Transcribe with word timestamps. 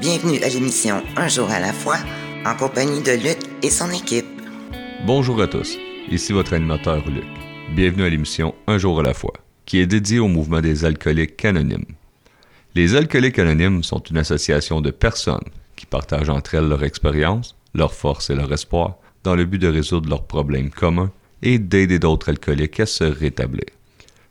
Bienvenue 0.00 0.42
à 0.42 0.48
l'émission 0.48 1.02
Un 1.16 1.28
jour 1.28 1.48
à 1.50 1.60
la 1.60 1.72
fois, 1.72 1.98
en 2.44 2.56
compagnie 2.56 3.02
de 3.02 3.12
Luc 3.12 3.38
et 3.62 3.70
son 3.70 3.90
équipe. 3.90 4.26
Bonjour 5.06 5.40
à 5.40 5.46
tous, 5.46 5.78
ici 6.10 6.32
votre 6.32 6.54
animateur 6.54 7.08
Luc. 7.08 7.22
Bienvenue 7.76 8.02
à 8.02 8.08
l'émission 8.08 8.54
Un 8.66 8.78
jour 8.78 8.98
à 8.98 9.04
la 9.04 9.14
fois, 9.14 9.32
qui 9.64 9.78
est 9.78 9.86
dédiée 9.86 10.18
au 10.18 10.26
mouvement 10.26 10.60
des 10.60 10.84
alcooliques 10.84 11.44
anonymes. 11.44 11.94
Les 12.74 12.96
alcooliques 12.96 13.38
anonymes 13.38 13.84
sont 13.84 14.00
une 14.00 14.18
association 14.18 14.80
de 14.80 14.90
personnes 14.90 15.48
qui 15.76 15.86
partagent 15.86 16.30
entre 16.30 16.56
elles 16.56 16.68
leur 16.68 16.82
expérience, 16.82 17.54
leur 17.74 17.94
force 17.94 18.30
et 18.30 18.34
leur 18.34 18.52
espoir 18.52 18.96
dans 19.22 19.36
le 19.36 19.44
but 19.44 19.58
de 19.58 19.68
résoudre 19.68 20.08
leurs 20.08 20.26
problèmes 20.26 20.70
communs 20.70 21.12
et 21.42 21.60
d'aider 21.60 22.00
d'autres 22.00 22.30
alcooliques 22.30 22.80
à 22.80 22.86
se 22.86 23.04
rétablir. 23.04 23.66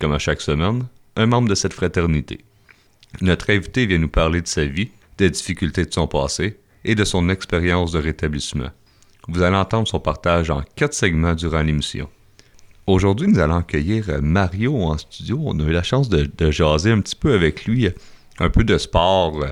comme 0.00 0.12
à 0.12 0.18
chaque 0.18 0.40
semaine, 0.40 0.84
un 1.16 1.26
membre 1.26 1.48
de 1.48 1.54
cette 1.54 1.74
fraternité. 1.74 2.40
Notre 3.20 3.50
invité 3.50 3.86
vient 3.86 3.98
nous 3.98 4.08
parler 4.08 4.40
de 4.40 4.48
sa 4.48 4.64
vie, 4.64 4.90
des 5.18 5.30
difficultés 5.30 5.84
de 5.84 5.92
son 5.92 6.06
passé 6.06 6.58
et 6.84 6.94
de 6.94 7.04
son 7.04 7.28
expérience 7.28 7.92
de 7.92 7.98
rétablissement. 7.98 8.70
Vous 9.28 9.42
allez 9.42 9.56
entendre 9.56 9.86
son 9.86 10.00
partage 10.00 10.50
en 10.50 10.62
quatre 10.74 10.94
segments 10.94 11.34
durant 11.34 11.62
l'émission. 11.62 12.08
Aujourd'hui, 12.86 13.28
nous 13.28 13.38
allons 13.38 13.56
accueillir 13.56 14.06
Mario 14.22 14.76
en 14.76 14.96
studio. 14.96 15.38
On 15.44 15.60
a 15.60 15.64
eu 15.64 15.72
la 15.72 15.82
chance 15.82 16.08
de, 16.08 16.50
jaser 16.50 16.90
un 16.90 17.00
petit 17.00 17.14
peu 17.14 17.34
avec 17.34 17.66
lui, 17.66 17.88
un 18.38 18.48
peu 18.48 18.64
de 18.64 18.78
sport, 18.78 19.44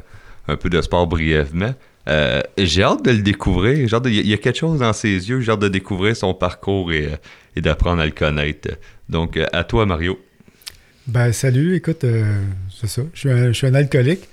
un 0.48 0.56
peu 0.56 0.70
de 0.70 0.80
sport 0.80 1.06
brièvement. 1.06 1.74
Euh, 2.08 2.40
j'ai 2.56 2.82
hâte 2.82 3.04
de 3.04 3.10
le 3.10 3.22
découvrir. 3.22 3.86
il 4.06 4.26
y 4.26 4.32
a 4.32 4.38
quelque 4.38 4.58
chose 4.58 4.80
dans 4.80 4.94
ses 4.94 5.28
yeux. 5.28 5.40
J'ai 5.40 5.52
hâte 5.52 5.60
de 5.60 5.68
découvrir 5.68 6.16
son 6.16 6.32
parcours 6.32 6.90
et, 6.90 7.10
d'apprendre 7.56 8.00
à 8.00 8.06
le 8.06 8.12
connaître. 8.12 8.70
Donc, 9.10 9.38
à 9.52 9.64
toi, 9.64 9.84
Mario. 9.84 10.18
Ben, 11.08 11.32
salut. 11.32 11.74
Écoute, 11.74 12.04
euh, 12.04 12.22
c'est 12.70 12.86
ça. 12.86 13.00
Je 13.14 13.52
suis, 13.54 13.66
un, 13.66 13.74
alcoolique. 13.74 14.28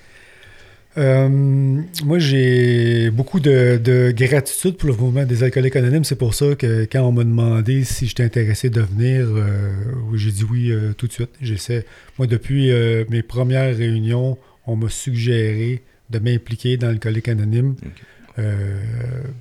Euh, 0.97 1.29
moi, 1.29 2.19
j'ai 2.19 3.09
beaucoup 3.11 3.39
de, 3.39 4.11
gratitude 4.13 4.75
pour 4.75 4.89
le 4.89 4.95
mouvement 4.95 5.23
des 5.23 5.43
alcooliques 5.43 5.77
anonymes. 5.77 6.03
C'est 6.03 6.17
pour 6.17 6.33
ça 6.33 6.53
que 6.55 6.85
quand 6.91 6.99
on 6.99 7.13
m'a 7.13 7.23
demandé 7.23 7.85
si 7.85 8.07
j'étais 8.07 8.23
intéressé 8.23 8.69
de 8.69 8.81
venir, 8.81 9.25
euh, 9.25 9.71
j'ai 10.15 10.31
dit 10.31 10.43
oui 10.43 10.69
euh, 10.71 10.91
tout 10.91 11.07
de 11.07 11.13
suite. 11.13 11.29
J'essaie. 11.41 11.85
Moi, 12.17 12.27
depuis 12.27 12.69
mes 13.09 13.23
premières 13.23 13.75
réunions, 13.75 14.37
on 14.67 14.75
m'a 14.75 14.89
suggéré 14.89 15.81
de 16.09 16.19
m'impliquer 16.19 16.75
dans 16.75 16.87
l'alcoolique 16.87 17.29
anonyme. 17.29 17.75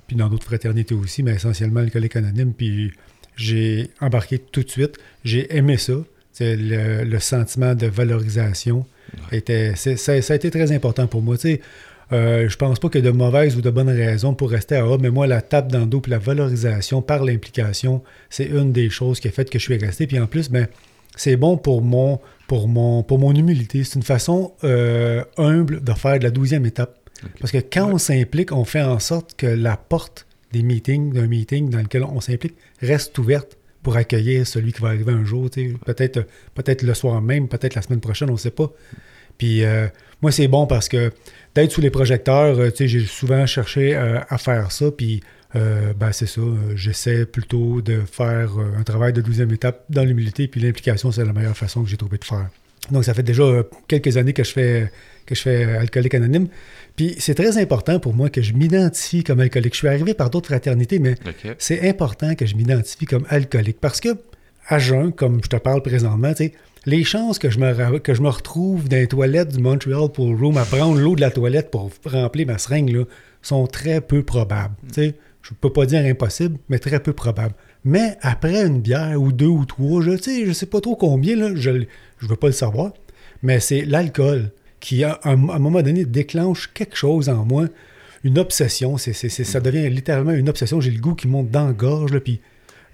puis 0.07 0.15
dans 0.15 0.29
d'autres 0.29 0.45
fraternités 0.45 0.95
aussi, 0.95 1.21
mais 1.21 1.33
essentiellement 1.33 1.81
l'alcoolique 1.81 2.15
anonyme. 2.15 2.53
Puis 2.53 2.93
j'ai 3.35 3.89
embarqué 3.99 4.39
tout 4.39 4.63
de 4.63 4.69
suite. 4.69 4.97
J'ai 5.25 5.53
aimé 5.53 5.75
ça. 5.75 5.95
C'est 6.37 6.57
le, 6.57 7.19
sentiment 7.19 7.75
de 7.75 7.87
valorisation 7.87 8.85
était, 9.31 9.73
ça, 9.77 10.11
a 10.11 10.35
été 10.35 10.51
très 10.51 10.73
important 10.73 11.07
pour 11.07 11.21
moi. 11.21 11.37
Tu 11.37 11.61
euh, 12.11 12.49
je 12.49 12.57
pense 12.57 12.77
pas 12.77 12.89
qu'il 12.89 13.05
y 13.05 13.07
ait 13.07 13.09
de 13.09 13.15
mauvaises 13.15 13.55
ou 13.55 13.61
de 13.61 13.69
bonnes 13.69 13.89
raisons 13.89 14.33
pour 14.33 14.51
rester 14.51 14.75
à 14.75 14.83
A, 14.83 14.97
mais 14.97 15.11
moi, 15.11 15.27
la 15.27 15.41
tape 15.41 15.71
dans 15.71 15.79
le 15.79 15.85
dos 15.85 16.01
et 16.05 16.09
la 16.09 16.17
valorisation 16.17 17.01
par 17.01 17.23
l'implication, 17.23 18.03
c'est 18.29 18.47
une 18.47 18.73
des 18.73 18.89
choses 18.89 19.21
qui 19.21 19.29
a 19.29 19.31
fait 19.31 19.49
que 19.49 19.57
je 19.57 19.63
suis 19.63 19.77
resté. 19.77 20.07
Puis 20.07 20.19
en 20.19 20.27
plus, 20.27 20.49
ben, 20.49 20.67
c'est 21.15 21.37
bon 21.37 21.55
pour 21.55 21.81
mon, 21.81 22.19
pour 22.49 22.67
mon, 22.67 23.01
pour 23.01 23.17
mon 23.17 23.33
humilité. 23.33 23.85
C'est 23.85 23.95
une 23.95 24.03
façon 24.03 24.51
euh, 24.65 25.23
humble 25.37 25.81
de 25.85 25.93
faire 25.93 26.19
de 26.19 26.25
la 26.25 26.31
douzième 26.31 26.65
étape. 26.65 26.99
Parce 27.39 27.53
que 27.53 27.59
quand 27.59 27.93
on 27.93 27.97
s'implique, 27.97 28.51
on 28.51 28.65
fait 28.65 28.81
en 28.81 28.99
sorte 28.99 29.35
que 29.37 29.47
la 29.47 29.77
porte 29.77 30.27
des 30.51 30.63
meetings, 30.63 31.13
d'un 31.13 31.27
meeting 31.27 31.69
dans 31.69 31.79
lequel 31.79 32.03
on 32.03 32.19
s'implique, 32.19 32.55
reste 32.81 33.17
ouverte 33.17 33.57
pour 33.85 33.97
accueillir 33.97 34.47
celui 34.47 34.73
qui 34.73 34.81
va 34.81 34.87
arriver 34.87 35.11
un 35.11 35.23
jour. 35.23 35.47
Peut-être 35.85 36.25
peut 36.55 36.75
le 36.81 36.93
soir 36.95 37.21
même, 37.21 37.47
peut-être 37.47 37.75
la 37.75 37.83
semaine 37.83 37.99
prochaine, 37.99 38.31
on 38.31 38.33
ne 38.33 38.37
sait 38.37 38.49
pas. 38.49 38.71
Puis 39.37 39.63
euh, 39.63 39.85
moi, 40.23 40.31
c'est 40.31 40.47
bon 40.47 40.65
parce 40.65 40.89
que 40.89 41.11
d'être 41.53 41.71
sous 41.71 41.81
les 41.81 41.91
projecteurs, 41.91 42.57
euh, 42.59 42.71
j'ai 42.75 43.05
souvent 43.05 43.45
cherché 43.45 43.95
euh, 43.95 44.19
à 44.27 44.39
faire 44.39 44.71
ça. 44.71 44.89
Puis 44.89 45.21
ben, 45.53 46.11
c'est 46.11 46.25
ça, 46.25 46.41
j'essaie 46.75 47.25
plutôt 47.25 47.81
de 47.81 48.01
faire 48.11 48.53
un 48.77 48.83
travail 48.83 49.13
de 49.13 49.21
douzième 49.21 49.51
étape 49.51 49.85
dans 49.89 50.03
l'humilité. 50.03 50.47
Puis 50.47 50.59
l'implication, 50.59 51.11
c'est 51.11 51.23
la 51.23 51.31
meilleure 51.31 51.55
façon 51.55 51.83
que 51.83 51.89
j'ai 51.89 51.95
trouvé 51.95 52.17
de 52.17 52.25
faire. 52.25 52.49
Donc, 52.91 53.05
ça 53.05 53.13
fait 53.13 53.23
déjà 53.23 53.63
quelques 53.87 54.17
années 54.17 54.33
que 54.33 54.43
je 54.43 54.51
fais, 54.51 54.91
que 55.25 55.33
je 55.33 55.41
fais 55.41 55.63
alcoolique 55.63 56.15
anonyme. 56.15 56.47
Puis 56.95 57.15
c'est 57.19 57.35
très 57.35 57.57
important 57.57 57.99
pour 57.99 58.13
moi 58.13 58.29
que 58.29 58.41
je 58.41 58.53
m'identifie 58.53 59.23
comme 59.23 59.39
alcoolique. 59.39 59.73
Je 59.73 59.79
suis 59.79 59.87
arrivé 59.87 60.13
par 60.13 60.29
d'autres 60.29 60.47
fraternités, 60.47 60.99
mais 60.99 61.15
c'est 61.57 61.87
important 61.87 62.35
que 62.35 62.45
je 62.45 62.55
m'identifie 62.55 63.05
comme 63.05 63.25
alcoolique 63.29 63.79
parce 63.79 63.99
que 63.99 64.09
à 64.67 64.79
jeun, 64.79 65.11
comme 65.11 65.43
je 65.43 65.49
te 65.49 65.57
parle 65.57 65.81
présentement, 65.81 66.31
les 66.85 67.03
chances 67.03 67.39
que 67.39 67.49
je, 67.49 67.59
me, 67.59 67.99
que 67.99 68.13
je 68.13 68.21
me 68.21 68.29
retrouve 68.29 68.87
dans 68.87 68.97
les 68.97 69.07
toilettes 69.07 69.49
du 69.49 69.59
Montreal 69.59 70.09
pour 70.11 70.27
Room 70.27 70.57
à 70.57 70.65
prendre 70.65 70.99
l'eau 70.99 71.15
de 71.15 71.21
la 71.21 71.31
toilette 71.31 71.69
pour 71.71 71.91
remplir 72.05 72.47
ma 72.47 72.57
seringue 72.57 72.89
là, 72.89 73.03
sont 73.41 73.67
très 73.67 74.01
peu 74.01 74.23
probables. 74.23 74.75
Je 74.95 75.01
ne 75.03 75.55
peux 75.61 75.71
pas 75.71 75.85
dire 75.85 76.03
impossible, 76.03 76.57
mais 76.69 76.79
très 76.79 76.99
peu 76.99 77.13
probables. 77.13 77.53
Mais 77.83 78.17
après 78.21 78.65
une 78.65 78.81
bière 78.81 79.21
ou 79.21 79.31
deux 79.31 79.45
ou 79.45 79.65
trois, 79.65 80.01
je 80.01 80.11
ne 80.47 80.53
sais 80.53 80.65
pas 80.65 80.81
trop 80.81 80.95
combien, 80.95 81.35
là, 81.35 81.51
je 81.55 81.69
ne 81.69 81.85
veux 82.21 82.35
pas 82.35 82.47
le 82.47 82.53
savoir, 82.53 82.93
mais 83.43 83.59
c'est 83.59 83.85
l'alcool 83.85 84.49
qui, 84.85 85.03
à 85.03 85.19
un, 85.23 85.35
moment 85.35 85.81
donné, 85.81 86.05
déclenche 86.05 86.69
quelque 86.71 86.95
chose 86.95 87.27
en 87.27 87.43
moi, 87.43 87.65
une 88.23 88.37
obsession. 88.37 88.99
C'est, 88.99 89.13
ça 89.13 89.59
devient 89.59 89.89
littéralement 89.89 90.33
une 90.33 90.47
obsession. 90.47 90.79
J'ai 90.79 90.91
le 90.91 90.99
goût 90.99 91.15
qui 91.15 91.27
monte 91.27 91.49
dans 91.49 91.65
la 91.65 91.73
gorge, 91.73 92.13
là, 92.13 92.19
puis 92.19 92.39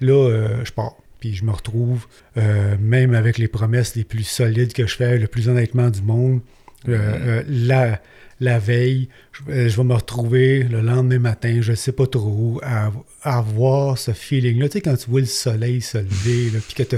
là, 0.00 0.14
euh, 0.14 0.64
je 0.64 0.72
pars. 0.72 0.96
Puis 1.20 1.34
je 1.34 1.44
me 1.44 1.50
retrouve, 1.50 2.06
euh, 2.38 2.76
même 2.80 3.14
avec 3.14 3.36
les 3.36 3.46
promesses 3.46 3.94
les 3.94 4.04
plus 4.04 4.24
solides 4.24 4.72
que 4.72 4.86
je 4.86 4.96
fais, 4.96 5.18
le 5.18 5.26
plus 5.26 5.50
honnêtement 5.50 5.90
du 5.90 6.00
monde, 6.00 6.40
euh, 6.88 7.42
la, 7.46 8.00
la 8.40 8.58
veille, 8.58 9.10
je, 9.32 9.76
vais 9.76 9.84
me 9.84 9.94
retrouver 9.94 10.62
le 10.62 10.80
lendemain 10.80 11.18
matin, 11.18 11.58
je 11.60 11.72
ne 11.72 11.76
sais 11.76 11.92
pas 11.92 12.06
trop, 12.06 12.58
à, 12.62 12.90
avoir 13.22 13.98
ce 13.98 14.12
feeling-là. 14.12 14.70
Tu 14.70 14.72
sais, 14.72 14.80
quand 14.80 14.96
tu 14.96 15.10
vois 15.10 15.20
le 15.20 15.26
soleil 15.26 15.82
se 15.82 15.98
lever, 15.98 16.58
puis 16.66 16.84
que 16.86 16.96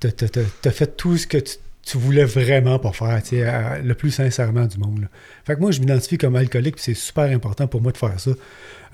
tu 0.00 0.68
as 0.68 0.70
fait 0.70 0.96
tout 0.98 1.16
ce 1.16 1.26
que 1.26 1.38
tu 1.38 1.56
tu 1.88 1.96
voulais 1.96 2.24
vraiment 2.24 2.78
pas 2.78 2.92
faire, 2.92 3.22
le 3.82 3.94
plus 3.94 4.10
sincèrement 4.10 4.66
du 4.66 4.76
monde. 4.78 5.08
Fait 5.46 5.54
que 5.54 5.60
moi, 5.60 5.70
je 5.70 5.80
m'identifie 5.80 6.18
comme 6.18 6.36
alcoolique, 6.36 6.74
puis 6.74 6.84
c'est 6.84 6.94
super 6.94 7.24
important 7.24 7.66
pour 7.66 7.80
moi 7.80 7.92
de 7.92 7.96
faire 7.96 8.20
ça. 8.20 8.30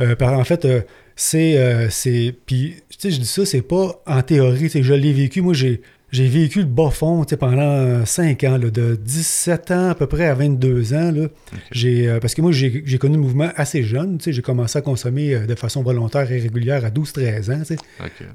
Euh, 0.00 0.14
en 0.20 0.44
fait, 0.44 0.64
euh, 0.64 0.80
c'est. 1.16 1.58
Euh, 1.58 1.88
c'est 1.90 2.34
puis, 2.46 2.76
tu 2.88 2.96
sais, 2.98 3.10
je 3.10 3.20
dis 3.20 3.26
ça, 3.26 3.44
c'est 3.44 3.62
pas 3.62 4.00
en 4.06 4.22
théorie, 4.22 4.68
je 4.68 4.94
l'ai 4.94 5.12
vécu. 5.12 5.40
Moi, 5.40 5.54
j'ai. 5.54 5.82
J'ai 6.12 6.28
vécu 6.28 6.60
le 6.60 6.66
bas 6.66 6.90
fond 6.90 7.24
pendant 7.24 8.06
5 8.06 8.44
ans, 8.44 8.56
de 8.60 8.94
17 8.94 9.70
ans 9.72 9.88
à 9.88 9.94
peu 9.96 10.06
près 10.06 10.26
à 10.26 10.34
22 10.34 10.94
ans. 10.94 11.10
Là. 11.10 12.20
parce 12.20 12.34
que 12.34 12.40
moi, 12.40 12.52
j'ai 12.52 12.98
connu 12.98 13.16
le 13.16 13.20
mouvement 13.20 13.50
assez 13.56 13.82
jeune. 13.82 14.20
J'ai 14.24 14.40
commencé 14.40 14.78
à 14.78 14.82
consommer 14.82 15.34
de 15.34 15.54
façon 15.56 15.82
volontaire 15.82 16.30
et 16.30 16.38
régulière 16.38 16.84
à 16.84 16.90
12-13 16.90 17.52
ans. 17.52 17.76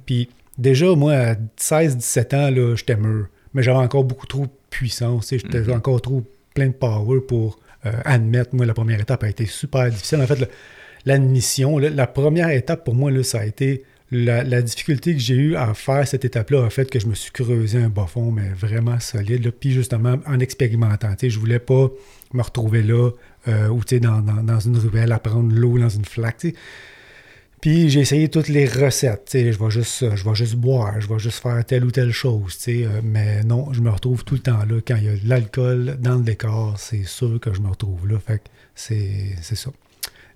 Puis 0.05 0.27
déjà, 0.57 0.93
moi, 0.93 1.13
à 1.13 1.35
16-17 1.57 2.35
ans, 2.35 2.75
j'étais 2.75 2.97
mûr 2.97 3.27
mais 3.53 3.63
j'avais 3.63 3.79
encore 3.79 4.03
beaucoup 4.03 4.27
trop 4.27 4.43
de 4.43 4.51
puissance. 4.69 5.29
J'étais 5.31 5.61
mhm. 5.61 5.73
encore 5.73 6.01
trop 6.01 6.23
plein 6.53 6.67
de 6.67 6.73
power 6.73 7.21
pour 7.21 7.59
euh, 7.85 7.91
admettre. 8.05 8.55
Moi, 8.55 8.65
la 8.65 8.73
première 8.73 8.99
étape 8.99 9.23
a 9.23 9.29
été 9.29 9.45
super 9.45 9.89
difficile. 9.89 10.21
En 10.21 10.27
fait, 10.27 10.49
l'admission, 11.05 11.77
la 11.77 12.07
première 12.07 12.49
étape 12.49 12.83
pour 12.83 12.95
moi, 12.95 13.11
là, 13.11 13.23
ça 13.23 13.39
a 13.39 13.45
été 13.45 13.83
la, 14.11 14.61
difficulté 14.61 15.13
que 15.13 15.19
j'ai 15.19 15.35
eue 15.35 15.55
à 15.55 15.73
faire 15.73 16.07
cette 16.07 16.25
étape-là 16.25 16.65
a 16.65 16.69
fait 16.69 16.89
que 16.89 16.99
je 16.99 17.05
me 17.05 17.13
suis 17.13 17.31
creusé 17.31 17.77
un 17.77 17.89
bas 17.89 18.07
fond, 18.07 18.31
mais 18.31 18.49
vraiment 18.49 18.99
solide. 18.99 19.51
Puis 19.51 19.71
justement, 19.71 20.17
en 20.25 20.39
expérimentant. 20.39 21.13
Je 21.21 21.39
voulais 21.39 21.59
pas 21.59 21.89
me 22.33 22.41
retrouver 22.41 22.81
là 22.81 23.11
euh, 23.47 23.67
ou 23.69 23.81
dans, 23.99 24.21
dans, 24.21 24.43
dans, 24.43 24.59
une 24.59 24.77
ruelle 24.77 25.11
à 25.11 25.19
prendre 25.19 25.53
l'eau 25.53 25.77
dans 25.77 25.89
une 25.89 26.05
flaque. 26.05 26.47
Puis 27.61 27.89
j'ai 27.89 27.99
essayé 27.99 28.29
toutes 28.29 28.47
les 28.47 28.65
recettes. 28.65 29.31
Je 29.33 29.57
vais 29.57 29.69
juste 29.69 30.15
je 30.15 30.23
vais 30.23 30.35
juste 30.35 30.55
boire, 30.55 30.99
je 31.01 31.07
vais 31.07 31.19
juste 31.19 31.39
faire 31.39 31.63
telle 31.65 31.83
ou 31.83 31.91
telle 31.91 32.11
chose. 32.11 32.57
Euh, 32.67 33.01
mais 33.03 33.43
non, 33.43 33.73
je 33.73 33.81
me 33.81 33.89
retrouve 33.89 34.23
tout 34.23 34.35
le 34.35 34.41
temps 34.41 34.59
là. 34.59 34.79
Quand 34.85 34.95
il 34.95 35.03
y 35.03 35.09
a 35.09 35.15
de 35.15 35.27
l'alcool 35.27 35.97
dans 35.99 36.15
le 36.15 36.23
décor, 36.23 36.75
c'est 36.77 37.03
sûr 37.03 37.39
que 37.39 37.53
je 37.53 37.59
me 37.59 37.67
retrouve 37.67 38.07
là. 38.07 38.17
Fait 38.19 38.39
que 38.39 38.49
c'est 38.75 39.55
ça. 39.55 39.71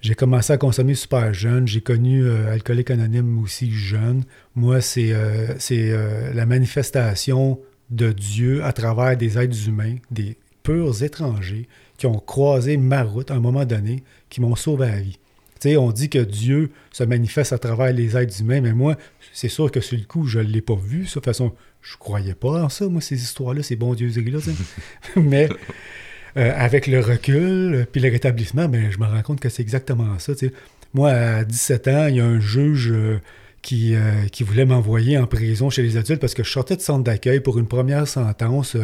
J'ai 0.02 0.16
commencé 0.16 0.52
à 0.52 0.58
consommer 0.58 0.96
super 0.96 1.34
jeune. 1.34 1.66
J'ai 1.66 1.80
connu 1.80 2.26
euh, 2.26 2.52
Alcoolique 2.52 2.92
Anonyme 2.92 3.42
aussi 3.42 3.72
jeune. 3.72 4.24
Moi, 4.56 4.82
c'est 4.82 5.14
euh, 5.14 5.58
c'est 5.60 5.94
la 6.34 6.46
manifestation 6.46 7.58
de 7.90 8.12
Dieu 8.12 8.64
à 8.66 8.74
travers 8.74 9.16
des 9.16 9.38
êtres 9.38 9.68
humains, 9.70 9.96
des 10.12 10.36
purs 10.64 11.04
étrangers 11.04 11.68
qui 11.98 12.06
ont 12.06 12.20
croisé 12.20 12.76
ma 12.76 13.04
route 13.04 13.32
à 13.32 13.36
un 13.36 13.40
moment 13.40 13.66
donné, 13.66 14.04
qui 14.30 14.42
m'ont 14.42 14.56
sauvé 14.56 14.88
la 14.88 15.00
vie. 15.00 15.20
On 15.66 15.92
dit 15.92 16.10
que 16.10 16.20
Dieu 16.20 16.72
se 16.92 17.04
manifeste 17.04 17.54
à 17.54 17.58
travers 17.58 17.94
les 17.94 18.18
êtres 18.18 18.42
humains, 18.42 18.62
mais 18.62 18.74
moi, 18.74 18.96
c'est 19.32 19.50
sûr 19.50 19.72
que 19.72 19.82
sur 19.82 19.98
le 19.98 20.04
coup, 20.04 20.26
je 20.26 20.40
ne 20.40 20.44
l'ai 20.44 20.62
pas 20.62 20.76
vu. 20.76 21.04
De 21.04 21.10
toute 21.10 21.26
façon, 21.26 21.54
je 21.82 21.98
croyais 21.98 22.36
pas 22.36 22.64
en 22.64 22.70
ça, 22.70 22.88
moi, 22.88 23.02
ces 23.02 23.22
histoires-là, 23.22 23.64
ces 23.64 23.76
bons 23.76 23.94
dieux-là. 23.94 24.40
mais 25.16 25.50
euh, 26.36 26.52
avec 26.56 26.88
le 26.88 27.00
recul, 27.00 27.86
puis 27.92 28.02
le 28.02 28.10
rétablissement, 28.10 28.68
ben, 28.68 28.92
je 28.92 28.98
me 28.98 29.06
rends 29.06 29.22
compte 29.22 29.40
que 29.40 29.50
c'est 29.50 29.62
exactement 29.62 30.18
ça. 30.18 30.34
Moi, 30.94 31.12
à 31.12 31.44
17 31.44 31.88
ans, 31.90 32.08
il 32.08 32.16
y 32.16 32.20
a 32.20 32.26
un 32.26 32.40
juge 32.40 32.92
euh, 32.92 33.20
qui, 33.62 33.94
euh, 33.96 34.26
qui 34.32 34.44
voulait 34.44 34.66
m'envoyer 34.66 35.18
en 35.18 35.28
prison 35.28 35.70
chez 35.70 35.84
les 35.84 35.96
adultes 35.98 36.20
parce 36.20 36.34
que 36.34 36.44
je 36.44 36.50
sortais 36.50 36.76
de 36.76 36.82
centre 36.82 37.04
d'accueil 37.04 37.40
pour 37.40 37.60
une 37.60 37.68
première 37.68 38.08
sentence. 38.08 38.76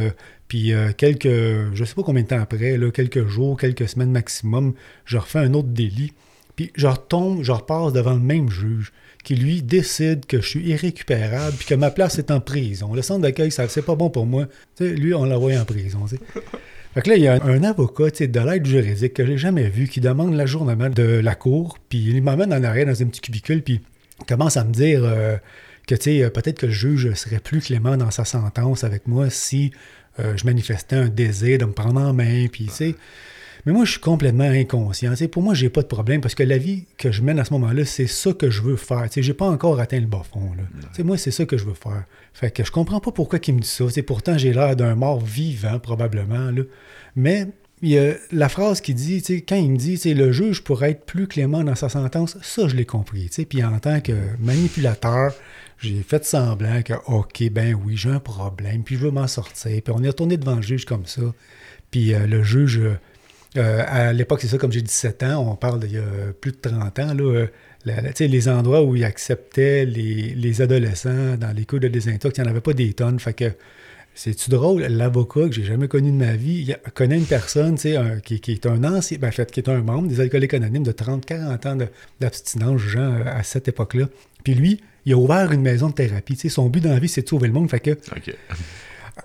puis 0.48 0.74
quelques, 0.98 1.28
je 1.74 1.84
sais 1.84 1.96
pas 1.96 2.04
combien 2.04 2.24
de 2.24 2.28
temps 2.28 2.40
après, 2.40 2.78
là, 2.78 2.92
quelques 2.92 3.28
jours, 3.28 3.60
quelques 3.60 3.90
semaines 3.90 4.12
maximum, 4.12 4.74
je 5.06 5.18
refais 5.18 5.40
un 5.40 5.54
autre 5.54 5.70
délit. 5.70 6.14
Puis 6.60 6.74
je 6.76 6.88
retombe, 6.88 7.42
je 7.42 7.54
repasse 7.54 7.94
devant 7.94 8.12
le 8.12 8.20
même 8.20 8.50
juge 8.50 8.92
qui, 9.24 9.36
lui, 9.36 9.62
décide 9.62 10.26
que 10.26 10.42
je 10.42 10.46
suis 10.46 10.68
irrécupérable 10.68 11.56
puis 11.56 11.66
que 11.66 11.74
ma 11.74 11.90
place 11.90 12.20
est 12.20 12.32
en 12.32 12.42
prison. 12.42 12.94
Le 12.94 13.02
centre 13.02 13.22
d'accueil, 13.22 13.50
ça 13.50 13.70
c'est 13.70 13.82
pas 13.82 13.96
bon 13.96 14.10
pour 14.10 14.26
moi. 14.26 14.46
lui, 14.82 15.14
on 15.14 15.24
l'envoie 15.24 15.54
en 15.54 15.64
prison. 15.64 16.06
Fait 16.94 17.02
que 17.02 17.10
là, 17.12 17.16
il 17.16 17.24
y 17.24 17.30
a 17.30 17.42
un 17.42 17.64
avocat 17.64 18.10
de 18.10 18.40
l'aide 18.42 18.66
juridique 18.66 19.14
que 19.14 19.26
j'ai 19.26 19.38
jamais 19.38 19.70
vu 19.70 19.88
qui 19.88 20.02
demande 20.02 20.34
l'ajournement 20.34 20.90
de 20.90 21.22
la 21.24 21.34
cour, 21.34 21.78
puis 21.88 22.00
il 22.10 22.22
m'amène 22.22 22.54
en 22.54 22.62
arrière 22.62 22.88
dans 22.88 23.02
un 23.02 23.06
petit 23.06 23.22
cubicule, 23.22 23.62
puis 23.62 23.80
il 24.20 24.26
commence 24.26 24.58
à 24.58 24.66
me 24.66 24.74
dire 24.74 25.00
euh, 25.06 25.38
que 25.88 25.96
peut-être 26.28 26.60
que 26.60 26.66
le 26.66 26.74
juge 26.74 27.14
serait 27.14 27.40
plus 27.40 27.62
clément 27.62 27.96
dans 27.96 28.12
sa 28.12 28.26
sentence 28.26 28.84
avec 28.84 29.08
moi 29.08 29.30
si 29.30 29.72
euh, 30.20 30.36
je 30.36 30.46
manifestais 30.46 30.98
un 30.98 31.08
désir 31.08 31.58
de 31.58 31.64
me 31.64 31.72
prendre 31.72 32.02
en 32.02 32.12
main, 32.12 32.48
puis 32.52 32.66
tu 32.66 32.72
sais. 32.72 32.96
Mais 33.66 33.74
moi, 33.74 33.86
je 33.86 33.92
suis 33.92 34.00
complètement 34.00 34.46
inconscient. 34.46 35.14
pour 35.32 35.44
moi, 35.44 35.54
j'ai 35.54 35.70
pas 35.70 35.82
de 35.82 35.88
problème 35.88 36.22
parce 36.22 36.36
que 36.36 36.44
la 36.44 36.58
vie 36.58 36.86
que 36.98 37.12
je 37.12 37.22
mène 37.22 37.40
à 37.40 37.46
ce 37.46 37.54
moment-là, 37.54 37.86
c'est 37.86 38.08
ça 38.08 38.34
que 38.34 38.50
je 38.50 38.62
veux 38.62 38.76
faire. 38.76 39.08
Je 39.14 39.22
n'ai 39.22 39.34
pas 39.34 39.48
encore 39.48 39.80
atteint 39.80 40.00
le 40.00 40.08
bas 40.08 40.24
fond. 40.30 40.52
Là. 40.58 41.04
Moi, 41.04 41.18
c'est 41.18 41.32
ça 41.32 41.46
que 41.46 41.58
je 41.58 41.66
veux 41.66 41.74
faire. 41.74 42.06
Fait 42.34 42.52
que 42.52 42.64
je 42.64 42.72
comprends 42.72 43.00
pas 43.00 43.12
pourquoi 43.12 43.40
il 43.46 43.56
me 43.56 43.60
dit 43.60 43.68
ça. 43.68 43.86
pourtant, 44.06 44.38
j'ai 44.38 44.54
l'air 44.54 44.76
d'un 44.76 44.96
mort 44.96 45.20
vivant, 45.20 45.80
probablement. 45.80 46.52
Là. 46.52 46.64
Mais 47.16 47.48
il 47.82 47.90
y 47.90 47.98
a 47.98 48.14
la 48.32 48.50
phrase 48.50 48.82
qui 48.82 48.94
dit, 48.94 49.24
quand 49.48 49.56
il 49.56 49.72
me 49.72 49.78
dit 49.78 50.14
le 50.14 50.32
juge 50.32 50.64
pourrait 50.64 50.92
être 50.92 51.06
plus 51.06 51.28
clément 51.28 51.64
dans 51.64 51.76
sa 51.76 51.90
sentence, 51.90 52.38
ça, 52.42 52.68
je 52.68 52.76
l'ai 52.76 52.86
compris. 52.86 53.30
Puis 53.50 53.64
en 53.64 53.80
tant 53.80 54.02
que 54.02 54.14
manipulateur, 54.40 55.34
j'ai 55.80 56.02
fait 56.04 56.26
semblant 56.26 56.82
que, 56.82 56.94
OK, 57.08 57.44
ben 57.52 57.74
oui, 57.74 57.96
j'ai 57.96 58.10
un 58.10 58.20
problème, 58.20 58.84
puis 58.84 58.96
je 58.96 59.02
veux 59.02 59.12
m'en 59.12 59.28
sortir. 59.28 59.82
Puis 59.82 59.94
on 59.96 60.04
est 60.04 60.10
retourné 60.10 60.38
devant 60.38 60.56
le 60.56 60.62
juge 60.62 60.86
comme 60.86 61.06
ça. 61.06 61.22
Puis 61.90 62.14
euh, 62.14 62.28
le 62.28 62.44
juge 62.44 62.80
euh, 62.80 63.00
à 63.56 64.13
l'époque, 64.13 64.42
c'est 64.42 64.48
ça, 64.48 64.57
comme 64.57 64.72
j'ai 64.72 64.81
17 64.81 65.24
ans, 65.24 65.51
on 65.51 65.56
parle 65.56 65.80
d'il 65.80 65.94
y 65.94 65.98
a 65.98 66.34
plus 66.40 66.51
de 66.51 66.57
30 66.57 67.00
ans, 67.00 67.13
là, 67.13 67.24
euh, 67.24 67.48
les 68.19 68.50
endroits 68.50 68.84
où 68.84 68.96
ils 68.96 69.04
acceptaient 69.04 69.86
les, 69.86 70.62
adolescents 70.62 71.38
dans 71.38 71.56
les 71.56 71.66
cours 71.66 71.80
de 71.80 71.88
désintox, 71.88 72.38
il 72.38 72.42
n'y 72.42 72.48
en 72.48 72.51
avait 72.51 72.62
pas 72.62 72.74
des 72.74 72.94
tonnes. 72.94 73.19
Fait 73.19 73.34
que 73.34 73.51
c'est-tu 74.13 74.50
drôle, 74.50 74.81
l'avocat 74.81 75.48
que 75.48 75.54
j'ai 75.54 75.63
jamais 75.63 75.88
connu 75.88 76.12
de 76.12 76.18
ma 76.18 76.36
vie, 76.36 76.66
il 76.68 76.78
connaît 76.94 77.18
une 77.18 77.25
personne 77.25 77.75
qui, 77.75 77.88
est 78.36 78.66
un 78.66 78.84
ancien, 78.84 79.18
ben, 79.18 79.31
fait, 79.31 79.50
qui 79.50 79.62
est 79.62 79.69
un 79.69 79.81
membre 79.81 80.10
des 80.10 80.19
alcooliques 80.19 80.54
anonymes 80.54 80.84
de 80.84 80.92
30-40 80.92 81.68
ans 81.68 81.78
d'abstinence, 82.19 82.81
genre, 82.81 83.25
à 83.25 83.44
cette 83.44 83.68
époque-là. 83.69 84.10
Puis 84.44 84.56
lui, 84.56 84.81
il 85.06 85.13
a 85.13 85.18
ouvert 85.18 85.51
une 85.51 85.62
maison 85.62 85.88
de 85.88 85.94
thérapie. 85.94 86.36
son 86.50 86.68
but 86.68 86.84
dans 86.84 86.92
la 86.92 87.00
vie, 87.00 87.07
c'est 87.07 87.22
de 87.22 87.30
sauver 87.30 87.48
le 87.48 87.54
monde. 87.54 87.69
Fait 87.69 87.80
que, 87.80 87.98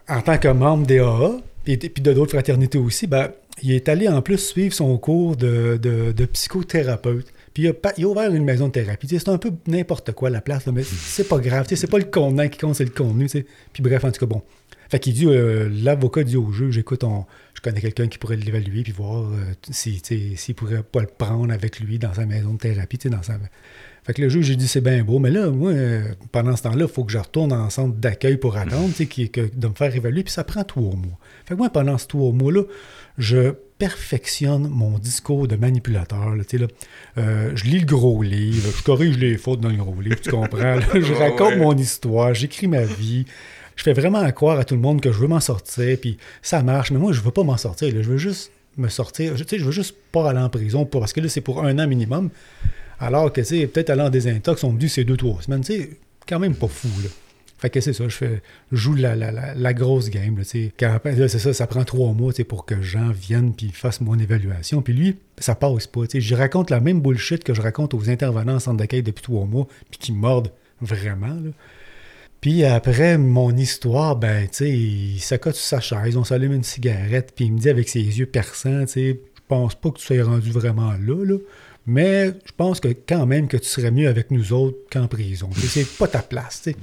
en 0.08 0.20
tant 0.22 0.38
que 0.38 0.48
membre 0.48 0.86
des 0.86 1.00
AA, 1.00 1.40
et 1.66 1.76
puis 1.76 2.02
de 2.02 2.12
d'autres 2.12 2.32
fraternités 2.32 2.78
aussi, 2.78 3.06
ben, 3.06 3.30
il 3.64 3.72
est 3.72 3.88
allé 3.88 4.08
en 4.08 4.20
plus 4.20 4.38
suivre 4.38 4.74
son 4.74 4.96
cours 4.98 5.36
de, 5.36 6.26
psychothérapeute. 6.32 7.26
Puis 7.54 7.64
il 7.64 8.04
a, 8.04 8.08
ouvert 8.08 8.34
une 8.34 8.44
maison 8.44 8.66
de 8.66 8.72
thérapie. 8.72 9.08
C'est 9.08 9.28
un 9.28 9.38
peu 9.38 9.52
n'importe 9.66 10.12
quoi 10.12 10.28
la 10.28 10.40
place, 10.40 10.66
mais 10.66 10.82
c'est 10.82 11.28
pas 11.28 11.38
grave. 11.38 11.66
C'est 11.68 11.90
pas 11.90 11.98
le 11.98 12.04
contenant 12.04 12.48
qui 12.48 12.58
compte, 12.58 12.74
c'est 12.74 12.84
le 12.84 12.90
contenu. 12.90 13.26
Puis 13.26 13.82
bref, 13.82 14.04
en 14.04 14.10
tout 14.10 14.20
cas, 14.20 14.26
bon. 14.26 14.42
Fait 14.90 14.98
qu'il 14.98 15.14
dit, 15.14 15.26
euh, 15.26 15.70
l'avocat 15.72 16.24
dit 16.24 16.36
au 16.36 16.52
juge, 16.52 16.76
écoute, 16.76 17.04
je 17.54 17.60
connais 17.62 17.80
quelqu'un 17.80 18.06
qui 18.06 18.18
pourrait 18.18 18.36
l'évaluer 18.36 18.82
puis 18.82 18.92
voir 18.92 19.24
euh, 19.24 19.36
s'il 19.70 20.54
pourrait 20.54 20.82
pas 20.82 21.00
le 21.00 21.06
prendre 21.06 21.52
avec 21.52 21.80
lui 21.80 21.98
dans 21.98 22.12
sa 22.12 22.26
maison 22.26 22.52
de 22.52 22.58
thérapie, 22.58 22.98
dans 23.08 23.22
fait 24.04 24.12
que 24.12 24.20
le 24.20 24.28
juge, 24.28 24.44
j'ai 24.44 24.56
dit, 24.56 24.68
c'est 24.68 24.82
bien 24.82 25.02
beau, 25.02 25.18
mais 25.18 25.30
là, 25.30 25.48
moi, 25.48 25.70
euh, 25.70 26.02
pendant 26.30 26.54
ce 26.56 26.64
temps-là, 26.64 26.84
il 26.86 26.92
faut 26.92 27.04
que 27.04 27.12
je 27.12 27.16
retourne 27.16 27.54
en 27.54 27.70
centre 27.70 27.96
d'accueil 27.96 28.36
pour 28.36 28.58
attendre, 28.58 28.92
que, 28.92 29.56
de 29.56 29.66
me 29.66 29.72
faire 29.72 29.96
évaluer, 29.96 30.22
puis 30.22 30.32
ça 30.32 30.44
prend 30.44 30.62
trois 30.62 30.94
mois. 30.94 31.18
Fait 31.46 31.54
que 31.54 31.58
moi, 31.58 31.70
pendant 31.70 31.96
ces 31.96 32.06
trois 32.06 32.30
mois-là, 32.30 32.64
je 33.18 33.54
perfectionne 33.78 34.68
mon 34.68 34.98
discours 34.98 35.48
de 35.48 35.56
manipulateur. 35.56 36.36
Là, 36.36 36.42
là, 36.52 36.66
euh, 37.18 37.52
je 37.54 37.64
lis 37.64 37.80
le 37.80 37.86
gros 37.86 38.22
livre, 38.22 38.70
je 38.76 38.82
corrige 38.82 39.18
les 39.18 39.36
fautes 39.36 39.60
dans 39.60 39.68
le 39.68 39.76
gros 39.76 40.00
livre, 40.00 40.20
tu 40.20 40.30
comprends? 40.30 40.80
je 40.94 41.12
raconte 41.18 41.56
mon 41.56 41.76
histoire, 41.76 42.34
j'écris 42.34 42.68
ma 42.68 42.84
vie. 42.84 43.26
Je 43.76 43.82
fais 43.82 43.92
vraiment 43.92 44.30
croire 44.30 44.58
à 44.58 44.64
tout 44.64 44.74
le 44.74 44.80
monde 44.80 45.00
que 45.00 45.10
je 45.10 45.18
veux 45.18 45.26
m'en 45.26 45.40
sortir, 45.40 45.98
puis 46.00 46.16
ça 46.42 46.62
marche, 46.62 46.92
mais 46.92 46.98
moi, 46.98 47.12
je 47.12 47.20
veux 47.20 47.32
pas 47.32 47.42
m'en 47.42 47.56
sortir. 47.56 47.90
je 47.90 48.08
veux 48.08 48.18
juste 48.18 48.52
me 48.76 48.88
sortir. 48.88 49.36
Je, 49.36 49.44
je 49.44 49.64
veux 49.64 49.72
juste 49.72 49.96
pas 50.12 50.30
aller 50.30 50.38
en 50.38 50.48
prison, 50.48 50.84
parce 50.84 51.12
que 51.12 51.20
là, 51.20 51.28
c'est 51.28 51.40
pour 51.40 51.64
un 51.64 51.78
an 51.80 51.88
minimum. 51.88 52.30
Alors 53.00 53.32
que, 53.32 53.40
tu 53.40 53.48
sais, 53.48 53.66
peut-être 53.66 53.90
aller 53.90 54.02
en 54.02 54.10
désintox, 54.10 54.62
on 54.62 54.72
me 54.72 54.78
dit 54.78 54.88
c'est 54.88 55.04
deux, 55.04 55.16
trois 55.16 55.42
semaines. 55.42 55.62
Tu 55.62 55.72
sais, 55.72 55.90
quand 56.28 56.38
même 56.38 56.54
pas 56.54 56.68
fou, 56.68 56.88
là. 57.02 57.08
Fait 57.64 57.70
que 57.70 57.80
c'est 57.80 57.94
ça, 57.94 58.06
je, 58.06 58.14
fais, 58.14 58.42
joue 58.72 58.94
la, 58.94 59.16
la, 59.16 59.72
grosse 59.72 60.10
game. 60.10 60.36
Là, 60.36 60.44
c'est 60.44 61.38
ça, 61.38 61.54
ça 61.54 61.66
prend 61.66 61.82
trois 61.82 62.12
mois 62.12 62.30
pour 62.46 62.66
que 62.66 62.82
Jean 62.82 63.10
vienne 63.10 63.54
puis 63.54 63.70
fasse 63.70 64.02
mon 64.02 64.18
évaluation. 64.18 64.82
Puis 64.82 64.92
lui, 64.92 65.16
ça 65.38 65.54
passe 65.54 65.86
pas. 65.86 66.02
Je 66.12 66.34
raconte 66.34 66.68
la 66.68 66.80
même 66.80 67.00
bullshit 67.00 67.42
que 67.42 67.54
je 67.54 67.62
raconte 67.62 67.94
aux 67.94 68.10
intervenants 68.10 68.56
en 68.56 68.60
centre 68.60 68.76
d'accueil 68.76 69.02
depuis 69.02 69.22
trois 69.22 69.46
mois, 69.46 69.66
puis 69.90 69.98
qui 69.98 70.12
mordent 70.12 70.52
vraiment. 70.82 71.28
Là. 71.28 71.52
Puis 72.42 72.64
après 72.64 73.16
mon 73.16 73.56
histoire, 73.56 74.16
ben, 74.16 74.46
tu 74.46 74.56
sais, 74.56 74.68
il 74.68 75.20
s'accote 75.20 75.54
sur 75.54 75.64
sa 75.64 75.80
chaise, 75.80 76.18
on 76.18 76.24
s'allume 76.24 76.52
une 76.52 76.64
cigarette, 76.64 77.32
puis 77.34 77.46
il 77.46 77.54
me 77.54 77.58
dit 77.58 77.70
avec 77.70 77.88
ses 77.88 78.02
yeux 78.02 78.26
perçants, 78.26 78.84
tu 78.84 78.92
sais, 78.92 79.20
je 79.34 79.42
pense 79.48 79.74
pas 79.74 79.90
que 79.90 79.96
tu 79.96 80.04
sois 80.04 80.22
rendu 80.22 80.50
vraiment 80.50 80.92
là, 80.92 81.24
là. 81.24 81.38
Mais 81.86 82.26
je 82.26 82.52
pense 82.54 82.78
que 82.78 82.88
quand 82.88 83.24
même 83.24 83.48
que 83.48 83.56
tu 83.56 83.68
serais 83.68 83.90
mieux 83.90 84.08
avec 84.08 84.30
nous 84.30 84.52
autres 84.52 84.76
qu'en 84.92 85.08
prison. 85.08 85.48
C'est 85.56 85.88
pas 85.96 86.08
ta 86.08 86.20
place. 86.20 86.60
T'sais. 86.60 86.76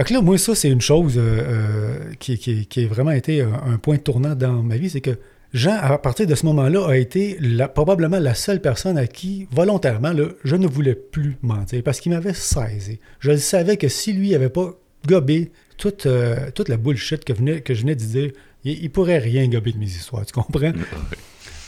Fait 0.00 0.04
que 0.04 0.14
là, 0.14 0.22
moi, 0.22 0.38
ça, 0.38 0.54
c'est 0.54 0.70
une 0.70 0.80
chose 0.80 1.18
euh, 1.18 1.20
euh, 1.20 2.14
qui, 2.18 2.38
qui, 2.38 2.84
a 2.84 2.88
vraiment 2.88 3.10
été 3.10 3.42
un, 3.42 3.76
point 3.76 3.98
tournant 3.98 4.34
dans 4.34 4.62
ma 4.62 4.78
vie, 4.78 4.88
c'est 4.88 5.02
que 5.02 5.18
Jean, 5.52 5.76
à 5.78 5.98
partir 5.98 6.26
de 6.26 6.34
ce 6.34 6.46
moment-là, 6.46 6.88
a 6.88 6.96
été 6.96 7.36
probablement 7.74 8.18
la 8.18 8.32
seule 8.32 8.62
personne 8.62 8.96
à 8.96 9.06
qui, 9.06 9.46
volontairement, 9.52 10.14
je 10.42 10.56
ne 10.56 10.66
voulais 10.66 10.94
plus 10.94 11.36
mentir 11.42 11.82
parce 11.82 12.00
qu'il 12.00 12.12
m'avait 12.12 12.32
saisi. 12.32 12.98
Je 13.18 13.36
savais 13.36 13.76
que 13.76 13.88
si 13.88 14.14
lui 14.14 14.30
n'avait 14.30 14.48
pas 14.48 14.70
gobé 15.06 15.52
toute, 15.76 16.06
euh, 16.06 16.50
toute 16.54 16.70
la 16.70 16.78
bullshit 16.78 17.22
que, 17.22 17.34
venait, 17.34 17.60
que 17.60 17.74
je 17.74 17.82
venais 17.82 17.94
de 17.94 18.00
dire, 18.00 18.30
il, 18.64 18.82
ne 18.82 18.88
pourrait 18.88 19.18
rien 19.18 19.48
gober 19.48 19.72
de 19.72 19.78
mes 19.78 19.84
histoires, 19.84 20.24
tu 20.24 20.32
comprends? 20.32 20.72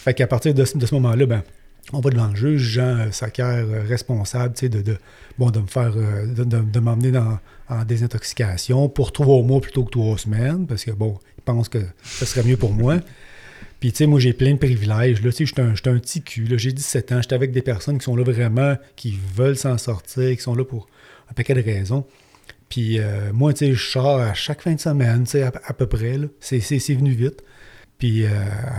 fait 0.05 0.15
qu'à 0.15 0.27
partir 0.27 0.55
de, 0.55 0.65
de 0.75 0.87
ce 0.87 0.95
moment-là, 0.95 1.27
ben, 1.27 1.43
on 1.93 2.01
va 2.01 2.11
devant 2.11 2.29
le 2.29 2.37
juge, 2.37 2.63
Jean 2.63 3.11
s'acquiert 3.11 3.67
euh, 3.67 3.83
responsable 3.87 4.55
de, 4.55 4.83
de, 4.83 4.97
bon, 5.39 5.51
de 5.51 5.61
me 5.61 5.67
faire 5.67 5.93
euh, 5.97 6.27
de, 6.27 6.81
m'emmener 6.81 7.13
en 7.73 7.85
désintoxication 7.85 8.89
pour 8.89 9.13
trois 9.13 9.43
mois 9.43 9.61
plutôt 9.61 9.85
que 9.85 9.91
trois 9.91 10.19
semaines, 10.19 10.67
parce 10.67 10.85
que 10.85 10.91
bon, 10.91 11.19
il 11.39 11.43
pense 11.43 11.69
que 11.69 11.79
ce 12.03 12.25
serait 12.25 12.45
mieux 12.45 12.57
pour 12.57 12.73
moi. 12.73 12.97
Puis, 13.81 13.91
tu 13.91 13.99
sais, 13.99 14.07
moi, 14.07 14.21
j'ai 14.21 14.33
plein 14.33 14.53
de 14.53 14.59
privilèges. 14.59 15.23
Là, 15.23 15.31
tu 15.33 15.39
sais, 15.39 15.47
j'étais 15.47 15.63
un, 15.63 15.73
un, 15.73 15.99
petit 15.99 16.23
cul. 16.23 16.47
J'ai 16.57 16.73
17 16.73 17.13
ans. 17.13 17.21
J'étais 17.21 17.35
avec 17.35 17.51
des 17.51 17.63
personnes 17.63 17.99
qui 17.99 18.05
sont 18.05 18.15
là 18.15 18.23
vraiment, 18.23 18.77
qui 18.95 19.19
veulent 19.35 19.57
s'en 19.57 19.77
sortir, 19.77 20.37
qui 20.37 20.41
sont 20.41 20.55
là 20.55 20.65
pour 20.65 20.87
un 21.29 21.35
paquet 21.35 21.55
de 21.55 21.63
raisons. 21.63 22.07
Puis, 22.69 23.01
euh, 23.01 23.33
moi, 23.33 23.53
tu 23.53 23.67
sais, 23.67 23.73
je 23.73 23.91
sors 23.91 24.21
à 24.21 24.35
chaque 24.35 24.63
fin 24.63 24.73
de 24.73 24.79
semaine, 24.79 25.25
tu 25.25 25.33
sais, 25.33 25.43
à, 25.43 25.73
peu 25.73 25.87
près. 25.87 26.17
C'est 26.39 26.61
venu 26.95 27.11
vite. 27.11 27.43
Puis 28.03 28.25
euh, 28.25 28.31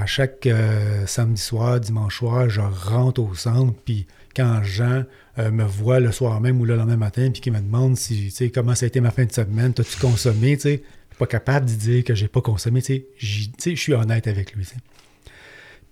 à 0.01 0.05
chaque 0.05 0.47
euh, 0.47 1.05
samedi 1.07 1.41
soir, 1.41 1.79
dimanche 1.79 2.17
soir, 2.17 2.49
je 2.49 2.59
rentre 2.59 3.21
au 3.21 3.33
centre. 3.35 3.73
Puis 3.85 4.05
quand 4.35 4.63
Jean 4.63 5.03
euh, 5.39 5.51
me 5.51 5.63
voit 5.63 5.99
le 5.99 6.11
soir 6.11 6.41
même 6.41 6.59
ou 6.59 6.65
le 6.65 6.75
lendemain 6.75 6.97
matin, 6.97 7.29
puis 7.31 7.41
qu'il 7.41 7.53
me 7.53 7.59
demande 7.59 7.97
si, 7.97 8.33
comment 8.53 8.75
ça 8.75 8.85
a 8.85 8.87
été 8.87 9.01
ma 9.01 9.11
fin 9.11 9.25
de 9.25 9.31
semaine, 9.31 9.73
t'as-tu 9.73 9.97
consommé, 9.99 10.55
tu 10.55 10.61
sais, 10.61 10.83
je 11.09 11.15
suis 11.15 11.19
pas 11.19 11.27
capable 11.27 11.67
de 11.67 11.73
dire 11.73 12.03
que 12.03 12.15
j'ai 12.15 12.27
pas 12.27 12.41
consommé, 12.41 12.81
je 13.17 13.75
suis 13.75 13.93
honnête 13.93 14.27
avec 14.27 14.53
lui, 14.53 14.65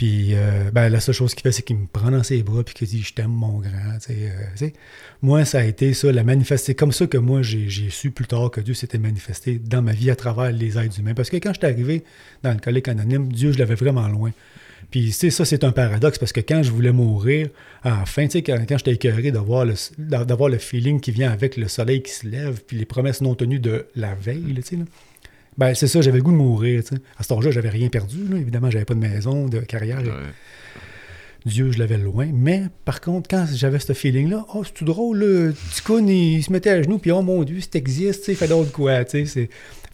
puis 0.01 0.29
euh, 0.33 0.71
ben, 0.73 0.89
la 0.89 0.99
seule 0.99 1.13
chose 1.13 1.35
qu'il 1.35 1.43
fait, 1.43 1.51
c'est 1.51 1.61
qu'il 1.61 1.75
me 1.75 1.85
prend 1.85 2.09
dans 2.09 2.23
ses 2.23 2.41
bras 2.41 2.63
puis 2.63 2.73
qu'il 2.73 2.87
dit 2.87 3.03
Je 3.03 3.13
t'aime, 3.13 3.29
mon 3.29 3.59
grand. 3.59 3.99
Euh, 4.09 4.69
moi, 5.21 5.45
ça 5.45 5.59
a 5.59 5.63
été 5.63 5.93
ça, 5.93 6.11
la 6.11 6.23
manifester. 6.23 6.73
comme 6.73 6.91
ça 6.91 7.05
que 7.05 7.19
moi, 7.19 7.43
j'ai 7.43 7.69
su 7.91 8.09
plus 8.09 8.25
tard 8.25 8.49
que 8.49 8.61
Dieu 8.61 8.73
s'était 8.73 8.97
manifesté 8.97 9.59
dans 9.63 9.83
ma 9.83 9.91
vie 9.91 10.09
à 10.09 10.15
travers 10.15 10.51
les 10.51 10.79
êtres 10.79 10.99
humains. 10.99 11.13
Parce 11.13 11.29
que 11.29 11.37
quand 11.37 11.53
j'étais 11.53 11.67
arrivé 11.67 12.03
dans 12.41 12.51
le 12.51 12.59
collègue 12.59 12.89
anonyme, 12.89 13.31
Dieu, 13.31 13.51
je 13.51 13.59
l'avais 13.59 13.75
vraiment 13.75 14.07
loin. 14.07 14.31
Puis, 14.89 15.11
ça, 15.11 15.45
c'est 15.45 15.63
un 15.63 15.71
paradoxe 15.71 16.17
parce 16.17 16.33
que 16.33 16.41
quand 16.41 16.63
je 16.63 16.71
voulais 16.71 16.91
mourir, 16.91 17.49
à 17.83 17.99
la 17.99 18.05
fin, 18.05 18.27
quand, 18.27 18.57
quand 18.67 18.77
j'étais 18.77 18.93
écœuré 18.93 19.31
d'avoir 19.31 19.65
le, 19.65 19.75
d'avoir 19.99 20.49
le 20.49 20.57
feeling 20.57 20.99
qui 20.99 21.11
vient 21.11 21.31
avec 21.31 21.55
le 21.57 21.67
soleil 21.67 22.01
qui 22.01 22.11
se 22.11 22.27
lève, 22.27 22.61
puis 22.65 22.77
les 22.77 22.85
promesses 22.85 23.21
non 23.21 23.35
tenues 23.35 23.59
de 23.59 23.85
la 23.95 24.15
veille, 24.15 24.53
tu 24.55 24.61
sais, 24.63 24.77
Ben, 25.57 25.73
c'est 25.75 25.87
ça, 25.87 26.01
j'avais 26.01 26.17
le 26.17 26.23
goût 26.23 26.31
de 26.31 26.37
mourir. 26.37 26.81
tu 26.83 26.95
sais. 26.95 27.01
À 27.17 27.23
cet 27.23 27.33
âge-là, 27.33 27.51
j'avais 27.51 27.69
rien 27.69 27.89
perdu. 27.89 28.25
là. 28.29 28.37
Évidemment, 28.37 28.71
j'avais 28.71 28.85
pas 28.85 28.95
de 28.95 28.99
maison, 28.99 29.47
de 29.47 29.59
carrière. 29.59 29.99
Ouais. 30.01 30.11
Dieu, 31.45 31.71
je 31.71 31.79
l'avais 31.79 31.97
loin. 31.97 32.27
Mais 32.31 32.63
par 32.85 33.01
contre, 33.01 33.27
quand 33.29 33.45
j'avais 33.53 33.79
ce 33.79 33.93
feeling-là, 33.93 34.45
oh, 34.53 34.63
c'est 34.63 34.73
tout 34.73 34.85
drôle, 34.85 35.23
là. 35.23 35.51
Ticoun, 35.73 36.07
il, 36.07 36.37
il 36.37 36.43
se 36.43 36.51
mettait 36.51 36.69
à 36.69 36.83
genoux, 36.83 36.99
puis 36.99 37.11
oh 37.11 37.21
mon 37.21 37.43
Dieu, 37.43 37.57
c'est 37.61 37.75
existe, 37.75 38.19
tu 38.19 38.25
sais, 38.27 38.35
fait 38.35 38.47
d'autres 38.47 38.71
quoi, 38.71 39.03
tu 39.05 39.25
sais. 39.25 39.49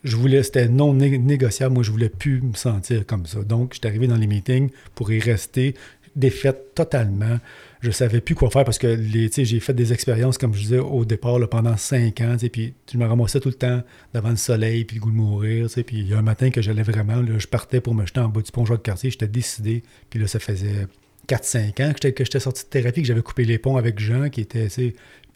Je 0.07 0.15
voulais, 0.15 0.41
c'était 0.41 0.69
non 0.69 0.93
né- 0.93 1.17
négociable. 1.17 1.73
Moi, 1.73 1.83
je 1.83 1.91
voulais 1.91 2.09
plus 2.09 2.41
me 2.41 2.53
sentir 2.53 3.05
comme 3.05 3.25
ça. 3.25 3.43
Donc, 3.43 3.73
j'étais 3.73 3.89
arrivé 3.89 4.07
dans 4.07 4.15
les 4.15 4.27
meetings 4.27 4.69
pour 4.95 5.11
y 5.11 5.19
rester, 5.19 5.75
défaite 6.15 6.73
totalement. 6.75 7.39
Je 7.81 7.91
savais 7.91 8.21
plus 8.21 8.33
quoi 8.33 8.49
faire 8.49 8.63
parce 8.63 8.79
que 8.79 8.97
j'ai 9.01 9.59
fait 9.59 9.73
des 9.73 9.91
expériences, 9.91 10.37
comme 10.37 10.53
je 10.53 10.61
disais 10.61 10.79
au 10.79 11.03
départ, 11.03 11.37
pendant 11.49 11.75
cinq 11.75 12.21
ans, 12.21 12.37
sais, 12.39 12.49
puis 12.49 12.73
je 12.91 12.97
me 12.97 13.05
ramassais 13.05 13.39
tout 13.41 13.49
le 13.49 13.55
temps 13.55 13.83
devant 14.13 14.29
le 14.29 14.37
soleil, 14.37 14.85
puis 14.85 14.95
le 14.95 15.01
goût 15.01 15.11
de 15.11 15.15
mourir, 15.15 15.67
puis 15.85 15.99
il 15.99 16.07
y 16.07 16.13
a 16.13 16.17
un 16.17 16.23
matin 16.23 16.49
que 16.49 16.61
j'allais 16.61 16.83
vraiment, 16.83 17.21
je 17.37 17.47
partais 17.47 17.81
pour 17.81 17.93
me 17.93 18.05
jeter 18.05 18.21
en 18.21 18.29
bas 18.29 18.41
du 18.41 18.51
pont 18.51 18.65
Jacques 18.65 18.83
Cartier, 18.83 19.11
j'étais 19.11 19.27
décidé, 19.27 19.83
puis 20.09 20.19
là, 20.19 20.27
ça 20.27 20.39
faisait 20.39 20.87
4-5 21.27 21.83
ans 21.83 21.93
que 21.93 22.23
j'étais, 22.23 22.39
sorti 22.39 22.63
de 22.63 22.69
thérapie, 22.69 23.01
que 23.01 23.07
j'avais 23.07 23.21
coupé 23.21 23.43
les 23.43 23.59
ponts 23.59 23.77
avec 23.77 23.99
Jean, 23.99 24.29
qui 24.29 24.41
était, 24.41 24.69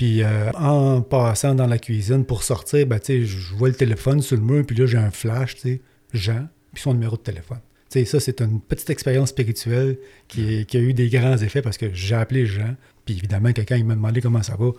puis 0.02 0.24
euh, 0.24 0.50
en 0.54 1.04
passant 1.04 1.54
dans 1.54 1.68
la 1.68 1.78
cuisine 1.78 2.26
pour 2.26 2.42
sortir, 2.42 2.88
ben, 2.88 3.00
je 3.08 3.54
vois 3.54 3.70
le 3.70 3.76
téléphone 3.76 4.20
sur 4.24 4.36
le 4.36 4.42
mur, 4.42 4.66
puis 4.66 4.76
là, 4.76 4.88
j'ai 4.88 4.98
un 4.98 5.12
flash, 5.12 5.54
tu 5.58 5.62
sais, 5.62 5.82
Jean, 6.12 6.48
puis 6.74 6.82
son 6.82 6.94
numéro 6.96 7.18
de 7.18 7.22
téléphone. 7.22 7.60
Ça, 7.88 8.20
c'est 8.20 8.42
une 8.42 8.60
petite 8.62 8.90
expérience 8.90 9.30
spirituelle 9.30 10.00
qui, 10.28 10.56
est- 10.56 10.66
qui 10.66 10.78
a 10.78 10.80
eu 10.80 10.96
des 10.96 11.08
grands 11.10 11.38
effets 11.38 11.62
parce 11.62 11.78
que 11.78 11.94
j'ai 11.94 12.16
appelé 12.16 12.48
Jean, 12.48 12.76
puis 13.06 13.16
évidemment, 13.16 13.54
quelqu'un, 13.54 13.78
il 13.78 13.86
m'a 13.86 13.94
demandé 13.94 14.22
comment 14.22 14.42
ça 14.42 14.56
va. 14.56 14.72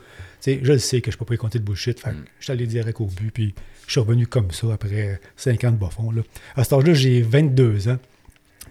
Je 0.44 0.54
le 0.72 0.78
sais 0.78 1.00
que 1.00 1.12
je 1.12 1.16
peux 1.16 1.24
pas 1.24 1.36
compter 1.36 1.60
de 1.60 1.64
bullshit, 1.64 2.00
fait 2.00 2.10
que 2.10 2.16
je 2.40 2.44
suis 2.44 2.52
allé 2.52 2.66
direct 2.66 3.00
au 3.00 3.06
but, 3.06 3.30
puis 3.30 3.54
je 3.86 3.92
suis 3.92 4.00
revenu 4.00 4.26
comme 4.26 4.50
ça 4.50 4.72
après 4.72 5.20
5 5.36 5.62
ans 5.62 5.70
de 5.70 5.76
bas 5.76 5.90
fond, 5.90 6.10
là. 6.10 6.22
À 6.56 6.64
cet 6.64 6.72
âge-là, 6.72 6.94
j'ai 6.94 7.22
22 7.22 7.86
ans. 7.90 7.98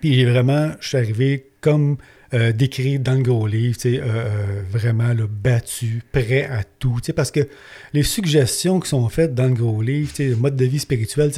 Puis 0.02 0.16
j'ai 0.16 0.26
vraiment, 0.26 0.72
je 0.82 0.88
suis 0.90 0.98
arrivé 0.98 1.46
comme 1.62 1.98
euh, 2.34 2.52
décrit 2.52 2.98
dans 3.00 3.14
le 3.14 3.22
gros 3.24 3.46
livre, 3.46 3.78
euh, 3.86 4.00
euh, 4.02 4.62
vraiment 4.70 5.14
là, 5.14 5.26
battu, 5.30 6.02
prêt 6.12 6.46
à 6.46 6.64
tout. 6.64 6.98
Parce 7.16 7.32
que 7.32 7.48
les 7.94 8.04
suggestions 8.04 8.80
qui 8.80 8.90
sont 8.90 9.08
faites 9.10 9.34
dans 9.36 9.48
le 9.48 9.54
gros 9.54 9.82
livre, 9.82 10.12
le 10.20 10.36
mode 10.36 10.56
de 10.56 10.66
vie 10.66 10.80
spirituel, 10.80 11.32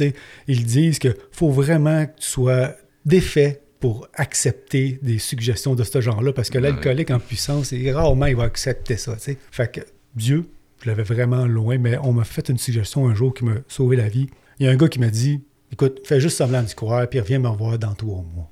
ils 0.48 0.64
disent 0.64 0.98
qu'il 0.98 1.14
faut 1.32 1.50
vraiment 1.50 2.06
que 2.06 2.12
tu 2.20 2.26
sois 2.28 2.74
défait 3.04 3.60
pour 3.80 4.08
accepter 4.14 4.98
des 5.02 5.18
suggestions 5.18 5.74
de 5.74 5.84
ce 5.84 6.00
genre-là, 6.00 6.32
parce 6.32 6.48
que 6.48 6.58
Ouais. 6.58 6.70
l'alcoolique 6.70 7.10
en 7.10 7.18
puissance, 7.18 7.74
rarement 7.92 8.26
il 8.26 8.36
va 8.36 8.44
accepter 8.44 8.96
ça. 8.96 9.16
Fait 9.50 9.70
que 9.70 9.80
Dieu, 10.16 10.46
je 10.82 10.88
l'avais 10.88 11.02
vraiment 11.02 11.44
loin, 11.46 11.76
mais 11.76 11.98
on 12.02 12.12
m'a 12.12 12.24
fait 12.24 12.48
une 12.48 12.56
suggestion 12.56 13.06
un 13.08 13.14
jour 13.14 13.34
qui 13.34 13.44
m'a 13.44 13.56
sauvé 13.68 13.96
la 13.96 14.08
vie. 14.08 14.28
Il 14.58 14.66
y 14.66 14.68
a 14.68 14.72
un 14.72 14.76
gars 14.76 14.88
qui 14.88 15.00
m'a 15.00 15.10
dit 15.10 15.40
Écoute, 15.72 16.00
fais 16.04 16.20
juste 16.20 16.36
semblant 16.38 16.62
d'y 16.62 16.74
croire, 16.74 17.06
puis 17.08 17.18
reviens 17.20 17.40
me 17.40 17.48
voir 17.48 17.78
dans 17.78 17.94
trois 17.94 18.24
mois. 18.34 18.48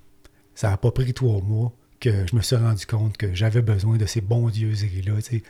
Ça 0.55 0.71
n'a 0.71 0.77
pas 0.77 0.91
pris 0.91 1.13
trois 1.15 1.41
mois 1.41 1.73
que 2.01 2.27
je 2.31 2.35
me 2.37 2.43
suis 2.43 2.57
rendu 2.57 2.85
compte 2.87 3.17
que 3.17 3.33
j'avais 3.35 3.63
besoin 3.63 3.97
de 3.97 4.07
ces 4.07 4.21
bons 4.21 4.49
sais. 5.21 5.43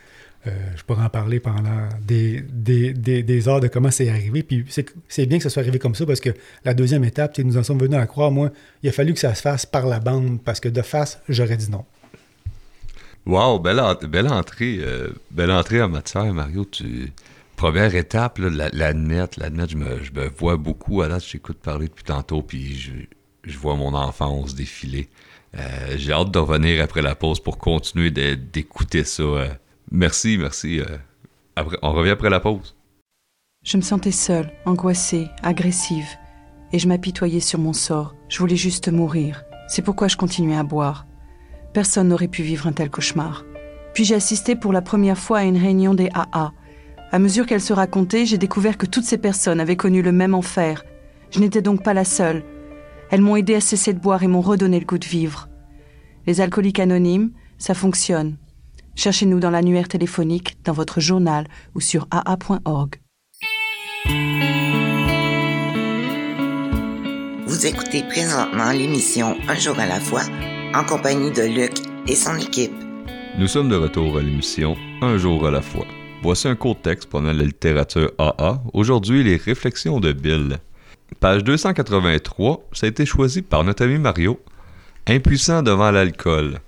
Euh, 0.45 0.51
je 0.75 0.83
pourrais 0.83 1.03
en 1.05 1.09
parler 1.09 1.39
pendant 1.39 1.87
des, 2.05 2.41
des, 2.41 2.93
des- 2.93 3.23
des 3.23 3.47
heures 3.47 3.61
de 3.61 3.69
comment 3.69 3.89
c'est 3.91 4.09
arrivé. 4.09 4.43
Puis 4.43 4.65
c'est 5.07 5.25
bien 5.25 5.37
que 5.37 5.43
ça 5.43 5.49
soit 5.49 5.61
arrivé 5.61 5.79
comme 5.79 5.95
ça 5.95 6.05
parce 6.05 6.19
que 6.19 6.31
la 6.65 6.73
deuxième 6.73 7.05
étape, 7.05 7.37
nous 7.39 7.57
en 7.57 7.63
sommes 7.63 7.79
venus 7.79 7.97
à 7.97 8.05
croire. 8.07 8.29
Moi, 8.29 8.51
il 8.83 8.89
a 8.89 8.91
fallu 8.91 9.13
que 9.13 9.19
ça 9.19 9.33
se 9.35 9.41
fasse 9.41 9.65
par 9.65 9.87
la 9.87 9.99
bande 9.99 10.41
parce 10.43 10.59
que 10.59 10.67
de 10.69 10.81
face, 10.81 11.19
j'aurais 11.29 11.55
dit 11.57 11.71
non. 11.71 11.85
Wow, 13.25 13.59
belle, 13.59 13.81
belle 14.09 14.27
entrée, 14.27 14.79
euh, 14.81 15.09
belle 15.31 15.51
entrée 15.51 15.81
en 15.81 15.89
matière, 15.89 16.31
Mario. 16.33 16.65
Tu... 16.65 17.11
Première 17.55 17.95
étape, 17.95 18.39
là, 18.39 18.49
la- 18.49 18.69
l'admettre, 18.73 19.39
l'admettre, 19.39 19.71
je 19.71 19.77
me, 19.77 20.03
je 20.03 20.11
me 20.11 20.27
vois 20.27 20.57
beaucoup. 20.57 21.01
À 21.01 21.07
date, 21.07 21.23
j'écoute 21.25 21.57
parler 21.59 21.87
depuis 21.87 22.03
tantôt, 22.03 22.41
puis 22.41 22.75
je, 22.75 22.91
je 23.43 23.57
vois 23.57 23.75
mon 23.75 23.93
enfance 23.93 24.55
défiler. 24.55 25.09
Euh, 25.57 25.95
J'ai 25.97 26.11
hâte 26.13 26.31
de 26.31 26.39
revenir 26.39 26.83
après 26.83 27.01
la 27.01 27.15
pause 27.15 27.39
pour 27.39 27.57
continuer 27.57 28.09
d'écouter 28.11 29.03
ça. 29.03 29.23
euh. 29.23 29.49
Merci, 29.91 30.37
merci. 30.37 30.79
euh. 30.79 30.97
On 31.81 31.91
revient 31.93 32.11
après 32.11 32.29
la 32.29 32.39
pause. 32.39 32.75
Je 33.63 33.77
me 33.77 33.81
sentais 33.83 34.11
seule, 34.11 34.51
angoissée, 34.65 35.27
agressive, 35.43 36.07
et 36.71 36.79
je 36.79 36.87
m'apitoyais 36.87 37.39
sur 37.39 37.59
mon 37.59 37.73
sort. 37.73 38.15
Je 38.29 38.39
voulais 38.39 38.55
juste 38.55 38.89
mourir. 38.91 39.43
C'est 39.67 39.83
pourquoi 39.83 40.07
je 40.07 40.17
continuais 40.17 40.57
à 40.57 40.63
boire. 40.63 41.05
Personne 41.73 42.07
n'aurait 42.09 42.27
pu 42.27 42.41
vivre 42.43 42.67
un 42.67 42.73
tel 42.73 42.89
cauchemar. 42.89 43.45
Puis 43.93 44.05
j'ai 44.05 44.15
assisté 44.15 44.55
pour 44.55 44.73
la 44.73 44.81
première 44.81 45.17
fois 45.17 45.39
à 45.39 45.43
une 45.43 45.57
réunion 45.57 45.93
des 45.93 46.09
AA. 46.13 46.51
À 47.11 47.19
mesure 47.19 47.45
qu'elle 47.45 47.61
se 47.61 47.73
racontait, 47.73 48.25
j'ai 48.25 48.39
découvert 48.39 48.77
que 48.77 48.87
toutes 48.87 49.05
ces 49.05 49.19
personnes 49.19 49.59
avaient 49.59 49.75
connu 49.77 50.01
le 50.01 50.11
même 50.11 50.33
enfer. 50.33 50.83
Je 51.29 51.39
n'étais 51.39 51.61
donc 51.61 51.83
pas 51.83 51.93
la 51.93 52.03
seule. 52.05 52.43
Elles 53.13 53.21
m'ont 53.21 53.35
aidé 53.35 53.53
à 53.53 53.61
cesser 53.61 53.93
de 53.93 53.99
boire 53.99 54.23
et 54.23 54.27
m'ont 54.27 54.41
redonné 54.41 54.79
le 54.79 54.87
goût 54.87 54.97
de 54.97 55.05
vivre. 55.05 55.47
Les 56.25 56.41
alcooliques 56.41 56.79
anonymes, 56.79 57.29
ça 57.59 57.75
fonctionne. 57.75 58.37
Cherchez-nous 58.95 59.39
dans 59.39 59.51
l'annuaire 59.51 59.87
téléphonique, 59.87 60.57
dans 60.63 60.73
votre 60.73 60.99
journal 60.99 61.45
ou 61.75 61.79
sur 61.79 62.07
aa.org. 62.09 62.95
Vous 67.45 67.67
écoutez 67.67 68.01
présentement 68.09 68.71
l'émission 68.71 69.37
Un 69.47 69.59
jour 69.59 69.77
à 69.77 69.85
la 69.85 69.99
fois 69.99 70.23
en 70.73 70.83
compagnie 70.83 71.29
de 71.29 71.43
Luc 71.43 71.73
et 72.07 72.15
son 72.15 72.35
équipe. 72.37 72.73
Nous 73.37 73.47
sommes 73.47 73.69
de 73.69 73.75
retour 73.75 74.17
à 74.17 74.23
l'émission 74.23 74.75
Un 75.03 75.17
jour 75.19 75.45
à 75.45 75.51
la 75.51 75.61
fois. 75.61 75.85
Voici 76.23 76.47
un 76.47 76.55
court 76.55 76.81
texte 76.81 77.11
pendant 77.11 77.31
la 77.31 77.43
littérature 77.43 78.11
AA. 78.17 78.63
Aujourd'hui, 78.73 79.23
les 79.23 79.37
réflexions 79.37 79.99
de 79.99 80.13
Bill. 80.13 80.57
Page 81.19 81.43
283, 81.43 82.69
ça 82.71 82.85
a 82.85 82.89
été 82.89 83.05
choisi 83.05 83.41
par 83.41 83.63
notre 83.63 83.83
ami 83.83 83.97
Mario. 83.97 84.39
Impuissant 85.07 85.61
devant 85.61 85.91
l'alcool. 85.91 86.59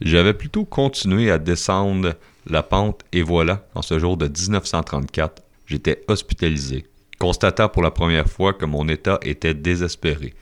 J'avais 0.00 0.34
plutôt 0.34 0.64
continué 0.64 1.30
à 1.30 1.38
descendre 1.38 2.14
la 2.46 2.62
pente 2.62 3.02
et 3.12 3.22
voilà, 3.22 3.66
en 3.74 3.82
ce 3.82 3.98
jour 3.98 4.16
de 4.16 4.28
1934, 4.28 5.42
j'étais 5.66 6.04
hospitalisé, 6.08 6.84
constatant 7.18 7.68
pour 7.68 7.82
la 7.82 7.90
première 7.90 8.28
fois 8.28 8.52
que 8.52 8.64
mon 8.64 8.86
état 8.88 9.18
était 9.22 9.54
désespéré. 9.54 10.34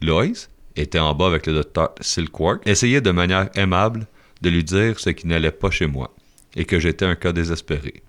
Loïs 0.00 0.50
était 0.76 0.98
en 0.98 1.14
bas 1.14 1.26
avec 1.26 1.46
le 1.46 1.54
docteur 1.54 1.94
Silkworth, 2.00 2.66
essayait 2.66 3.00
de 3.00 3.10
manière 3.10 3.48
aimable 3.54 4.06
de 4.40 4.50
lui 4.50 4.64
dire 4.64 5.00
ce 5.00 5.10
qui 5.10 5.26
n'allait 5.26 5.50
pas 5.52 5.70
chez 5.70 5.86
moi 5.86 6.14
et 6.54 6.64
que 6.64 6.78
j'étais 6.78 7.06
un 7.06 7.14
cas 7.14 7.32
désespéré. 7.32 8.02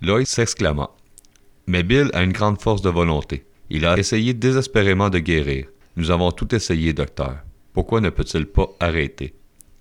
Loïs 0.00 0.28
s'exclama. 0.28 0.90
Mais 1.66 1.82
Bill 1.82 2.10
a 2.12 2.22
une 2.22 2.32
grande 2.32 2.60
force 2.60 2.82
de 2.82 2.90
volonté. 2.90 3.44
Il 3.76 3.86
a 3.86 3.98
essayé 3.98 4.34
désespérément 4.34 5.10
de 5.10 5.18
guérir. 5.18 5.66
Nous 5.96 6.12
avons 6.12 6.30
tout 6.30 6.54
essayé, 6.54 6.92
docteur. 6.92 7.38
Pourquoi 7.72 8.00
ne 8.00 8.08
peut-il 8.08 8.46
pas 8.46 8.68
arrêter? 8.78 9.34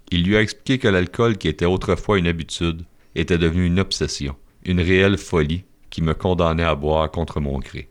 Il 0.09 0.23
lui 0.23 0.35
a 0.35 0.41
expliqué 0.41 0.79
que 0.79 0.87
l'alcool, 0.87 1.37
qui 1.37 1.47
était 1.47 1.67
autrefois 1.67 2.17
une 2.17 2.25
habitude, 2.25 2.85
était 3.13 3.37
devenu 3.37 3.67
une 3.67 3.79
obsession, 3.79 4.35
une 4.65 4.81
réelle 4.81 5.19
folie 5.19 5.65
qui 5.91 6.01
me 6.01 6.15
condamnait 6.15 6.63
à 6.63 6.73
boire 6.73 7.11
contre 7.11 7.39
mon 7.39 7.59
gré. 7.59 7.87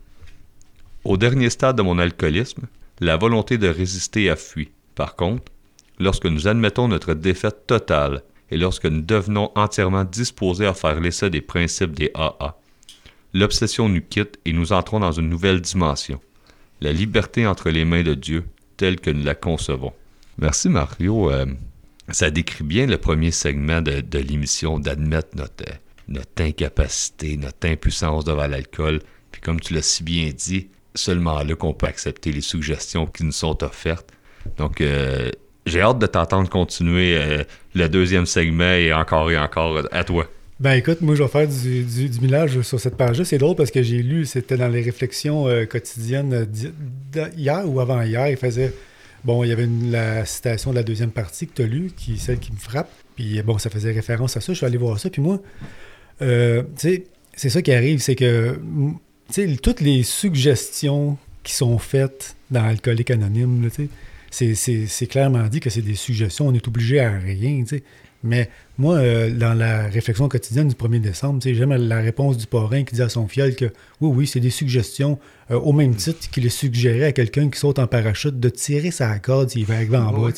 Au 1.04 1.16
dernier 1.16 1.50
stade 1.50 1.76
de 1.76 1.82
mon 1.82 2.00
alcoolisme, 2.00 2.66
la 2.98 3.16
volonté 3.16 3.56
de 3.56 3.68
résister 3.68 4.28
a 4.28 4.34
fui. 4.34 4.72
Par 4.96 5.14
contre, 5.14 5.52
lorsque 6.00 6.26
nous 6.26 6.48
admettons 6.48 6.88
notre 6.88 7.14
défaite 7.14 7.68
totale 7.68 8.24
et 8.50 8.56
lorsque 8.56 8.86
nous 8.86 9.02
devenons 9.02 9.52
entièrement 9.54 10.02
disposés 10.02 10.66
à 10.66 10.74
faire 10.74 10.98
l'essai 10.98 11.30
des 11.30 11.42
principes 11.42 11.94
des 11.94 12.10
AA, 12.16 12.56
l'obsession 13.34 13.88
nous 13.88 14.02
quitte 14.02 14.38
et 14.44 14.52
nous 14.52 14.72
entrons 14.72 15.00
dans 15.00 15.12
une 15.12 15.28
nouvelle 15.28 15.60
dimension, 15.60 16.20
la 16.80 16.92
liberté 16.92 17.46
entre 17.46 17.70
les 17.70 17.84
mains 17.84 18.02
de 18.02 18.14
Dieu 18.14 18.44
telle 18.76 19.00
que 19.00 19.10
nous 19.10 19.24
la 19.24 19.34
concevons. 19.34 19.92
Merci 20.38 20.68
Mario. 20.68 21.30
Euh, 21.30 21.46
ça 22.08 22.30
décrit 22.30 22.64
bien 22.64 22.86
le 22.86 22.98
premier 22.98 23.30
segment 23.30 23.80
de, 23.80 24.18
l'émission 24.18 24.78
d'admettre 24.78 25.36
notre, 25.36 25.64
notre 26.08 26.42
incapacité, 26.42 27.36
notre 27.36 27.68
impuissance 27.68 28.24
devant 28.24 28.46
l'alcool. 28.46 29.00
Puis 29.30 29.40
comme 29.40 29.60
tu 29.60 29.74
l'as 29.74 29.82
si 29.82 30.02
bien 30.02 30.30
dit, 30.36 30.68
seulement 30.94 31.42
là 31.42 31.54
qu'on 31.54 31.74
peut 31.74 31.86
accepter 31.86 32.32
les 32.32 32.40
suggestions 32.40 33.06
qui 33.06 33.24
nous 33.24 33.32
sont 33.32 33.62
offertes. 33.62 34.10
Donc, 34.58 34.80
euh, 34.80 35.30
j'ai 35.66 35.80
hâte 35.80 35.98
de 35.98 36.06
t'entendre 36.06 36.48
continuer 36.48 37.16
euh, 37.16 37.44
le 37.74 37.88
deuxième 37.88 38.26
segment 38.26 38.72
et 38.72 38.92
encore 38.92 39.30
et 39.30 39.38
encore 39.38 39.82
à 39.92 40.04
toi. 40.04 40.26
Ben 40.62 40.74
écoute, 40.74 41.00
moi 41.00 41.16
je 41.16 41.24
vais 41.24 41.28
faire 41.28 41.48
du, 41.48 41.82
du, 41.82 42.08
du 42.08 42.20
millage 42.20 42.60
sur 42.62 42.78
cette 42.78 42.96
page-là. 42.96 43.24
C'est 43.24 43.38
drôle 43.38 43.56
parce 43.56 43.72
que 43.72 43.82
j'ai 43.82 44.00
lu, 44.00 44.24
c'était 44.26 44.56
dans 44.56 44.68
les 44.68 44.80
réflexions 44.80 45.48
euh, 45.48 45.64
quotidiennes 45.66 46.32
euh, 46.32 46.44
d'hi- 46.44 46.70
d'hier 47.10 47.68
ou 47.68 47.80
avant-hier. 47.80 48.28
Il 48.28 48.36
faisait. 48.36 48.72
Bon, 49.24 49.42
il 49.42 49.48
y 49.48 49.52
avait 49.52 49.64
une- 49.64 49.90
la 49.90 50.24
citation 50.24 50.70
de 50.70 50.76
la 50.76 50.84
deuxième 50.84 51.10
partie 51.10 51.48
que 51.48 51.54
tu 51.56 51.62
as 51.62 51.66
lue, 51.66 51.90
qui 51.96 52.16
celle 52.16 52.38
qui 52.38 52.52
me 52.52 52.58
frappe. 52.58 52.90
Puis 53.16 53.42
bon, 53.42 53.58
ça 53.58 53.70
faisait 53.70 53.90
référence 53.90 54.36
à 54.36 54.40
ça. 54.40 54.52
Je 54.52 54.58
suis 54.58 54.66
allé 54.66 54.78
voir 54.78 55.00
ça. 55.00 55.10
Puis 55.10 55.20
moi, 55.20 55.42
euh, 56.22 56.62
tu 56.78 56.88
sais, 56.88 57.04
c'est 57.34 57.48
ça 57.50 57.60
qui 57.60 57.72
arrive, 57.72 57.98
c'est 58.00 58.14
que, 58.14 58.56
toutes 59.62 59.80
les 59.80 60.04
suggestions 60.04 61.18
qui 61.42 61.54
sont 61.54 61.76
faites 61.78 62.36
dans 62.52 62.62
Alcoolique 62.64 63.10
Anonyme, 63.10 63.68
c'est- 64.30 65.06
clairement 65.08 65.48
dit 65.48 65.58
que 65.58 65.70
c'est 65.70 65.82
des 65.82 65.96
suggestions. 65.96 66.46
On 66.46 66.54
est 66.54 66.68
obligé 66.68 67.00
à 67.00 67.10
rien, 67.18 67.62
tu 67.64 67.78
sais. 67.78 67.82
Mais 68.24 68.48
moi, 68.78 68.96
euh, 68.96 69.30
dans 69.30 69.54
la 69.54 69.88
réflexion 69.88 70.28
quotidienne 70.28 70.68
du 70.68 70.74
1er 70.74 71.00
décembre, 71.00 71.40
j'aime 71.42 71.74
la 71.74 72.00
réponse 72.00 72.36
du 72.36 72.46
parrain 72.46 72.84
qui 72.84 72.94
dit 72.94 73.02
à 73.02 73.08
son 73.08 73.26
fiel 73.26 73.56
que 73.56 73.66
oui, 74.00 74.10
oui, 74.14 74.26
c'est 74.26 74.40
des 74.40 74.50
suggestions 74.50 75.18
euh, 75.50 75.58
au 75.58 75.72
même 75.72 75.94
titre 75.94 76.30
qu'il 76.30 76.48
suggéré 76.50 77.04
à 77.04 77.12
quelqu'un 77.12 77.48
qui 77.48 77.58
saute 77.58 77.78
en 77.78 77.86
parachute 77.86 78.38
de 78.38 78.48
tirer 78.48 78.90
sa 78.90 79.18
corde 79.18 79.50
s'il 79.50 79.66
va 79.66 79.74
arriver 79.74 79.96
en 79.96 80.12
bas. 80.12 80.30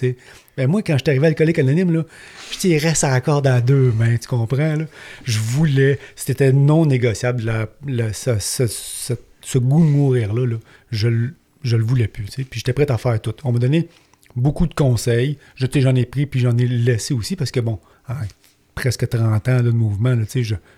Ben, 0.56 0.68
moi, 0.68 0.82
quand 0.82 0.94
je 0.94 1.02
suis 1.04 1.10
arrivé 1.10 1.26
à 1.26 1.30
l'alcoolique 1.30 1.58
anonyme, 1.58 1.92
là, 1.92 2.04
je 2.52 2.58
tirais 2.58 2.94
sa 2.94 3.20
corde 3.20 3.46
à 3.46 3.60
deux 3.60 3.92
mains, 3.92 4.16
tu 4.16 4.28
comprends? 4.28 4.76
Je 5.24 5.38
voulais, 5.38 5.98
c'était 6.16 6.52
non 6.52 6.86
négociable, 6.86 7.42
ce, 7.86 9.58
goût 9.58 9.84
de 9.84 9.90
mourir-là, 9.90 10.46
là, 10.46 10.56
je, 10.90 11.08
je 11.62 11.76
le 11.76 11.84
voulais 11.84 12.08
plus. 12.08 12.26
Puis 12.26 12.46
j'étais 12.52 12.72
prêt 12.72 12.90
à 12.90 12.98
faire 12.98 13.20
tout. 13.20 13.34
On 13.42 13.52
m'a 13.52 13.58
donné 13.58 13.88
beaucoup 14.36 14.66
de 14.66 14.74
conseils. 14.74 15.38
J'en 15.56 15.94
ai 15.94 16.04
pris, 16.06 16.26
puis 16.26 16.40
j'en 16.40 16.56
ai 16.56 16.66
laissé 16.66 17.14
aussi, 17.14 17.36
parce 17.36 17.50
que 17.50 17.60
bon, 17.60 17.78
presque 18.74 19.08
30 19.08 19.48
ans 19.48 19.62
de 19.62 19.70
mouvement, 19.70 20.16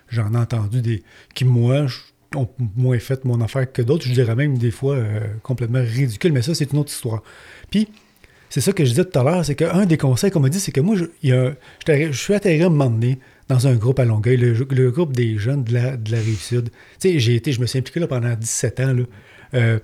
j'en 0.09 0.35
ai 0.35 0.37
entendu 0.37 0.83
des 0.83 1.03
qui, 1.35 1.45
moi, 1.45 1.87
ont 2.35 2.49
moins 2.77 2.99
fait 2.99 3.25
mon 3.25 3.41
affaire 3.41 3.71
que 3.71 3.83
d'autres. 3.83 4.07
Je 4.07 4.13
dirais 4.13 4.35
même 4.35 4.59
des 4.59 4.71
fois 4.71 4.97
euh, 4.97 5.21
complètement 5.43 5.83
ridicule, 5.83 6.33
mais 6.33 6.43
ça, 6.43 6.55
c'est 6.55 6.73
une 6.73 6.79
autre 6.79 6.93
histoire. 6.93 7.23
Puis, 7.71 7.89
c'est 8.49 8.61
ça 8.61 8.73
que 8.73 8.85
je 8.85 8.91
disais 8.91 9.05
tout 9.05 9.19
à 9.19 9.25
l'heure, 9.25 9.45
c'est 9.45 9.55
qu'un 9.55 9.87
des 9.87 9.97
conseils 9.97 10.31
qu'on 10.31 10.41
m'a 10.41 10.49
dit, 10.49 10.61
c'est 10.61 10.73
que 10.73 10.81
moi, 10.81 10.97
je, 10.97 11.05
je, 11.23 12.13
suis 12.13 12.35
atterri 12.35 12.63
à 12.63 12.67
un 12.67 12.91
dans 13.49 13.67
un 13.67 13.75
groupe 13.77 13.99
à 13.99 14.05
Longueuil, 14.05 14.37
le, 14.37 14.91
groupe 14.91 15.13
des 15.13 15.39
jeunes 15.39 15.65
de 15.65 15.75
la, 15.75 15.97
de 15.97 16.17
Rive-Sud. 16.17 16.71
Tu 17.01 17.19
j'ai 17.21 17.35
été, 17.37 17.53
je 17.53 17.61
me 17.61 17.67
suis 17.67 17.79
impliqué 17.79 18.01
là 18.01 18.09
pendant 18.09 18.35
17 18.35 18.81
ans. 18.81 18.97
Euh, 19.55 19.79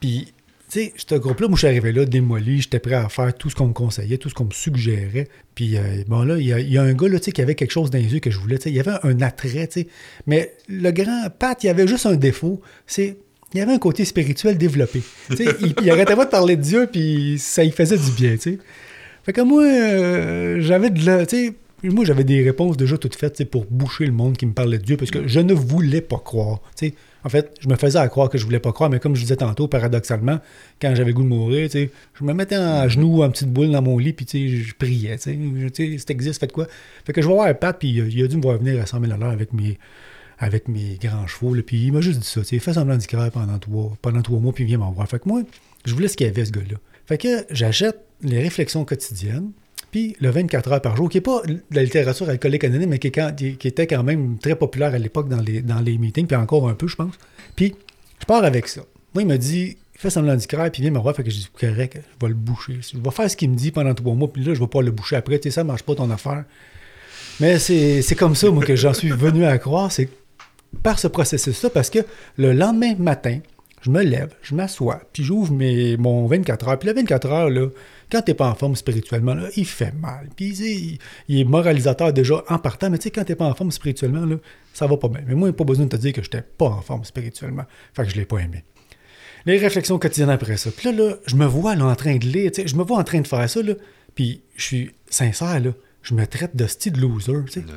puis 0.00 0.32
tu 0.70 0.80
sais, 0.80 0.92
ce 0.96 1.14
groupe-là, 1.14 1.48
moi, 1.48 1.56
je 1.56 1.60
suis 1.60 1.68
arrivé 1.68 1.92
là, 1.92 2.04
démoli, 2.04 2.62
j'étais 2.62 2.78
prêt 2.78 2.94
à 2.94 3.08
faire 3.08 3.34
tout 3.34 3.50
ce 3.50 3.54
qu'on 3.54 3.68
me 3.68 3.72
conseillait, 3.72 4.18
tout 4.18 4.28
ce 4.28 4.34
qu'on 4.34 4.46
me 4.46 4.52
suggérait. 4.52 5.28
Puis, 5.54 5.76
euh, 5.76 6.02
bon, 6.08 6.22
là, 6.22 6.38
il 6.38 6.46
y, 6.46 6.78
a, 6.78 6.82
un 6.82 6.92
gars, 6.94 7.08
là, 7.08 7.18
tu 7.18 7.26
sais, 7.26 7.32
qui 7.32 7.42
avait 7.42 7.54
quelque 7.54 7.70
chose 7.70 7.90
dans 7.90 7.98
les 7.98 8.12
yeux 8.12 8.20
que 8.20 8.30
je 8.30 8.38
voulais, 8.38 8.56
tu 8.56 8.64
sais, 8.64 8.70
il 8.70 8.76
y 8.76 8.80
avait 8.80 8.98
un 9.02 9.20
attrait, 9.20 9.66
tu 9.68 9.80
sais. 9.80 9.88
Mais 10.26 10.54
le 10.68 10.90
grand 10.90 11.28
Pat, 11.38 11.62
il 11.62 11.68
avait 11.68 11.86
juste 11.86 12.06
un 12.06 12.16
défaut, 12.16 12.60
c'est 12.86 13.18
il 13.52 13.58
y 13.58 13.60
avait 13.60 13.72
un 13.72 13.78
côté 13.78 14.04
spirituel 14.04 14.58
développé. 14.58 15.00
Sais, 15.36 15.46
il, 15.80 15.90
arrêtait 15.90 16.16
pas 16.16 16.24
de 16.24 16.30
parler 16.30 16.56
de 16.56 16.62
Dieu, 16.62 16.88
puis 16.90 17.36
ça 17.38 17.62
y 17.62 17.70
faisait 17.70 17.96
du 17.96 18.10
bien, 18.10 18.32
tu 18.32 18.38
sais. 18.38 18.58
Fait 19.22 19.32
que 19.32 19.40
moi, 19.42 19.62
euh, 19.62 20.60
j'avais 20.60 20.90
de 20.90 21.06
la, 21.06 21.24
tu 21.24 21.36
sais, 21.36 21.54
moi, 21.90 22.04
j'avais 22.04 22.24
des 22.24 22.42
réponses 22.42 22.76
déjà 22.76 22.96
toutes 22.98 23.16
faites 23.16 23.44
pour 23.50 23.66
boucher 23.66 24.06
le 24.06 24.12
monde 24.12 24.36
qui 24.36 24.46
me 24.46 24.52
parlait 24.52 24.78
de 24.78 24.84
Dieu 24.84 24.96
parce 24.96 25.10
que 25.10 25.26
je 25.26 25.40
ne 25.40 25.54
voulais 25.54 26.00
pas 26.00 26.18
croire. 26.18 26.60
En 27.24 27.28
fait, 27.28 27.54
je 27.60 27.68
me 27.68 27.76
faisais 27.76 27.98
à 27.98 28.08
croire 28.08 28.28
que 28.28 28.36
je 28.36 28.44
voulais 28.44 28.58
pas 28.58 28.72
croire, 28.72 28.90
mais 28.90 29.00
comme 29.00 29.14
je 29.16 29.22
disais 29.22 29.36
tantôt, 29.36 29.66
paradoxalement, 29.66 30.40
quand 30.80 30.94
j'avais 30.94 31.12
goût 31.12 31.22
de 31.22 31.28
mourir, 31.28 31.70
je 31.72 32.24
me 32.24 32.34
mettais 32.34 32.58
en 32.58 32.86
genoux, 32.88 33.22
en 33.22 33.30
petite 33.30 33.50
boule 33.50 33.70
dans 33.70 33.80
mon 33.80 33.98
lit, 33.98 34.12
puis 34.12 34.26
je 34.62 34.74
priais. 34.74 35.16
sais, 35.16 35.38
c'est 35.74 36.10
existe, 36.10 36.40
faites 36.40 36.52
quoi? 36.52 36.66
Fait 37.04 37.12
que 37.12 37.22
je 37.22 37.26
vais 37.26 37.32
voir 37.32 37.58
Pat, 37.58 37.78
puis 37.78 37.88
il 37.88 38.22
a 38.22 38.26
dû 38.26 38.36
me 38.36 38.42
voir 38.42 38.58
venir 38.58 38.80
à 38.80 38.86
100 38.86 39.00
000 39.00 39.12
avec 39.22 39.52
mes, 39.54 39.78
avec 40.38 40.68
mes 40.68 40.98
grands 41.00 41.26
chevaux. 41.26 41.54
puis 41.62 41.86
il 41.86 41.92
m'a 41.92 42.02
juste 42.02 42.20
dit 42.20 42.26
ça. 42.26 42.42
Fais 42.44 42.72
semblant 42.74 42.96
d'y 42.96 43.06
pendant 43.06 43.58
trois, 43.58 43.96
pendant 44.02 44.22
trois 44.22 44.38
mois, 44.38 44.52
puis 44.52 44.64
viens 44.64 44.78
m'en 44.78 44.92
voir. 44.92 45.08
Fait 45.08 45.18
que 45.18 45.28
moi, 45.28 45.42
je 45.86 45.94
voulais 45.94 46.08
ce 46.08 46.16
qu'il 46.16 46.26
y 46.26 46.30
avait, 46.30 46.44
ce 46.44 46.52
gars-là. 46.52 46.76
Fait 47.06 47.18
que 47.18 47.46
j'achète 47.50 48.00
les 48.22 48.40
réflexions 48.42 48.84
quotidiennes. 48.84 49.50
Puis 49.94 50.16
le 50.18 50.28
24 50.28 50.72
heures 50.72 50.82
par 50.82 50.96
jour, 50.96 51.08
qui 51.08 51.18
n'est 51.18 51.22
pas 51.22 51.40
de 51.46 51.60
la 51.70 51.84
littérature 51.84 52.28
alcoolique 52.28 52.64
anonyme, 52.64 52.90
mais 52.90 52.98
qui, 52.98 53.06
était 53.06 53.86
quand 53.86 54.02
même 54.02 54.38
très 54.38 54.56
populaire 54.56 54.92
à 54.92 54.98
l'époque 54.98 55.28
dans 55.28 55.40
les, 55.40 55.98
meetings, 55.98 56.26
puis 56.26 56.34
encore 56.34 56.68
un 56.68 56.74
peu, 56.74 56.88
je 56.88 56.96
pense. 56.96 57.14
Puis 57.54 57.76
je 58.20 58.26
pars 58.26 58.42
avec 58.42 58.66
ça. 58.66 58.80
Moi, 59.14 59.22
il 59.22 59.28
m'a 59.28 59.38
dit 59.38 59.76
fais 59.94 60.10
semblant 60.10 60.34
d'y 60.34 60.48
puis 60.48 60.82
viens 60.82 60.90
me 60.90 60.98
voir. 60.98 61.14
Fait 61.14 61.22
que 61.22 61.30
je 61.30 61.36
dis 61.36 61.48
correct, 61.60 61.96
je 61.96 62.26
vais 62.26 62.28
le 62.28 62.34
boucher. 62.34 62.80
Je 62.92 62.98
vais 62.98 63.10
faire 63.12 63.30
ce 63.30 63.36
qu'il 63.36 63.50
me 63.50 63.54
dit 63.54 63.70
pendant 63.70 63.94
trois 63.94 64.14
mois, 64.14 64.32
puis 64.32 64.42
là, 64.42 64.52
je 64.52 64.58
vais 64.58 64.66
pas 64.66 64.82
le 64.82 64.90
boucher 64.90 65.14
après. 65.14 65.38
Tu 65.38 65.48
sais, 65.48 65.54
ça 65.54 65.62
marche 65.62 65.84
pas 65.84 65.94
ton 65.94 66.10
affaire. 66.10 66.42
Mais 67.38 67.60
c'est 67.60 68.16
comme 68.18 68.34
ça, 68.34 68.50
moi, 68.50 68.64
que 68.64 68.74
j'en 68.74 68.94
suis 68.94 69.10
venu 69.10 69.44
à 69.44 69.56
croire. 69.58 69.92
C'est 69.92 70.08
par 70.82 70.98
ce 70.98 71.06
processus-là, 71.06 71.70
parce 71.70 71.88
que 71.88 72.00
le 72.36 72.52
lendemain 72.52 72.96
matin, 72.98 73.38
je 73.80 73.90
me 73.90 74.02
lève, 74.02 74.34
je 74.42 74.56
m'assois, 74.56 75.02
puis 75.12 75.22
j'ouvre 75.22 75.52
mon 75.52 76.26
24 76.26 76.68
heures. 76.68 76.78
Puis 76.80 76.88
le 76.88 76.94
24 76.96 77.30
heures, 77.30 77.50
là, 77.50 77.68
quand 78.14 78.22
t'es 78.22 78.34
pas 78.34 78.48
en 78.48 78.54
forme 78.54 78.76
spirituellement, 78.76 79.34
là, 79.34 79.48
il 79.56 79.66
fait 79.66 79.92
mal. 79.92 80.28
Puis 80.36 80.98
il, 81.28 81.40
est 81.40 81.44
moralisateur 81.44 82.12
déjà 82.12 82.44
en 82.48 82.58
partant, 82.60 82.88
mais 82.88 82.98
tu 82.98 83.04
sais, 83.04 83.10
quand 83.10 83.24
t'es 83.24 83.34
pas 83.34 83.46
en 83.46 83.54
forme 83.56 83.72
spirituellement, 83.72 84.24
là, 84.24 84.36
ça 84.72 84.86
va 84.86 84.96
pas 84.96 85.08
bien. 85.08 85.22
Mais 85.26 85.34
moi, 85.34 85.48
il 85.48 85.50
n'y 85.50 85.56
a 85.56 85.58
pas 85.58 85.64
besoin 85.64 85.86
de 85.86 85.90
te 85.90 85.96
dire 85.96 86.12
que 86.12 86.22
j'étais 86.22 86.42
pas 86.42 86.66
en 86.66 86.80
forme 86.80 87.04
spirituellement. 87.04 87.64
Fait 87.92 88.04
que 88.04 88.10
je 88.10 88.14
l'ai 88.14 88.24
pas 88.24 88.38
aimé. 88.38 88.62
Les 89.46 89.58
réflexions 89.58 89.98
quotidiennes 89.98 90.30
après 90.30 90.56
ça. 90.56 90.70
Puis 90.70 90.92
là, 90.92 90.96
là, 90.96 91.16
je 91.26 91.34
me 91.34 91.44
vois 91.44 91.74
là, 91.74 91.86
en 91.86 91.94
train 91.96 92.14
de 92.14 92.24
lire, 92.24 92.52
je 92.64 92.76
me 92.76 92.84
vois 92.84 92.98
en 92.98 93.04
train 93.04 93.20
de 93.20 93.26
faire 93.26 93.50
ça, 93.50 93.60
là, 93.60 93.74
puis 94.14 94.42
je 94.54 94.62
suis 94.62 94.90
sincère, 95.10 95.58
là, 95.58 95.72
je 96.02 96.14
me 96.14 96.24
traite 96.24 96.54
de 96.54 96.68
style 96.68 97.00
loser. 97.00 97.32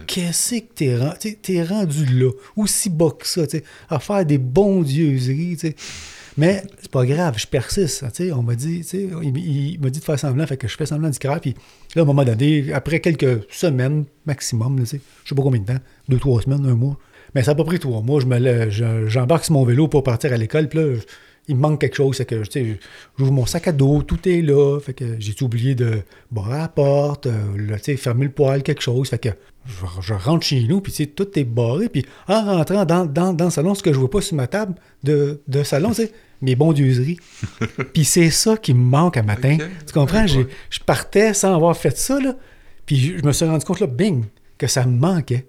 Qu'est-ce 0.06 0.60
que 0.60 0.74
t'es 0.76 0.96
rendu, 0.96 1.36
es 1.50 1.64
rendu 1.64 2.06
là, 2.06 2.30
aussi 2.56 2.92
bas 2.92 3.10
que 3.18 3.26
ça, 3.26 3.42
à 3.90 4.00
faire 4.00 4.24
des 4.24 4.38
bondieuseries. 4.38 5.58
Mais 6.38 6.64
c'est 6.80 6.92
pas 6.92 7.06
grave, 7.06 7.36
je 7.38 7.48
persiste. 7.48 8.06
On 8.34 8.44
m'a 8.44 8.56
dit, 8.56 8.86
il, 8.94 9.80
m'a 9.82 9.90
dit 9.90 10.00
de 10.00 10.04
faire 10.04 10.20
semblant, 10.20 10.46
fait 10.46 10.58
que 10.58 10.68
je 10.68 10.78
fais 10.78 10.86
semblant 10.86 11.10
d'y 11.10 11.18
croire. 11.18 11.42
Puis 11.42 11.56
là, 11.96 12.02
à 12.02 12.04
un 12.04 12.06
moment 12.06 12.24
donné, 12.24 12.72
après 12.74 13.00
quelques 13.00 13.52
semaines 13.52 14.06
maximum, 14.26 14.80
je 14.80 14.86
sais 14.86 15.36
pas 15.36 15.42
combien 15.42 15.62
de 15.62 15.66
temps, 15.66 15.80
deux, 16.10 16.20
trois 16.20 16.42
semaines, 16.42 16.66
un 16.66 16.76
mois. 16.76 16.98
Mais 17.34 17.44
ça 17.44 17.52
n'a 17.52 17.56
pas 17.56 17.64
pris 17.64 17.80
trois 17.80 18.02
mois. 18.02 18.22
J'embarque 19.08 19.46
sur 19.46 19.54
mon 19.54 19.66
vélo 19.66 19.88
pour 19.88 20.04
partir 20.04 20.32
à 20.32 20.38
l'école. 20.38 20.70
Puis 20.70 20.80
là, 20.80 20.96
il 21.48 21.56
me 21.56 21.62
manque 21.62 21.82
quelque 21.82 21.96
chose. 21.96 22.18
C'est 22.18 22.26
que, 22.26 22.44
j'ouvre 23.18 23.32
mon 23.32 23.46
sac 23.46 23.68
à 23.68 23.72
dos, 23.72 24.04
tout 24.04 24.28
est 24.30 24.42
là. 24.42 24.80
Fait 24.80 24.94
que 24.94 25.16
j'ai 25.20 25.34
oublié 25.42 25.76
de 25.76 26.02
barrer 26.32 26.60
la 26.60 26.68
porte, 26.68 27.26
euh, 27.26 27.78
tu 27.84 27.98
fermer 27.98 28.26
le 28.26 28.32
poêle, 28.32 28.64
quelque 28.64 28.82
chose. 28.82 29.10
Fait 29.10 29.18
que 29.18 29.30
je, 30.02 30.14
rentre 30.14 30.46
chez 30.46 30.62
nous, 30.64 30.82
puis 30.82 31.08
tout 31.08 31.40
est 31.40 31.44
barré. 31.44 31.90
Puis 31.90 32.06
en 32.28 32.44
rentrant 32.44 32.86
dans, 32.86 33.06
dans, 33.06 33.34
dans, 33.34 33.46
le 33.46 33.52
salon, 33.52 33.76
ce 33.76 33.84
que 33.84 33.92
je 33.92 34.00
vois 34.00 34.10
pas 34.10 34.22
sur 34.22 34.36
ma 34.36 34.48
table 34.48 34.76
de, 35.04 35.42
de 35.48 35.64
salon, 35.64 35.94
c'est 35.94 36.12
mes 36.42 36.56
bondieuseries. 36.56 37.20
puis 37.94 38.06
c'est 38.06 38.30
ça 38.30 38.58
qui 38.58 38.74
me 38.74 38.84
manque 38.84 39.18
à 39.18 39.24
matin. 39.24 39.58
Tu 39.86 39.94
comprends? 39.94 40.26
Je 40.28 40.80
partais 40.86 41.34
sans 41.34 41.56
avoir 41.56 41.76
fait 41.76 41.98
ça, 41.98 42.20
là. 42.20 42.36
Puis 42.86 43.18
je 43.18 43.26
me 43.26 43.32
suis 43.32 43.46
rendu 43.46 43.66
compte, 43.66 43.82
là, 43.82 43.88
bing, 43.88 44.26
que 44.58 44.68
ça 44.68 44.86
me 44.86 44.98
manquait. 44.98 45.46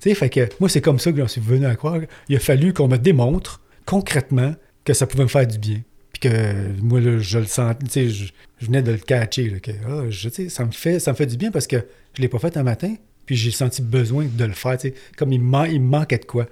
Tu 0.00 0.10
sais, 0.10 0.14
fait 0.14 0.30
que 0.30 0.48
moi, 0.60 0.68
c'est 0.68 0.80
comme 0.80 0.98
ça 0.98 1.10
que 1.10 1.18
j'en 1.18 1.28
suis 1.28 1.40
venu 1.40 1.66
à 1.66 1.74
croire. 1.74 2.00
Il 2.28 2.36
a 2.36 2.38
fallu 2.38 2.72
qu'on 2.72 2.88
me 2.88 2.96
démontre 2.96 3.60
concrètement 3.84 4.54
que 4.84 4.94
ça 4.94 5.06
pouvait 5.06 5.24
me 5.24 5.28
faire 5.28 5.46
du 5.46 5.58
bien. 5.58 5.82
Puis 6.12 6.30
que 6.30 6.80
moi, 6.80 7.00
je 7.00 7.38
le 7.38 7.46
sens, 7.46 7.74
tu 7.78 7.90
sais, 7.90 8.08
je, 8.08 8.32
venais 8.60 8.82
de 8.82 8.92
le 8.92 8.98
catcher. 8.98 9.60
que, 9.60 9.70
ah, 9.86 10.04
je, 10.08 10.28
ça, 10.48 10.64
me 10.64 10.70
fait, 10.70 10.98
ça 11.00 11.12
me 11.12 11.16
fait 11.16 11.26
du 11.26 11.36
bien 11.36 11.50
parce 11.50 11.66
que 11.66 11.76
je 11.76 12.20
ne 12.20 12.22
l'ai 12.22 12.28
pas 12.28 12.38
fait 12.38 12.56
un 12.56 12.62
matin, 12.62 12.94
puis 13.26 13.36
j'ai 13.36 13.50
senti 13.50 13.82
besoin 13.82 14.26
de 14.32 14.44
le 14.44 14.52
faire, 14.52 14.78
tu 14.78 14.88
sais, 14.88 14.94
comme 15.18 15.32
il 15.32 15.42
me, 15.42 15.68
il 15.68 15.80
manquait 15.80 16.18
de 16.18 16.24
quoi. 16.24 16.46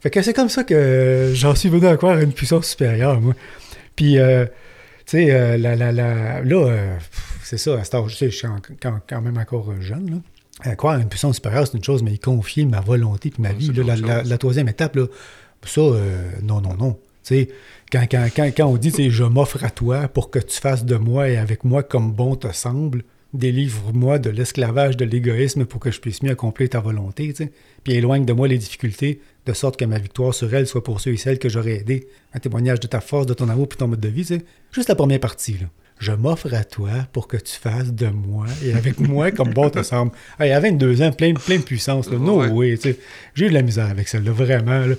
Fait 0.00 0.10
que 0.10 0.22
c'est 0.22 0.32
comme 0.32 0.48
ça 0.48 0.64
que 0.64 1.32
j'en 1.34 1.54
suis 1.54 1.68
venu 1.68 1.86
à 1.86 1.96
croire 1.96 2.18
une 2.18 2.32
puissance 2.32 2.68
supérieure, 2.68 3.20
moi. 3.20 3.34
Puis, 3.96 4.18
euh, 4.18 4.44
tu 5.06 5.18
sais, 5.18 5.30
euh, 5.30 5.56
la, 5.56 5.74
la, 5.74 5.90
la, 5.90 6.42
là, 6.42 6.66
euh, 6.66 6.96
c'est 7.42 7.58
ça, 7.58 7.74
à 7.74 7.84
cet 7.84 7.94
âge, 7.94 8.16
je 8.18 8.28
suis 8.28 8.46
quand, 8.80 9.20
même 9.20 9.38
encore 9.38 9.72
jeune, 9.80 10.10
là. 10.10 10.16
À 10.62 10.74
croire 10.74 10.94
à 10.94 10.98
une 10.98 11.08
puissance 11.08 11.36
supérieure, 11.36 11.66
c'est 11.66 11.76
une 11.76 11.84
chose, 11.84 12.02
mais 12.02 12.12
y 12.12 12.18
confier 12.18 12.64
ma 12.64 12.80
volonté 12.80 13.30
puis 13.30 13.42
ma 13.42 13.52
vie, 13.52 13.72
là, 13.72 14.22
la, 14.24 14.38
troisième 14.38 14.68
étape, 14.68 14.96
là, 14.96 15.06
ça, 15.64 15.80
non, 16.42 16.60
non, 16.60 16.74
non. 16.74 16.98
Quand, 17.92 18.06
quand, 18.10 18.28
quand, 18.34 18.50
quand, 18.56 18.66
on 18.66 18.76
dit 18.76 19.10
je 19.10 19.24
m'offre 19.24 19.62
à 19.62 19.70
toi 19.70 20.08
pour 20.08 20.30
que 20.30 20.38
tu 20.38 20.58
fasses 20.58 20.84
de 20.84 20.96
moi 20.96 21.28
et 21.28 21.36
avec 21.36 21.64
moi 21.64 21.82
comme 21.82 22.12
bon 22.12 22.36
te 22.36 22.52
semble, 22.52 23.04
délivre-moi 23.34 24.18
de 24.18 24.30
l'esclavage 24.30 24.96
de 24.96 25.04
l'égoïsme 25.04 25.64
pour 25.64 25.80
que 25.80 25.90
je 25.90 26.00
puisse 26.00 26.22
mieux 26.22 26.30
accomplir 26.30 26.70
ta 26.70 26.80
volonté, 26.80 27.34
puis 27.84 27.94
éloigne 27.94 28.24
de 28.24 28.32
moi 28.32 28.48
les 28.48 28.58
difficultés, 28.58 29.20
de 29.46 29.52
sorte 29.52 29.78
que 29.78 29.84
ma 29.84 29.98
victoire 29.98 30.34
sur 30.34 30.52
elle 30.54 30.66
soit 30.66 30.84
pour 30.84 31.00
ceux 31.00 31.12
et 31.12 31.16
celles 31.16 31.38
que 31.38 31.48
j'aurais 31.48 31.78
aidés, 31.78 32.08
un 32.34 32.38
témoignage 32.38 32.80
de 32.80 32.86
ta 32.86 33.00
force, 33.00 33.26
de 33.26 33.34
ton 33.34 33.48
amour 33.48 33.68
et 33.72 33.76
ton 33.76 33.88
mode 33.88 34.00
de 34.00 34.08
vie. 34.08 34.24
T'sais. 34.24 34.42
Juste 34.72 34.88
la 34.88 34.94
première 34.94 35.20
partie. 35.20 35.52
Là. 35.52 35.66
Je 35.98 36.12
m'offre 36.12 36.52
à 36.54 36.64
toi 36.64 36.90
pour 37.12 37.28
que 37.28 37.36
tu 37.36 37.54
fasses 37.54 37.92
de 37.92 38.06
moi 38.06 38.46
et 38.64 38.72
avec 38.72 39.00
moi 39.08 39.30
comme 39.30 39.52
bon 39.52 39.68
te 39.68 39.82
semble. 39.82 40.12
Hey, 40.38 40.52
à 40.52 40.60
22 40.60 41.02
ans, 41.02 41.12
plein, 41.12 41.34
plein 41.34 41.56
de 41.56 41.62
puissance. 41.62 42.10
Là. 42.10 42.18
No 42.18 42.44
way. 42.46 42.78
J'ai 43.34 43.46
eu 43.46 43.48
de 43.48 43.54
la 43.54 43.62
misère 43.62 43.86
avec 43.86 44.08
ça, 44.08 44.20
là, 44.20 44.30
vraiment. 44.30 44.80
Là. 44.86 44.94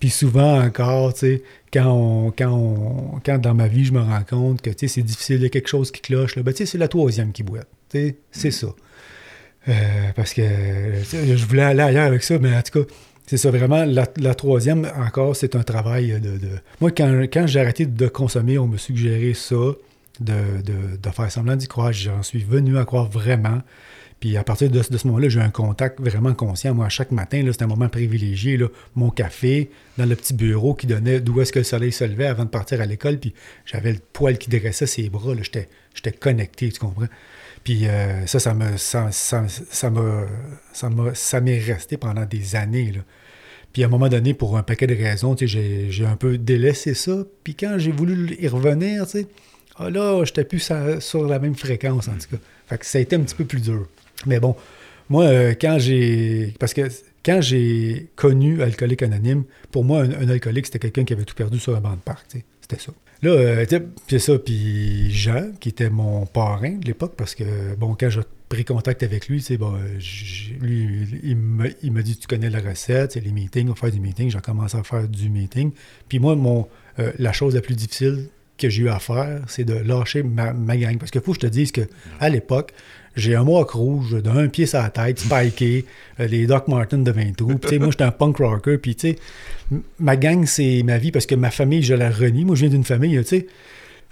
Puis 0.00 0.10
souvent 0.10 0.60
encore, 0.60 1.14
tu 1.14 1.20
sais, 1.20 1.42
quand, 1.72 2.32
quand, 2.36 3.20
quand 3.24 3.38
dans 3.38 3.54
ma 3.54 3.68
vie, 3.68 3.84
je 3.84 3.92
me 3.92 4.00
rends 4.00 4.24
compte 4.28 4.62
que 4.62 4.70
c'est 4.76 5.02
difficile, 5.02 5.36
il 5.36 5.42
y 5.42 5.46
a 5.46 5.48
quelque 5.48 5.68
chose 5.68 5.90
qui 5.90 6.00
cloche, 6.00 6.36
là, 6.36 6.42
ben, 6.42 6.54
c'est 6.54 6.78
la 6.78 6.88
troisième 6.88 7.32
qui 7.32 7.42
boite. 7.42 7.68
C'est 7.90 8.16
mm. 8.34 8.50
ça. 8.50 8.66
Euh, 9.68 9.72
parce 10.14 10.32
que 10.32 10.42
je 10.42 11.46
voulais 11.46 11.62
aller 11.62 11.82
ailleurs 11.82 12.06
avec 12.06 12.22
ça, 12.22 12.38
mais 12.38 12.54
en 12.54 12.62
tout 12.62 12.82
cas, 12.82 12.92
c'est 13.26 13.36
ça 13.36 13.50
vraiment. 13.50 13.84
La, 13.84 14.34
troisième, 14.34 14.88
encore, 14.96 15.34
c'est 15.34 15.56
un 15.56 15.64
travail 15.64 16.20
de. 16.20 16.38
Moi, 16.80 16.92
quand, 16.92 17.22
quand 17.32 17.46
j'ai 17.46 17.60
arrêté 17.60 17.84
de 17.84 18.08
consommer, 18.08 18.58
on 18.58 18.68
me 18.68 18.76
suggérait 18.76 19.34
ça, 19.34 19.56
de, 20.20 20.62
de, 20.62 20.96
de 21.02 21.10
faire 21.10 21.30
semblant 21.32 21.56
d'y 21.56 21.66
croire. 21.66 21.92
J'en 21.92 22.22
suis 22.22 22.44
venu 22.44 22.78
à 22.78 22.84
croire 22.84 23.10
vraiment. 23.10 23.62
Puis 24.20 24.36
à 24.36 24.44
partir 24.44 24.70
de, 24.70 24.82
ce 24.82 25.06
moment-là, 25.06 25.28
j'ai 25.28 25.40
un 25.40 25.50
contact 25.50 26.00
vraiment 26.00 26.32
conscient. 26.32 26.74
Moi, 26.74 26.88
chaque 26.88 27.10
matin, 27.10 27.44
c'était 27.50 27.64
un 27.64 27.68
moment 27.68 27.88
privilégié. 27.88 28.58
Mon 28.94 29.10
café 29.10 29.70
dans 29.98 30.06
le 30.06 30.16
petit 30.16 30.32
bureau 30.32 30.74
qui 30.74 30.86
donnait 30.86 31.20
d'où 31.20 31.40
est-ce 31.40 31.52
que 31.52 31.58
le 31.58 31.64
soleil 31.64 31.92
se 31.92 32.04
levait 32.04 32.26
avant 32.26 32.44
de 32.44 32.48
partir 32.48 32.80
à 32.80 32.86
l'école. 32.86 33.18
Puis 33.18 33.34
j'avais 33.66 33.92
le 33.92 33.98
poil 34.12 34.38
qui 34.38 34.48
dressait 34.48 34.86
ses 34.86 35.10
bras. 35.10 35.34
J'étais 35.34 36.12
connecté, 36.12 36.70
tu 36.70 36.80
comprends? 36.80 37.08
Puis 37.62 37.86
euh, 37.86 38.26
ça, 38.26 38.38
ça 38.38 38.54
me, 38.54 38.76
ça, 38.76 39.10
ça, 39.10 39.44
ça, 39.48 39.92
ça 41.14 41.40
m'est 41.40 41.58
resté 41.58 41.96
pendant 41.96 42.24
des 42.24 42.56
années. 42.56 42.92
Puis 43.72 43.82
à 43.82 43.86
un 43.86 43.90
moment 43.90 44.08
donné, 44.08 44.32
pour 44.32 44.56
un 44.56 44.62
paquet 44.62 44.86
de 44.86 44.94
raisons, 44.94 45.36
j'ai, 45.38 45.90
j'ai 45.90 46.06
un 46.06 46.16
peu 46.16 46.38
délaissé 46.38 46.94
ça. 46.94 47.24
Puis 47.44 47.54
quand 47.54 47.76
j'ai 47.76 47.92
voulu 47.92 48.34
y 48.40 48.48
revenir, 48.48 49.04
tu 49.04 49.18
sais, 49.18 49.26
ah 49.76 49.90
là, 49.90 50.24
j'étais 50.24 50.44
plus 50.44 50.72
sur 51.00 51.26
la 51.26 51.38
même 51.38 51.54
fréquence, 51.54 52.08
en 52.08 52.12
tout 52.12 52.36
cas. 52.36 52.42
Fait 52.66 52.78
que 52.78 52.86
ça 52.86 52.98
a 52.98 53.00
été 53.02 53.16
un 53.16 53.20
petit 53.20 53.34
peu 53.34 53.44
plus 53.44 53.60
dur. 53.60 53.86
Mais 54.24 54.40
bon, 54.40 54.56
moi, 55.08 55.24
euh, 55.24 55.54
quand 55.60 55.78
j'ai. 55.78 56.54
Parce 56.58 56.74
que 56.74 56.88
quand 57.24 57.40
j'ai 57.40 58.08
connu 58.16 58.62
Alcoolique 58.62 59.02
Anonyme, 59.02 59.44
pour 59.70 59.84
moi, 59.84 60.00
un, 60.02 60.28
alcoolique, 60.28 60.66
c'était 60.66 60.78
quelqu'un 60.78 61.04
qui 61.04 61.12
avait 61.12 61.24
tout 61.24 61.34
perdu 61.34 61.58
sur 61.58 61.76
un 61.76 61.80
banc 61.80 61.92
de 61.92 61.96
parc. 61.96 62.26
C'était 62.60 62.80
ça. 62.82 62.92
Là, 63.22 63.30
euh, 63.30 63.66
c'est 64.08 64.18
ça. 64.18 64.38
Puis 64.38 65.10
Jean, 65.10 65.52
qui 65.60 65.70
était 65.70 65.90
mon 65.90 66.26
parrain 66.26 66.72
de 66.72 66.86
l'époque, 66.86 67.14
parce 67.16 67.34
que, 67.34 67.74
bon, 67.76 67.96
quand 67.98 68.10
j'ai 68.10 68.20
pris 68.48 68.64
contact 68.64 69.02
avec 69.02 69.28
lui, 69.28 69.44
bon, 69.58 69.74
lui, 70.60 71.26
il 71.82 71.92
m'a 71.92 72.02
dit 72.02 72.16
Tu 72.16 72.26
connais 72.26 72.50
la 72.50 72.60
recette, 72.60 73.16
les 73.16 73.32
meetings, 73.32 73.68
on 73.68 73.72
va 73.72 73.74
faire 73.74 73.90
du. 73.90 74.30
J'ai 74.30 74.40
commencé 74.40 74.76
à 74.76 74.82
faire 74.82 75.08
du 75.08 75.28
meeting. 75.28 75.72
Puis 76.08 76.18
moi, 76.18 76.36
mon, 76.36 76.68
euh, 76.98 77.12
la 77.18 77.32
chose 77.32 77.54
la 77.54 77.60
plus 77.60 77.74
difficile 77.74 78.28
que 78.58 78.68
j'ai 78.68 78.82
eu 78.84 78.88
à 78.88 78.98
faire, 78.98 79.40
c'est 79.48 79.64
de 79.64 79.74
lâcher 79.74 80.22
ma, 80.22 80.52
gang. 80.76 80.98
Parce 80.98 81.10
qu'il 81.10 81.20
faut 81.20 81.32
que 81.32 81.36
je 81.36 81.46
te 81.46 81.52
dise 81.52 81.72
qu'à 81.72 82.28
l'époque, 82.28 82.72
j'ai 83.14 83.34
un 83.34 83.44
mock 83.44 83.70
rouge 83.70 84.22
d'un 84.22 84.48
pied 84.48 84.66
sur 84.66 84.80
la 84.80 84.90
tête, 84.90 85.18
spiké, 85.20 85.84
euh, 86.20 86.26
les 86.26 86.46
Doc 86.46 86.68
Martens 86.68 87.02
de 87.02 87.10
20 87.10 87.36
trous. 87.36 87.56
Puis, 87.56 87.78
moi, 87.78 87.88
j'étais 87.90 88.04
un 88.04 88.10
punk 88.10 88.38
rocker. 88.38 88.78
Puis, 88.78 88.94
tu 88.94 89.12
sais, 89.12 89.16
ma 89.98 90.16
gang, 90.16 90.44
c'est 90.44 90.82
ma 90.84 90.98
vie 90.98 91.12
parce 91.12 91.26
que 91.26 91.34
ma 91.34 91.50
famille, 91.50 91.82
je 91.82 91.94
la 91.94 92.10
renie. 92.10 92.44
Moi, 92.44 92.56
je 92.56 92.62
viens 92.62 92.70
d'une 92.70 92.84
famille, 92.84 93.18
tu 93.18 93.24
sais, 93.24 93.46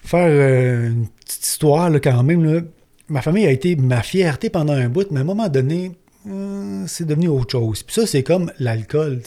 faire 0.02 0.26
euh, 0.26 0.88
une 0.88 1.06
petite 1.24 1.46
histoire, 1.46 1.90
quand 2.02 2.22
même, 2.22 2.66
ma 3.08 3.22
famille 3.22 3.46
a 3.46 3.50
été 3.50 3.76
ma 3.76 4.02
fierté 4.02 4.50
pendant 4.50 4.72
un 4.72 4.88
bout, 4.88 5.10
mais 5.10 5.18
à 5.18 5.20
un 5.22 5.26
moment 5.26 5.48
donné, 5.48 5.92
euh, 6.26 6.84
c'est 6.86 7.04
devenu 7.04 7.28
autre 7.28 7.52
chose. 7.52 7.82
Puis 7.82 7.94
ça, 7.94 8.06
c'est 8.06 8.22
comme 8.22 8.50
l'alcool. 8.58 9.20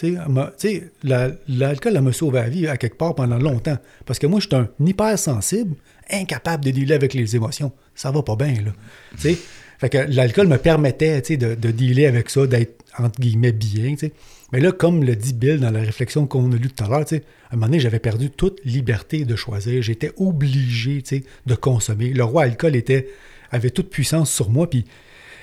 L'alcool, 1.03 1.95
elle 1.95 2.01
me 2.01 2.11
sauvé 2.11 2.39
la 2.39 2.49
vie 2.49 2.67
à 2.67 2.77
quelque 2.77 2.97
part 2.97 3.15
pendant 3.15 3.37
longtemps. 3.37 3.77
Parce 4.05 4.19
que 4.19 4.27
moi, 4.27 4.39
je 4.39 4.47
suis 4.47 4.55
un 4.55 4.69
hypersensible, 4.79 5.75
incapable 6.09 6.65
de 6.65 6.71
dealer 6.71 6.95
avec 6.95 7.13
les 7.13 7.35
émotions. 7.35 7.71
Ça 7.95 8.11
va 8.11 8.23
pas 8.23 8.35
bien, 8.35 8.55
là. 8.63 8.71
Fait 9.79 9.89
que 9.89 9.99
l'alcool 10.09 10.47
me 10.47 10.57
permettait 10.57 11.21
de, 11.21 11.53
de 11.53 11.71
dealer 11.71 12.07
avec 12.07 12.31
ça, 12.31 12.47
d'être 12.47 12.83
entre 12.97 13.19
guillemets 13.19 13.51
bien. 13.51 13.95
Mais 14.51 14.59
là, 14.59 14.71
comme 14.71 15.03
le 15.03 15.15
dit 15.15 15.33
Bill 15.33 15.59
dans 15.59 15.71
la 15.71 15.81
réflexion 15.81 16.25
qu'on 16.25 16.51
a 16.51 16.55
lue 16.55 16.69
tout 16.69 16.83
à 16.83 16.87
l'heure, 16.87 17.01
à 17.01 17.15
un 17.53 17.55
moment 17.55 17.67
donné, 17.67 17.79
j'avais 17.79 17.99
perdu 17.99 18.29
toute 18.29 18.59
liberté 18.65 19.25
de 19.25 19.35
choisir. 19.35 19.81
J'étais 19.83 20.11
obligé 20.17 21.03
de 21.45 21.55
consommer. 21.55 22.09
Le 22.09 22.23
roi 22.23 22.43
alcool 22.43 22.75
était, 22.75 23.07
avait 23.51 23.69
toute 23.69 23.89
puissance 23.89 24.31
sur 24.31 24.49
moi. 24.49 24.69
Puis, 24.69 24.85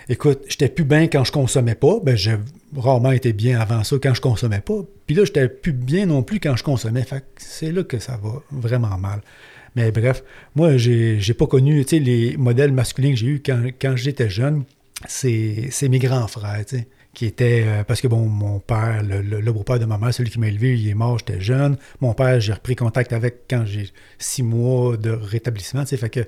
écoute, 0.09 0.43
j'étais 0.49 0.69
plus 0.69 0.85
bien 0.85 1.07
quand 1.09 1.25
je 1.25 1.33
consommais 1.33 1.75
pas. 1.75 1.99
Ben, 2.03 2.17
j'ai 2.17 2.37
rarement 2.77 3.13
été 3.13 3.33
bien 3.33 3.61
avant 3.61 3.85
ça 3.85 3.97
quand 4.03 4.15
je 4.15 4.21
consommais 4.21 4.61
pas. 4.61 4.81
Puis 5.07 5.15
là, 5.15 5.25
j'étais 5.25 5.49
plus 5.49 5.73
bien 5.73 6.07
non 6.07 6.23
plus 6.23 6.41
quand 6.41 6.57
je 6.57 6.63
consommais. 6.63 7.03
Fait 7.03 7.25
c'est 7.37 7.73
là 7.73 7.83
que 7.85 7.99
ça 7.99 8.19
va 8.23 8.43
vraiment 8.51 8.99
mal. 8.99 9.21
Mais 9.77 9.91
bref, 9.91 10.23
moi, 10.55 10.77
j'ai, 10.77 11.21
j'ai 11.21 11.35
pas 11.35 11.47
connu, 11.47 11.85
tu 11.85 11.99
les 11.99 12.37
modèles 12.37 12.73
masculins 12.73 13.11
que 13.11 13.17
j'ai 13.17 13.27
eus 13.27 13.43
quand, 13.45 13.97
j'étais 13.97 14.31
jeune, 14.31 14.65
c'est, 15.09 15.71
mes 15.89 15.99
grands 15.99 16.29
frères, 16.29 16.65
tu 16.65 16.77
sais, 16.77 16.89
qui 17.13 17.27
étaient, 17.27 17.65
euh, 17.67 17.85
parce 17.85 18.01
que 18.01 18.07
bon, 18.07 18.27
mon 18.27 18.61
père, 18.61 19.03
le, 19.03 19.53
beau-père 19.53 19.81
de 19.81 19.85
ma 19.85 19.99
mère, 19.99 20.15
celui 20.15 20.31
qui 20.31 20.39
m'a 20.39 20.49
élevé, 20.49 20.79
il 20.79 20.89
est 20.89 20.95
mort, 20.95 21.19
j'étais 21.19 21.41
jeune. 21.41 21.77
Mon 22.01 22.15
père, 22.15 22.41
j'ai 22.41 22.53
repris 22.53 22.77
contact 22.77 23.13
avec 23.13 23.43
quand 23.51 23.65
j'ai 23.67 23.91
six 24.19 24.45
mois 24.45 24.97
de 24.97 25.11
rétablissement, 25.11 25.83
tu 25.83 25.89
sais, 25.89 25.97
fait 25.97 26.11
que 26.11 26.21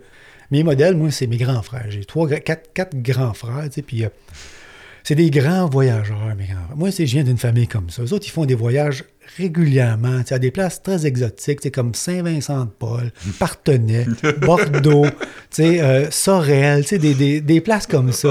mes 0.51 0.63
modèles, 0.63 0.97
moi, 0.97 1.11
c'est 1.11 1.27
mes 1.27 1.37
grands 1.37 1.63
frères. 1.63 1.87
J'ai 1.89 2.05
trois, 2.05 2.29
quatre, 2.29 2.73
quatre 2.73 2.97
grands 2.97 3.35
frères, 3.35 3.65
tu 3.65 3.73
sais, 3.73 3.83
puis... 3.83 4.05
Euh, 4.05 4.09
c'est 5.07 5.15
des 5.15 5.31
grands 5.31 5.69
voyageurs, 5.69 6.35
mes 6.37 6.47
grands. 6.47 6.75
Moi, 6.75 6.91
je 6.91 7.05
viens 7.05 7.23
d'une 7.23 7.39
famille 7.39 7.69
comme 7.69 7.91
ça. 7.91 8.03
Les 8.03 8.13
autres, 8.13 8.27
ils 8.27 8.33
font 8.33 8.45
des 8.45 8.57
voyages 8.57 9.05
régulièrement, 9.37 10.23
à 10.29 10.39
des 10.41 10.51
places 10.51 10.83
très 10.83 11.07
exotiques, 11.07 11.71
comme 11.71 11.95
Saint-Vincent-de-Paul, 11.95 13.13
Partenay, 13.39 14.05
Bordeaux, 14.41 15.07
euh, 15.61 16.09
Sorel, 16.11 16.83
des, 16.83 17.41
des, 17.41 17.61
places 17.61 17.87
comme 17.87 18.11
ça. 18.11 18.31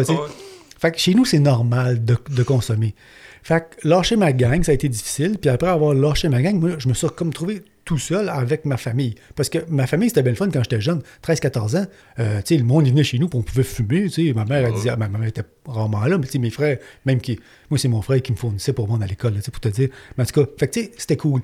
Fait 0.77 0.91
que 0.91 0.99
chez 0.99 1.13
nous, 1.13 1.23
c'est 1.23 1.39
normal 1.39 2.03
de, 2.03 2.17
de, 2.29 2.43
consommer. 2.43 2.93
Fait 3.41 3.61
que 3.61 3.87
lâcher 3.87 4.17
ma 4.17 4.33
gang, 4.33 4.61
ça 4.61 4.73
a 4.73 4.75
été 4.75 4.89
difficile. 4.89 5.37
Puis 5.39 5.49
après 5.49 5.69
avoir 5.69 5.93
lâché 5.93 6.27
ma 6.27 6.41
gang, 6.41 6.59
moi, 6.59 6.71
je 6.77 6.89
me 6.89 6.93
suis 6.93 7.07
comme 7.15 7.31
trouvé 7.31 7.63
tout 7.85 7.99
seul 7.99 8.29
avec 8.29 8.65
ma 8.65 8.77
famille. 8.77 9.15
Parce 9.35 9.49
que 9.49 9.59
ma 9.69 9.87
famille, 9.87 10.09
c'était 10.09 10.23
belle 10.23 10.35
fun 10.35 10.49
quand 10.49 10.63
j'étais 10.63 10.81
jeune, 10.81 11.01
13-14 11.23 11.77
ans. 11.77 11.85
Euh, 12.19 12.41
le 12.49 12.63
monde, 12.63 12.87
il 12.87 12.91
venait 12.91 13.03
chez 13.03 13.19
nous, 13.19 13.29
puis 13.29 13.39
on 13.39 13.43
pouvait 13.43 13.63
fumer. 13.63 14.07
Ma 14.33 14.43
mère, 14.43 14.65
elle 14.65 14.73
disait, 14.73 14.89
ah, 14.89 14.97
ma 14.97 15.07
mère 15.07 15.23
était 15.23 15.43
rarement 15.65 16.03
là, 16.05 16.17
mais 16.17 16.39
mes 16.39 16.49
frères, 16.49 16.77
même 17.05 17.21
qui. 17.21 17.39
Moi, 17.69 17.77
c'est 17.77 17.87
mon 17.87 18.01
frère 18.01 18.21
qui 18.21 18.31
me 18.31 18.37
fournissait 18.37 18.73
pour 18.73 18.87
moi 18.87 18.99
à 19.01 19.05
l'école, 19.05 19.33
pour 19.39 19.59
te 19.59 19.69
dire. 19.69 19.89
Mais 20.17 20.23
en 20.23 20.25
tout 20.25 20.43
cas, 20.43 20.51
fait 20.57 20.91
c'était 20.97 21.17
cool. 21.17 21.41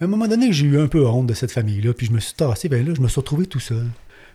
Mais 0.00 0.04
à 0.04 0.08
un 0.08 0.10
moment 0.10 0.28
donné, 0.28 0.52
j'ai 0.52 0.66
eu 0.66 0.78
un 0.78 0.88
peu 0.88 1.06
honte 1.06 1.26
de 1.26 1.34
cette 1.34 1.52
famille-là, 1.52 1.94
puis 1.94 2.06
je 2.06 2.12
me 2.12 2.20
suis 2.20 2.34
tassé, 2.34 2.68
ben 2.68 2.84
là, 2.86 2.92
je 2.94 3.00
me 3.00 3.08
suis 3.08 3.20
retrouvé 3.20 3.46
tout 3.46 3.60
seul. 3.60 3.86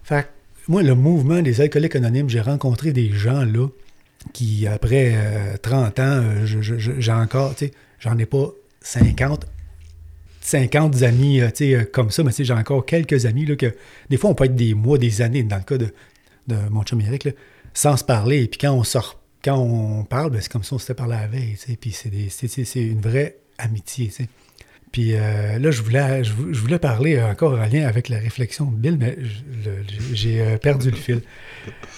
Fait 0.04 0.28
moi, 0.68 0.82
le 0.82 0.96
mouvement 0.96 1.42
des 1.42 1.60
alcooliques 1.60 1.96
anonymes, 1.96 2.30
j'ai 2.30 2.40
rencontré 2.40 2.94
des 2.94 3.12
gens 3.12 3.44
là 3.44 3.68
qui, 4.32 4.66
après 4.66 5.18
30 5.62 6.00
euh, 6.00 6.04
ans, 6.04 6.24
euh, 6.24 6.46
j'ai 6.46 7.12
encore, 7.12 7.56
tu 7.56 7.66
sais, 7.66 7.74
j'en 8.00 8.18
ai 8.18 8.26
pas 8.26 8.50
50, 8.82 9.46
50 10.44 11.04
amis 11.04 11.40
euh, 11.40 11.50
euh, 11.62 11.84
comme 11.86 12.12
ça, 12.12 12.24
mais 12.24 12.32
j'ai 12.38 12.54
encore 12.54 12.86
quelques 12.86 13.26
amis 13.26 13.46
là, 13.46 13.56
que 13.56 13.74
des 14.10 14.18
fois 14.18 14.30
on 14.30 14.36
peut 14.36 14.46
être 14.46 14.56
des 14.56 14.74
mois, 14.74 14.98
des 14.98 15.22
années, 15.22 15.42
dans 15.44 15.58
le 15.58 15.64
cas 15.64 15.78
de, 15.78 15.94
de 16.48 16.56
mon 16.70 16.84
chum 16.84 17.00
Eric, 17.02 17.30
sans 17.74 17.96
se 17.96 18.04
parler. 18.04 18.44
Et 18.44 18.48
puis 18.48 18.60
quand 18.60 18.74
on 18.74 18.84
sort, 18.84 19.22
quand 19.44 19.58
on 19.58 20.04
parle, 20.04 20.32
ben, 20.32 20.42
c'est 20.42 20.52
comme 20.52 20.64
si 20.64 20.74
on 20.74 20.80
s'était 20.80 20.94
parlé 20.94 21.16
la 21.16 21.28
veille. 21.28 21.56
Puis 21.80 21.92
c'est 21.94 22.82
une 22.82 23.02
vraie 23.02 23.38
amitié. 23.58 24.12
Puis 24.92 25.14
euh, 25.14 25.60
là, 25.60 25.72
je 25.72 25.82
voulais, 25.82 26.24
je, 26.24 26.34
voulais 26.34 26.78
parler 26.78 27.22
encore 27.22 27.54
en 27.54 27.66
lien 27.66 27.88
avec 27.88 28.10
la 28.10 28.20
réflexion 28.20 28.66
de 28.66 28.76
Bill, 28.76 28.98
mais 29.00 29.18
j'ai 30.14 30.58
perdu 30.62 30.92
le 30.92 30.98
fil. 30.98 31.22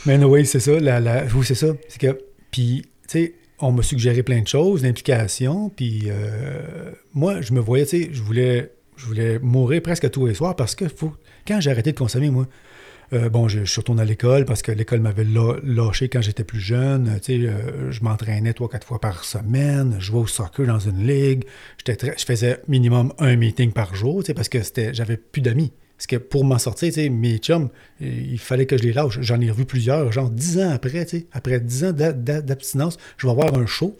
Mais 0.05 0.23
oui, 0.23 0.45
c'est 0.45 0.59
ça. 0.59 0.79
La, 0.79 0.99
la, 0.99 1.25
oui, 1.35 1.45
c'est 1.45 1.55
ça. 1.55 1.67
C'est 1.89 1.99
que, 1.99 2.19
puis, 2.51 2.83
tu 3.07 3.19
sais, 3.19 3.33
on 3.59 3.71
m'a 3.71 3.83
suggéré 3.83 4.23
plein 4.23 4.41
de 4.41 4.47
choses, 4.47 4.81
d'implications, 4.81 5.69
puis 5.69 6.03
euh, 6.07 6.91
moi, 7.13 7.41
je 7.41 7.53
me 7.53 7.59
voyais, 7.59 7.85
tu 7.85 8.03
sais, 8.03 8.09
je 8.11 8.21
voulais, 8.21 8.71
je 8.97 9.05
voulais 9.05 9.39
mourir 9.39 9.81
presque 9.81 10.09
tous 10.11 10.25
les 10.25 10.33
soirs 10.33 10.55
parce 10.55 10.75
que 10.75 10.85
quand 11.47 11.61
j'ai 11.61 11.71
arrêté 11.71 11.91
de 11.91 11.97
consommer, 11.97 12.29
moi, 12.29 12.47
euh, 13.13 13.29
bon, 13.29 13.47
je, 13.47 13.63
suis 13.65 13.79
retourné 13.79 14.01
à 14.01 14.05
l'école 14.05 14.45
parce 14.45 14.61
que 14.61 14.71
l'école 14.71 14.99
m'avait 14.99 15.25
lâché 15.63 16.09
quand 16.09 16.21
j'étais 16.21 16.43
plus 16.43 16.59
jeune. 16.59 17.19
Tu 17.21 17.39
sais, 17.39 17.47
euh, 17.47 17.91
je 17.91 18.03
m'entraînais 18.03 18.53
trois, 18.53 18.67
quatre 18.67 18.87
fois 18.87 18.99
par 18.99 19.23
semaine. 19.23 19.95
Je 19.99 20.05
jouais 20.05 20.21
au 20.21 20.27
soccer 20.27 20.65
dans 20.65 20.79
une 20.79 21.05
ligue. 21.05 21.45
Je 21.87 22.25
faisais 22.25 22.61
minimum 22.67 23.13
un 23.19 23.35
meeting 23.35 23.71
par 23.71 23.95
jour, 23.95 24.23
tu 24.23 24.27
sais, 24.27 24.33
parce 24.33 24.49
que 24.49 24.59
j'avais 24.91 25.17
plus 25.17 25.41
d'amis. 25.41 25.71
Parce 25.97 26.07
que 26.07 26.17
pour 26.17 26.43
m'en 26.43 26.57
sortir, 26.57 26.91
mes 27.11 27.37
chums, 27.37 27.69
il 28.01 28.39
fallait 28.39 28.65
que 28.65 28.77
je 28.77 28.83
les 28.83 28.93
lâche. 28.93 29.19
J'en 29.21 29.39
ai 29.39 29.49
revu 29.49 29.65
plusieurs, 29.65 30.11
genre 30.11 30.29
dix 30.29 30.59
ans 30.59 30.71
après, 30.71 31.07
après 31.31 31.59
dix 31.59 31.85
ans 31.85 31.93
d'abstinence, 31.93 32.97
je 33.17 33.27
vais 33.27 33.31
avoir 33.31 33.55
un 33.55 33.65
show. 33.65 33.95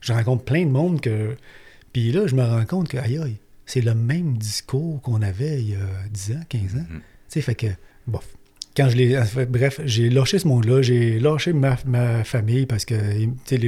Je 0.00 0.12
rencontre 0.12 0.44
plein 0.44 0.64
de 0.64 0.70
monde 0.70 1.00
que. 1.00 1.34
Puis 1.92 2.12
là, 2.12 2.26
je 2.26 2.36
me 2.36 2.42
rends 2.42 2.64
compte 2.64 2.88
que, 2.88 2.98
aïe, 2.98 3.18
aïe, 3.18 3.36
c'est 3.66 3.80
le 3.80 3.94
même 3.94 4.38
discours 4.38 5.00
qu'on 5.02 5.22
avait 5.22 5.60
il 5.60 5.70
y 5.70 5.74
a 5.74 6.08
10 6.10 6.32
ans, 6.32 6.40
15 6.48 6.62
ans. 6.62 6.78
Mm-hmm. 6.78 6.86
Tu 6.86 7.02
sais, 7.28 7.40
fait 7.40 7.54
que, 7.56 7.66
bof. 8.06 8.26
Quand 8.76 8.88
je 8.88 8.96
l'ai. 8.96 9.20
Bref, 9.48 9.80
j'ai 9.84 10.08
lâché 10.08 10.38
ce 10.38 10.46
monde-là, 10.46 10.80
j'ai 10.80 11.18
lâché 11.18 11.52
ma, 11.52 11.76
famille 12.24 12.66
parce 12.66 12.84
que, 12.84 12.94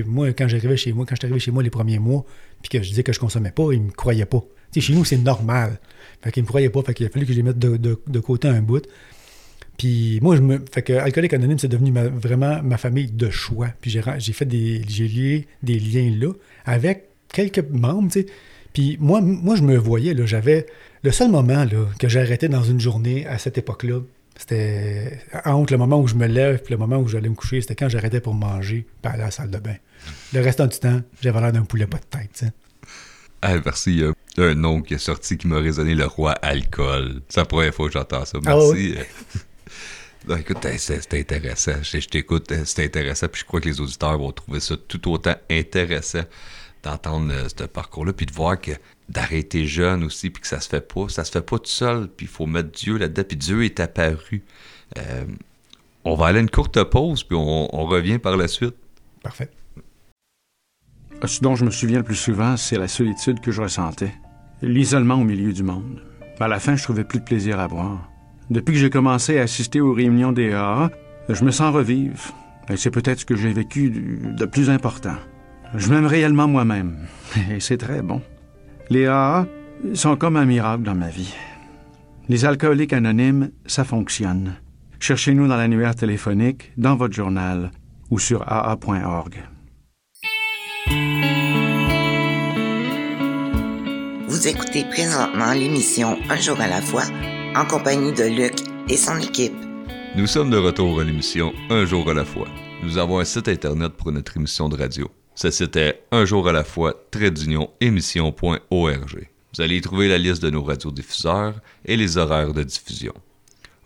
moi, 0.07 0.33
quand 0.33 0.47
j'arrivais 0.47 0.77
chez 0.77 0.93
moi, 0.93 1.05
quand 1.07 1.17
je 1.21 1.27
arrivé 1.27 1.41
chez 1.41 1.51
moi 1.51 1.63
les 1.63 1.71
premiers 1.71 1.99
mois, 1.99 2.25
puis 2.63 2.71
que 2.71 2.83
je 2.83 2.89
disais 2.89 3.03
que 3.03 3.13
je 3.13 3.21
consommais 3.21 3.51
pas, 3.51 3.73
ils 3.73 3.83
me 3.83 3.91
croyaient 3.91 4.27
pas. 4.27 4.43
Chez 4.81 4.95
nous, 4.95 5.05
c'est 5.05 5.19
normal. 5.19 5.79
Fait 6.23 6.33
qu'il 6.33 6.43
me 6.45 6.49
croyait 6.49 6.71
pas, 6.71 6.83
fait 6.83 6.95
qu'il 6.95 7.07
a 7.07 7.11
fallu 7.11 7.27
que 7.27 7.33
je 7.33 7.37
les 7.37 7.43
mette 7.43 7.59
de, 7.59 8.21
côté 8.21 8.49
un 8.49 8.63
bout. 8.63 8.87
Puis 9.77 10.19
moi, 10.23 10.37
je 10.37 10.41
me. 10.41 10.63
Fait 10.73 10.83
que 10.83 10.93
Alcoolique 10.93 11.35
Anonyme, 11.35 11.59
c'est 11.59 11.69
devenu 11.69 11.93
vraiment 11.93 12.63
ma 12.63 12.77
famille 12.77 13.11
de 13.11 13.31
choix. 13.31 13.69
Puis 13.81 13.91
j'ai 13.91 14.33
fait 14.33 14.45
des. 14.45 14.83
J'ai 14.89 15.09
lié 15.09 15.47
des 15.63 15.79
liens 15.79 16.15
là 16.19 16.33
avec 16.65 17.09
quelques 17.33 17.67
membres, 17.71 18.11
tu 18.11 18.21
sais. 18.21 18.27
Puis 18.73 18.97
moi, 19.01 19.21
moi, 19.21 19.57
je 19.57 19.63
me 19.63 19.77
voyais, 19.77 20.15
là, 20.15 20.25
j'avais. 20.25 20.67
Le 21.03 21.11
seul 21.11 21.31
moment 21.31 21.65
là, 21.65 21.87
que 21.99 22.09
j'arrêtais 22.09 22.49
dans 22.49 22.63
une 22.63 22.81
journée 22.81 23.27
à 23.27 23.37
cette 23.39 23.59
époque-là, 23.59 24.01
c'était 24.37 25.19
entre 25.45 25.73
le 25.73 25.79
moment 25.79 26.01
où 26.01 26.07
je 26.07 26.15
me 26.15 26.27
lève 26.27 26.63
et 26.65 26.71
le 26.71 26.77
moment 26.77 26.99
où 26.99 27.09
j'allais 27.09 27.29
me 27.29 27.35
coucher, 27.35 27.61
c'était 27.61 27.75
quand 27.75 27.89
j'arrêtais 27.89 28.21
pour 28.21 28.35
manger 28.35 28.87
et 29.05 29.07
aller 29.07 29.23
à 29.23 29.27
la 29.27 29.31
salle 29.31 29.51
de 29.51 29.59
bain. 29.59 29.77
Le 30.33 30.41
restant 30.41 30.67
du 30.67 30.79
temps, 30.79 31.01
j'avais 31.21 31.41
l'air 31.41 31.53
d'un 31.53 31.65
poulet 31.65 31.87
pas 31.87 31.99
de 31.99 32.05
tête, 32.05 32.31
tu 32.33 32.47
sais. 32.47 32.53
Ah, 33.43 33.57
merci. 33.65 33.93
Il 33.97 34.01
y 34.01 34.41
a 34.41 34.45
un 34.45 34.55
nom 34.55 34.81
qui 34.83 34.95
est 34.95 34.99
sorti 34.99 35.37
qui 35.37 35.49
m'a 35.49 35.59
résonné, 35.59 35.95
le 35.95 36.07
roi 36.07 36.33
alcool. 36.33 37.23
C'est 37.29 37.41
la 37.41 37.45
première 37.45 37.75
fois 37.75 37.89
que 37.89 37.93
j'entends 37.93 38.25
ça. 38.25 38.39
Ah 38.47 38.55
merci. 38.55 38.95
Ben, 40.25 40.37
écoute, 40.39 40.67
c'était 40.79 41.19
intéressant. 41.19 41.83
Je, 41.83 41.99
t'écoute, 42.07 42.53
euh, 42.53 42.65
c'était 42.65 42.85
intéressant. 42.85 43.27
Puis 43.27 43.41
je 43.41 43.47
crois 43.47 43.61
que 43.61 43.69
les 43.69 43.81
auditeurs 43.81 44.17
vont 44.17 44.31
trouver 44.31 44.61
ça 44.61 44.77
tout 44.77 45.11
autant 45.11 45.35
intéressant 45.51 46.23
d'entendre 46.85 47.33
euh, 47.33 47.49
ce 47.49 47.65
parcours-là, 47.65 48.13
puis 48.13 48.27
de 48.27 48.33
voir 48.33 48.61
que 48.61 48.73
d'arrêter 49.09 49.67
jeune 49.67 50.05
aussi, 50.05 50.31
puis 50.31 50.41
que 50.41 50.49
ça 50.49 50.61
se 50.61 50.69
fait 50.69 50.81
pas. 50.81 51.09
Ça 51.09 51.25
se 51.25 51.31
fait 51.31 51.43
pas 51.43 51.59
tout 51.59 51.67
seul, 51.67 52.09
puis 52.09 52.27
il 52.27 52.33
faut 52.33 52.47
mettre 52.47 52.71
Dieu 52.71 52.97
là-dedans, 52.97 53.25
puis 53.27 53.37
Dieu 53.37 53.65
est 53.65 53.81
apparu. 53.81 54.45
Euh, 54.99 55.25
on 56.05 56.15
va 56.15 56.27
aller 56.27 56.39
à 56.39 56.43
une 56.43 56.51
courte 56.51 56.83
pause, 56.85 57.23
puis 57.23 57.37
on, 57.37 57.87
revient 57.87 58.19
par 58.19 58.37
la 58.37 58.49
suite. 58.49 58.75
Parfait. 59.23 59.51
Ce 61.25 61.41
dont 61.41 61.55
je 61.55 61.65
me 61.65 61.71
souviens 61.71 61.99
le 61.99 62.05
plus 62.05 62.17
souvent, 62.17 62.57
c'est 62.57 62.79
la 62.79 62.89
solitude 62.89 63.41
que 63.41 63.53
je 63.53 63.63
ressentais. 63.63 64.13
L'isolement 64.61 65.15
au 65.15 65.25
milieu 65.25 65.53
du 65.53 65.63
monde. 65.63 66.03
À 66.41 66.49
la 66.49 66.59
fin, 66.59 66.75
je 66.75 66.83
trouvais 66.83 67.05
plus 67.05 67.21
de 67.21 67.25
plaisir 67.25 67.61
à 67.61 67.69
boire. 67.69 68.11
Depuis 68.51 68.75
que 68.75 68.81
j'ai 68.81 68.91
commencé 68.91 69.39
à 69.39 69.43
assister 69.43 69.81
aux 69.81 69.93
réunions 69.93 70.33
des 70.33 70.53
AA, 70.53 70.91
je 71.29 71.45
me 71.45 71.53
sens 71.53 71.73
revivre. 71.73 72.19
Et 72.69 72.77
c'est 72.77 72.91
peut-être 72.91 73.21
ce 73.21 73.25
que 73.25 73.37
j'ai 73.37 73.53
vécu 73.53 73.91
de 74.37 74.45
plus 74.45 74.69
important. 74.71 75.15
Je 75.75 75.89
m'aime 75.91 76.07
réellement 76.07 76.49
moi-même. 76.49 77.07
Et 77.51 77.61
c'est 77.61 77.79
très 77.79 78.03
bon. 78.03 78.21
Les 78.91 79.07
AA 79.07 79.47
sont 79.95 80.17
comme 80.17 80.37
un 80.37 80.45
miracle 80.45 80.83
dans 80.83 80.95
ma 80.95 81.09
vie. 81.09 81.35
Les 82.29 82.45
alcooliques 82.45 82.93
anonymes, 82.93 83.51
ça 83.67 83.85
fonctionne. 83.85 84.55
Cherchez-nous 84.99 85.49
dans 85.49 85.57
l'annuaire 85.57 85.95
téléphonique, 85.95 86.73
dans 86.77 86.97
votre 86.97 87.15
journal 87.15 87.71
ou 88.11 88.19
sur 88.19 88.43
aa.org. 88.47 89.52
Écoutez 94.45 94.85
présentement 94.85 95.53
l'émission 95.53 96.19
Un 96.29 96.37
jour 96.37 96.61
à 96.61 96.67
la 96.67 96.83
fois 96.83 97.05
en 97.55 97.65
compagnie 97.65 98.13
de 98.13 98.25
Luc 98.25 98.55
et 98.89 98.97
son 98.97 99.17
équipe. 99.19 99.55
Nous 100.17 100.27
sommes 100.27 100.51
de 100.51 100.57
retour 100.57 101.01
à 101.01 101.05
l'émission 101.05 101.53
Un 101.71 101.85
jour 101.85 102.11
à 102.11 102.15
la 102.15 102.25
fois. 102.25 102.49
Nous 102.83 102.99
avons 102.99 103.21
un 103.21 103.25
site 103.25 103.47
internet 103.47 103.93
pour 103.93 104.11
notre 104.11 104.37
émission 104.37 104.69
de 104.69 104.77
radio. 104.77 105.09
Ce 105.37 105.51
site 105.53 105.77
est 105.77 106.03
un 106.11 106.25
jour 106.25 106.49
à 106.49 106.53
la 106.53 106.65
fois, 106.65 107.05
émission.org. 107.81 109.29
Vous 109.55 109.61
allez 109.61 109.77
y 109.77 109.81
trouver 109.81 110.09
la 110.09 110.19
liste 110.19 110.43
de 110.43 110.51
nos 110.51 110.65
radiodiffuseurs 110.65 111.55
et 111.85 111.97
les 111.97 112.19
horaires 112.19 112.53
de 112.53 112.65
diffusion. 112.65 113.15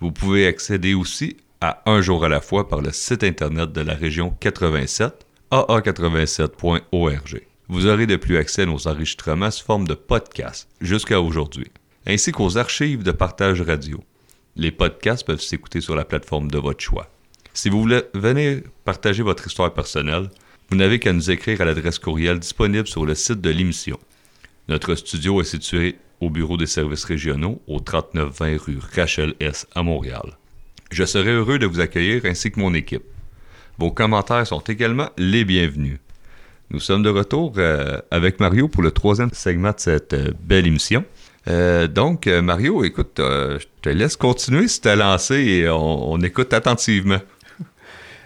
Vous 0.00 0.10
pouvez 0.10 0.46
accéder 0.46 0.94
aussi 0.94 1.36
à 1.60 1.82
Un 1.84 2.00
jour 2.00 2.24
à 2.24 2.30
la 2.30 2.40
fois 2.40 2.66
par 2.66 2.80
le 2.80 2.92
site 2.92 3.24
internet 3.24 3.72
de 3.72 3.82
la 3.82 3.94
région 3.94 4.34
87, 4.40 5.26
aa87.org. 5.50 7.42
Vous 7.68 7.86
aurez 7.86 8.06
de 8.06 8.14
plus 8.14 8.36
accès 8.36 8.62
à 8.62 8.66
nos 8.66 8.86
enregistrements 8.86 9.50
sous 9.50 9.64
forme 9.64 9.88
de 9.88 9.94
podcast 9.94 10.68
jusqu'à 10.80 11.20
aujourd'hui, 11.20 11.66
ainsi 12.06 12.30
qu'aux 12.30 12.58
archives 12.58 13.02
de 13.02 13.10
partage 13.10 13.60
radio. 13.60 14.04
Les 14.54 14.70
podcasts 14.70 15.26
peuvent 15.26 15.40
s'écouter 15.40 15.80
sur 15.80 15.96
la 15.96 16.04
plateforme 16.04 16.48
de 16.48 16.58
votre 16.58 16.80
choix. 16.80 17.10
Si 17.54 17.68
vous 17.68 17.80
voulez 17.80 18.02
venir 18.14 18.62
partager 18.84 19.24
votre 19.24 19.48
histoire 19.48 19.74
personnelle, 19.74 20.30
vous 20.70 20.76
n'avez 20.76 21.00
qu'à 21.00 21.12
nous 21.12 21.28
écrire 21.28 21.60
à 21.60 21.64
l'adresse 21.64 21.98
courriel 21.98 22.38
disponible 22.38 22.86
sur 22.86 23.04
le 23.04 23.16
site 23.16 23.40
de 23.40 23.50
l'émission. 23.50 23.98
Notre 24.68 24.94
studio 24.94 25.40
est 25.40 25.44
situé 25.44 25.96
au 26.20 26.30
bureau 26.30 26.56
des 26.56 26.66
services 26.66 27.04
régionaux 27.04 27.60
au 27.66 27.80
3920 27.80 28.60
rue 28.62 28.78
Rachel 28.94 29.34
S 29.40 29.66
à 29.74 29.82
Montréal. 29.82 30.38
Je 30.92 31.04
serai 31.04 31.30
heureux 31.30 31.58
de 31.58 31.66
vous 31.66 31.80
accueillir 31.80 32.26
ainsi 32.26 32.52
que 32.52 32.60
mon 32.60 32.74
équipe. 32.74 33.04
Vos 33.78 33.90
commentaires 33.90 34.46
sont 34.46 34.60
également 34.60 35.10
les 35.18 35.44
bienvenus. 35.44 35.98
Nous 36.70 36.80
sommes 36.80 37.04
de 37.04 37.10
retour 37.10 37.52
euh, 37.58 38.00
avec 38.10 38.40
Mario 38.40 38.66
pour 38.66 38.82
le 38.82 38.90
troisième 38.90 39.30
segment 39.32 39.70
de 39.70 39.78
cette 39.78 40.14
euh, 40.14 40.32
belle 40.40 40.66
émission. 40.66 41.04
Euh, 41.48 41.86
donc, 41.86 42.26
Mario, 42.26 42.82
écoute, 42.82 43.18
je 43.18 43.64
te 43.80 43.88
laisse 43.88 44.16
continuer 44.16 44.66
si 44.66 44.80
tu 44.80 44.88
as 44.88 44.96
lancé 44.96 45.36
et 45.36 45.68
on 45.68 46.20
écoute 46.22 46.52
attentivement. 46.52 47.20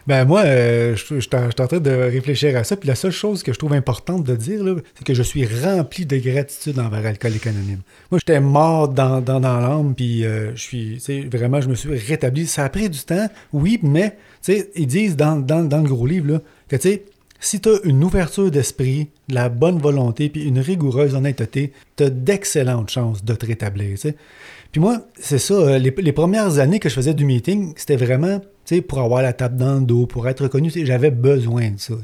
Ben 0.07 0.25
moi, 0.25 0.45
je, 0.45 0.95
suis 0.97 1.31
en 1.37 1.67
train 1.67 1.79
de 1.79 1.91
réfléchir 1.91 2.57
à 2.57 2.65
ça. 2.65 2.75
Puis 2.75 2.89
la 2.89 2.95
seule 2.95 3.13
chose 3.13 3.45
que 3.45 3.53
je 3.53 3.59
trouve 3.59 3.75
importante 3.75 4.25
de 4.25 4.35
dire, 4.35 4.65
c'est 4.95 5.05
que 5.05 5.15
je 5.15 5.23
suis 5.23 5.47
rempli 5.47 6.07
de 6.07 6.17
gratitude 6.17 6.81
envers 6.81 7.07
Alcoolique 7.07 7.47
Anonyme. 7.47 7.83
Moi, 8.11 8.19
j'étais 8.19 8.41
mort 8.41 8.89
dans, 8.89 9.21
dans, 9.21 9.39
l'âme, 9.39 9.95
puis 9.95 10.23
je 10.23 10.57
suis, 10.57 10.99
vraiment, 11.31 11.61
je 11.61 11.69
me 11.69 11.75
suis 11.75 11.97
rétabli. 11.97 12.47
Ça 12.47 12.65
a 12.65 12.71
pris 12.71 12.89
du 12.89 12.99
temps, 13.01 13.29
oui, 13.53 13.79
mais 13.83 14.17
ils 14.75 14.87
disent 14.87 15.17
dans, 15.17 15.37
le 15.37 15.89
gros 15.89 16.07
livre 16.07 16.33
là, 16.33 16.41
que 16.69 16.77
tu 16.77 16.89
sais, 16.89 17.05
si 17.41 17.61
tu 17.61 17.71
as 17.71 17.79
une 17.85 18.05
ouverture 18.05 18.51
d'esprit, 18.51 19.09
de 19.29 19.35
la 19.35 19.49
bonne 19.49 19.79
volonté, 19.79 20.29
puis 20.29 20.45
une 20.45 20.59
rigoureuse 20.59 21.15
honnêteté, 21.15 21.73
tu 21.97 22.05
as 22.05 22.11
d'excellentes 22.11 22.91
chances 22.91 23.25
de 23.25 23.35
te 23.35 23.47
rétablir. 23.47 23.97
Puis 24.71 24.81
moi, 24.81 25.07
c'est 25.19 25.39
ça, 25.39 25.55
euh, 25.55 25.79
les, 25.79 26.13
premières 26.13 26.59
années 26.59 26.79
que 26.79 26.89
je 26.89 26.95
faisais 26.95 27.15
du 27.15 27.25
meeting, 27.25 27.73
c'était 27.77 27.97
vraiment 27.97 28.41
pour 28.87 29.01
avoir 29.01 29.23
la 29.23 29.33
table 29.33 29.57
dans 29.57 29.81
le 29.81 29.81
dos, 29.81 30.07
pour 30.07 30.29
être 30.29 30.45
reconnu, 30.45 30.71
j'avais 30.73 31.11
besoin 31.11 31.71
de 31.71 31.79
ça. 31.79 31.95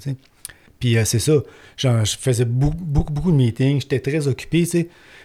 Puis 0.81 0.97
euh, 0.97 1.05
c'est 1.05 1.21
ça, 1.21 1.35
je 1.77 2.17
faisais 2.19 2.45
beaucoup, 2.45 3.31
de 3.31 3.37
meetings, 3.37 3.83
j'étais 3.83 4.01
très 4.01 4.27
occupé, 4.27 4.65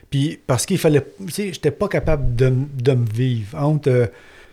Puis 0.09 0.39
parce 0.45 0.65
qu'il 0.65 0.77
fallait, 0.77 1.01
tu 1.25 1.31
sais, 1.31 1.53
j'étais 1.53 1.71
pas 1.71 1.87
capable 1.87 2.35
de, 2.35 2.49
me 2.49 3.13
vivre. 3.13 3.81
Euh, 3.87 4.07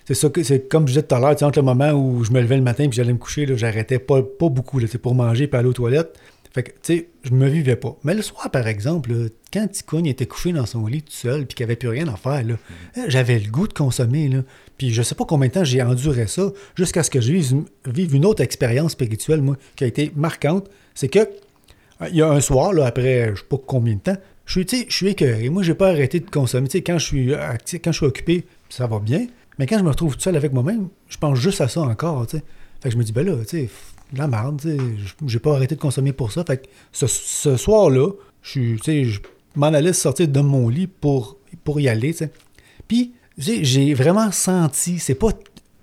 c'est 0.09 0.15
ça, 0.15 0.31
c'est 0.43 0.71
comme 0.71 0.89
je 0.89 0.95
disais 0.95 1.03
tout 1.03 1.15
à 1.15 1.21
l'heure, 1.21 1.43
entre 1.43 1.59
le 1.59 1.65
moment 1.67 1.91
où 1.91 2.25
je 2.25 2.33
me 2.33 2.41
levais 2.41 2.57
le 2.57 2.63
matin 2.63 2.85
et 2.85 2.89
j'allais 2.91 3.13
me 3.13 3.19
coucher, 3.19 3.47
j'arrêtais 3.59 3.99
pas, 3.99 4.23
pas 4.23 4.49
beaucoup, 4.49 4.79
là, 4.79 4.87
pour 5.03 5.15
manger 5.15 5.51
et 5.53 5.55
aller 5.55 5.69
aux 5.69 5.75
toilettes. 5.75 6.19
Fait 6.51 6.63
que, 6.63 6.71
tu 6.71 6.77
sais, 6.81 7.09
je 7.25 7.33
me 7.33 7.47
vivais 7.47 7.77
pas. 7.77 7.95
Mais 8.05 8.15
le 8.15 8.23
soir, 8.23 8.51
par 8.51 8.67
exemple, 8.69 9.11
quand 9.53 9.69
Ticogne 9.69 10.07
était 10.07 10.25
couché 10.25 10.53
dans 10.53 10.65
son 10.65 10.87
lit 10.87 11.03
tout 11.03 11.13
seul 11.13 11.45
puis 11.45 11.57
qu'il 11.57 11.65
avait 11.65 11.77
plus 11.77 11.91
rien 11.91 12.09
à 12.09 12.17
faire, 12.17 12.43
là, 12.43 12.55
mm. 12.55 13.03
j'avais 13.09 13.39
le 13.39 13.51
goût 13.51 13.69
de 13.69 13.75
consommer, 13.75 14.29
là. 14.29 14.45
Puis 14.79 14.95
je 14.95 15.03
sais 15.03 15.15
pas 15.15 15.27
combien 15.27 15.49
de 15.49 15.53
temps 15.53 15.65
j'ai 15.65 15.83
enduré 15.83 16.27
ça 16.27 16.53
jusqu'à 16.75 17.03
ce 17.03 17.11
que 17.11 17.21
je 17.21 17.31
vive, 17.31 18.15
une 18.15 18.25
autre 18.25 18.43
expérience 18.43 18.93
spirituelle, 18.93 19.43
moi, 19.43 19.59
qui 19.77 19.85
a 19.85 19.89
été 19.89 20.11
marquante. 20.17 20.71
C'est 20.95 21.09
que, 21.09 21.29
il 22.09 22.17
y 22.17 22.23
a 22.23 22.31
un 22.31 22.41
soir, 22.41 22.73
là, 22.73 22.87
après 22.87 23.33
je 23.35 23.41
sais 23.41 23.47
pas 23.47 23.59
combien 23.59 23.97
de 23.97 24.01
temps, 24.01 24.17
je 24.47 24.61
suis, 24.61 24.87
je 24.89 24.95
suis 24.95 25.09
écœuré. 25.09 25.51
Moi, 25.51 25.63
j'ai 25.63 25.75
pas 25.75 25.91
arrêté 25.91 26.21
de 26.21 26.31
consommer. 26.31 26.71
sais, 26.71 26.81
quand 26.81 26.99
je 26.99 27.05
suis 27.05 27.35
actif, 27.35 27.83
quand 27.85 27.93
je 27.93 27.99
suis 27.99 28.07
occupé, 28.07 28.47
ça 28.71 28.87
va 28.87 29.01
bien. 29.01 29.27
Mais 29.59 29.67
quand 29.67 29.79
je 29.79 29.85
me 29.85 29.91
retrouve 29.91 30.15
tout 30.15 30.23
seul 30.23 30.37
avec 30.37 30.53
moi-même, 30.53 30.89
je 31.09 31.17
pense 31.17 31.39
juste 31.39 31.61
à 31.61 31.69
ça 31.69 31.81
encore, 31.81 32.27
tu 32.27 32.39
sais. 32.39 32.45
Fait 32.81 32.91
que 32.91 32.93
je 32.93 32.99
me 32.99 33.03
dis, 33.03 33.13
ben 33.13 33.27
là, 33.27 33.37
tu 33.45 33.49
sais, 33.49 33.71
la 34.17 34.29
merde, 34.29 34.63
j'ai 35.27 35.39
pas 35.39 35.55
arrêté 35.55 35.75
de 35.75 35.81
consommer 35.81 36.13
pour 36.13 36.33
ça. 36.33 36.45
Fait 36.45 36.59
que 36.59 36.69
ce, 36.93 37.57
soir-là, 37.57 38.11
je 38.43 39.19
m'en 39.57 39.67
allais 39.67 39.93
sortir 39.93 40.29
de 40.29 40.41
mon 40.41 40.69
lit 40.69 40.87
pour, 40.87 41.37
pour 41.65 41.81
y 41.81 41.89
aller, 41.89 42.15
Puis, 42.87 43.13
j'ai 43.37 43.95
vraiment 43.95 44.31
senti, 44.33 44.99
c'est 44.99 45.15
pas 45.15 45.31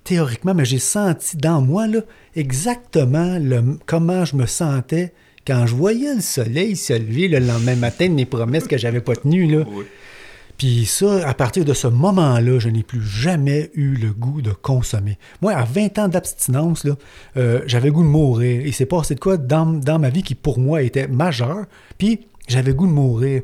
théoriquement, 0.04 0.54
mais 0.54 0.64
j'ai 0.64 0.78
senti 0.78 1.36
dans 1.36 1.60
moi, 1.60 1.86
là, 1.86 2.00
exactement 2.34 3.38
le, 3.38 3.78
comment 3.86 4.24
je 4.24 4.36
me 4.36 4.46
sentais 4.46 5.12
quand 5.46 5.66
je 5.66 5.74
voyais 5.74 6.14
le 6.14 6.20
soleil 6.20 6.76
se 6.76 6.92
lever 6.92 7.28
le 7.28 7.38
lendemain 7.38 7.76
matin 7.76 8.08
de 8.08 8.14
mes 8.14 8.26
promesses 8.26 8.66
que 8.66 8.78
j'avais 8.78 9.00
pas 9.00 9.16
tenues, 9.16 9.46
là. 9.46 9.64
Puis 10.58 10.86
ça, 10.86 11.28
à 11.28 11.34
partir 11.34 11.64
de 11.64 11.74
ce 11.74 11.86
moment-là, 11.86 12.58
je 12.58 12.68
n'ai 12.68 12.82
plus 12.82 13.02
jamais 13.02 13.70
eu 13.74 13.94
le 13.94 14.12
goût 14.12 14.40
de 14.40 14.52
consommer. 14.52 15.18
Moi, 15.42 15.52
à 15.52 15.64
20 15.64 15.98
ans 15.98 16.08
d'abstinence, 16.08 16.86
euh, 17.36 17.60
j'avais 17.66 17.90
goût 17.90 18.02
de 18.02 18.08
mourir. 18.08 18.64
Et 18.64 18.72
c'est 18.72 18.86
passé 18.86 19.14
de 19.14 19.20
quoi 19.20 19.36
dans, 19.36 19.98
ma 19.98 20.08
vie 20.08 20.22
qui, 20.22 20.34
pour 20.34 20.58
moi, 20.58 20.82
était 20.82 21.08
majeur. 21.08 21.66
Puis 21.98 22.26
j'avais 22.48 22.72
goût 22.72 22.86
de 22.86 22.92
mourir. 22.92 23.42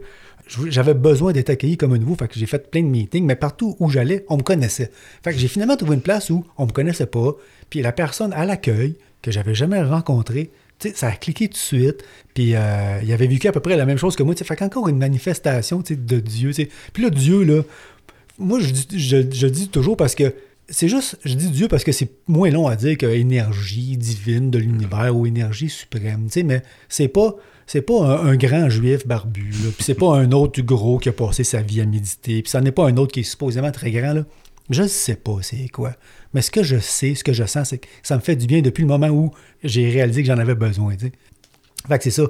J'avais 0.68 0.94
besoin 0.94 1.33
d'être 1.33 1.51
accueilli 1.51 1.77
comme 1.77 1.92
un 1.92 1.98
nouveau. 1.98 2.16
J'ai 2.33 2.46
fait 2.46 2.70
plein 2.70 2.83
de 2.83 2.88
meetings, 2.88 3.25
mais 3.25 3.37
partout 3.37 3.77
où 3.79 3.88
j'allais, 3.90 4.25
on 4.29 4.38
me 4.38 4.42
connaissait. 4.42 4.90
Fait 5.22 5.33
j'ai 5.33 5.48
finalement 5.48 5.77
trouvé 5.77 5.94
une 5.94 6.03
place 6.03 6.31
où 6.31 6.44
on 6.59 6.66
me 6.66 6.72
connaissait 6.72 7.07
pas. 7.07 7.33
Puis 7.70 7.81
la 7.81 7.92
personne 7.92 8.33
à 8.33 8.44
l'accueil, 8.44 8.96
que 9.22 9.31
j'avais 9.31 9.55
jamais 9.55 9.83
rencontrée, 9.83 10.51
ça 10.94 11.08
a 11.08 11.12
cliqué 11.12 11.48
tout 11.48 11.54
de 11.54 11.58
suite. 11.58 12.04
Puis 12.34 12.54
euh, 12.54 13.00
il 13.02 13.12
avait 13.12 13.26
vécu 13.26 13.48
à 13.48 13.52
peu 13.52 13.60
près 13.60 13.76
la 13.76 13.86
même 13.86 13.98
chose 13.98 14.16
que 14.16 14.22
moi. 14.22 14.34
Fait 14.34 14.56
qu'encore 14.56 14.88
une 14.88 14.98
manifestation 14.98 15.82
de 15.88 16.20
Dieu. 16.20 16.52
Puis 16.92 17.02
là, 17.02 17.10
Dieu, 17.10 17.42
là, 17.44 17.62
moi, 18.38 18.58
je, 18.60 18.72
je, 18.96 19.46
dis 19.46 19.68
toujours 19.68 19.96
parce 19.96 20.14
que 20.14 20.34
c'est 20.68 20.88
juste, 20.88 21.18
je 21.24 21.34
dis 21.34 21.50
Dieu 21.50 21.68
parce 21.68 21.84
que 21.84 21.92
c'est 21.92 22.10
moins 22.26 22.50
long 22.50 22.66
à 22.66 22.76
dire 22.76 22.96
que 22.96 23.06
énergie 23.06 23.96
divine 23.96 24.50
de 24.50 24.58
l'univers 24.58 25.16
ou 25.16 25.26
énergie 25.26 25.68
suprême. 25.68 26.28
Mais 26.44 26.62
c'est 26.88 27.08
pas. 27.08 27.36
C'est 27.64 27.80
pas 27.80 28.20
un, 28.20 28.34
grand 28.34 28.68
juif 28.68 29.06
barbu, 29.06 29.50
puis 29.50 29.84
c'est 29.84 29.94
pas 29.94 30.16
un 30.16 30.32
autre 30.32 30.60
gros 30.60 30.98
qui 30.98 31.08
a 31.08 31.12
passé 31.12 31.44
sa 31.44 31.62
vie 31.62 31.80
à 31.80 31.86
méditer, 31.86 32.42
puis 32.42 32.50
ça 32.50 32.60
n'est 32.60 32.72
pas 32.72 32.86
un 32.86 32.96
autre 32.96 33.12
qui 33.12 33.20
est 33.20 33.22
supposément 33.22 33.70
très 33.70 33.92
grand. 33.92 34.12
Là. 34.12 34.24
Je 34.70 34.83
ne 34.83 34.88
sais 34.88 35.16
pas 35.16 35.38
c'est 35.42 35.68
quoi. 35.68 35.94
Mais 36.35 36.42
ce 36.42 36.51
que 36.51 36.62
je 36.62 36.79
sais, 36.79 37.14
ce 37.14 37.25
que 37.25 37.33
je 37.33 37.44
sens, 37.44 37.70
c'est 37.70 37.79
que 37.79 37.88
ça 38.03 38.16
me 38.16 38.20
fait 38.20 38.37
du 38.37 38.46
bien 38.46 38.62
depuis 38.62 38.83
le 38.83 38.88
moment 38.88 39.09
où 39.09 39.33
j'ai 39.62 39.90
réalisé 39.90 40.22
que 40.22 40.29
j'en 40.29 40.38
avais 40.38 40.55
besoin. 40.55 40.96
Fait 41.88 41.98
que 41.98 42.05
c'est 42.05 42.11
ça. 42.11 42.25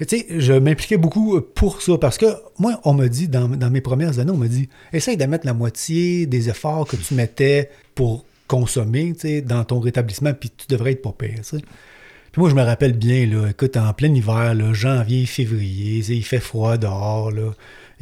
Je 0.00 0.52
m'impliquais 0.54 0.96
beaucoup 0.96 1.40
pour 1.40 1.82
ça 1.82 1.98
parce 1.98 2.18
que 2.18 2.26
moi, 2.58 2.80
on 2.84 2.94
m'a 2.94 3.08
dit, 3.08 3.28
dans, 3.28 3.48
mes 3.48 3.80
premières 3.80 4.18
années, 4.18 4.32
on 4.32 4.36
m'a 4.36 4.48
dit 4.48 4.68
essaye 4.92 5.16
de 5.16 5.24
mettre 5.26 5.46
la 5.46 5.54
moitié 5.54 6.26
des 6.26 6.48
efforts 6.48 6.88
que 6.88 6.96
tu 6.96 7.14
mettais 7.14 7.70
pour 7.94 8.24
consommer 8.48 9.14
dans 9.44 9.64
ton 9.64 9.80
rétablissement, 9.80 10.32
puis 10.34 10.50
tu 10.50 10.66
devrais 10.68 10.92
être 10.92 11.02
pas. 11.02 11.14
Puis 11.18 11.32
moi, 12.36 12.50
je 12.50 12.54
me 12.54 12.62
rappelle 12.62 12.94
bien, 12.94 13.26
là, 13.26 13.48
écoute, 13.48 13.76
en 13.76 13.92
plein 13.92 14.12
hiver, 14.12 14.54
janvier, 14.74 15.24
février, 15.26 16.04
il 16.08 16.24
fait 16.24 16.40
froid 16.40 16.76
dehors, 16.76 17.30
là, 17.30 17.52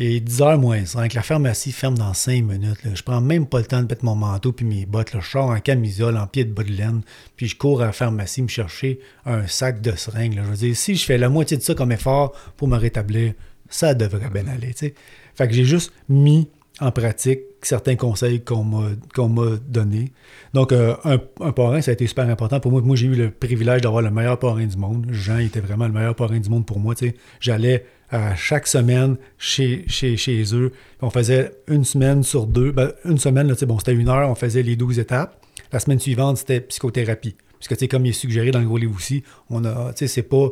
Et 0.05 0.19
10h 0.19 0.59
moins 0.59 0.85
5, 0.85 1.15
la 1.15 1.23
pharmacie 1.23 1.71
ferme 1.71 1.97
dans 1.97 2.13
5 2.13 2.43
minutes. 2.43 2.83
Là. 2.83 2.91
Je 2.93 3.05
prends 3.05 3.21
même 3.21 3.47
pas 3.47 3.61
le 3.61 3.67
temps 3.67 3.81
de 3.81 3.87
mettre 3.87 4.05
mon 4.05 4.17
manteau 4.17 4.51
puis 4.51 4.67
mes 4.67 4.85
bottes. 4.85 5.13
Là. 5.13 5.21
Je 5.21 5.31
sors 5.31 5.51
en 5.51 5.61
camisole, 5.61 6.17
en 6.17 6.27
pied 6.27 6.45
de 6.45 6.53
bas 6.53 6.65
de 6.65 6.73
laine, 6.73 7.03
puis 7.37 7.47
je 7.47 7.55
cours 7.55 7.83
à 7.83 7.87
la 7.87 7.93
pharmacie 7.93 8.43
me 8.43 8.49
chercher 8.49 8.99
un 9.27 9.47
sac 9.47 9.81
de 9.81 9.93
seringues. 9.95 10.35
Je 10.35 10.41
veux 10.41 10.57
dire, 10.57 10.77
si 10.77 10.97
je 10.97 11.05
fais 11.05 11.19
la 11.19 11.29
moitié 11.29 11.57
de 11.57 11.63
ça 11.63 11.77
comme 11.77 11.93
effort 11.93 12.33
pour 12.57 12.67
me 12.67 12.77
rétablir, 12.77 13.35
ça 13.69 13.95
devrait 13.95 14.29
bien 14.29 14.49
aller. 14.49 14.73
sais. 14.75 14.93
Fait 15.37 15.47
que 15.47 15.55
j'ai 15.55 15.65
juste 15.65 15.93
mis 16.09 16.49
en 16.83 16.91
pratique 16.91 17.43
certains 17.63 17.95
conseils 17.95 18.43
qu'on 18.43 18.65
m'a 18.65 19.57
donnés. 19.69 20.11
Donc, 20.53 20.73
euh, 20.73 20.97
un, 21.05 21.53
parrain, 21.53 21.81
ça 21.81 21.93
a 21.93 21.95
été 21.95 22.09
super 22.09 22.29
important 22.29 22.59
pour 22.59 22.73
moi. 22.73 22.81
Moi, 22.81 22.97
j'ai 22.97 23.07
eu 23.07 23.15
le 23.15 23.31
privilège 23.31 23.83
d'avoir 23.83 24.03
le 24.03 24.11
meilleur 24.11 24.37
parrain 24.37 24.67
du 24.67 24.77
monde. 24.77 25.07
Jean 25.11 25.39
était 25.39 25.61
vraiment 25.61 25.87
le 25.87 25.93
meilleur 25.93 26.17
parrain 26.17 26.41
du 26.41 26.51
monde 26.51 26.67
pour 26.67 26.81
moi. 26.81 26.95
J'allais 27.39 27.87
à 28.11 28.35
chaque 28.35 28.67
semaine 28.67 29.17
chez, 29.39 29.85
chez, 29.87 30.17
chez 30.17 30.43
eux. 30.55 30.73
On 31.01 31.11
faisait 31.11 31.53
une 31.69 31.85
semaine 31.85 32.25
sur 32.25 32.47
deux. 32.47 32.73
Ben, 32.73 32.93
une 33.05 33.19
semaine, 33.19 33.55
bon, 33.67 33.79
c'était 33.79 33.95
une 33.95 34.09
heure, 34.09 34.29
on 34.29 34.35
faisait 34.35 34.65
les 34.65 34.75
12 34.75 34.99
étapes. 34.99 35.41
La 35.73 35.79
semaine 35.79 36.01
suivante, 36.01 36.39
c'était 36.39 36.61
psychothérapie. 36.61 37.37
Puisque, 37.61 37.89
comme 37.89 38.05
il 38.07 38.09
est 38.09 38.13
suggéré 38.13 38.51
dans 38.51 38.59
le 38.59 38.67
gros 38.67 38.77
livre 38.77 38.97
aussi, 38.97 39.23
on 39.49 39.65
a, 39.65 39.93
c'est 39.95 40.23
pas 40.23 40.49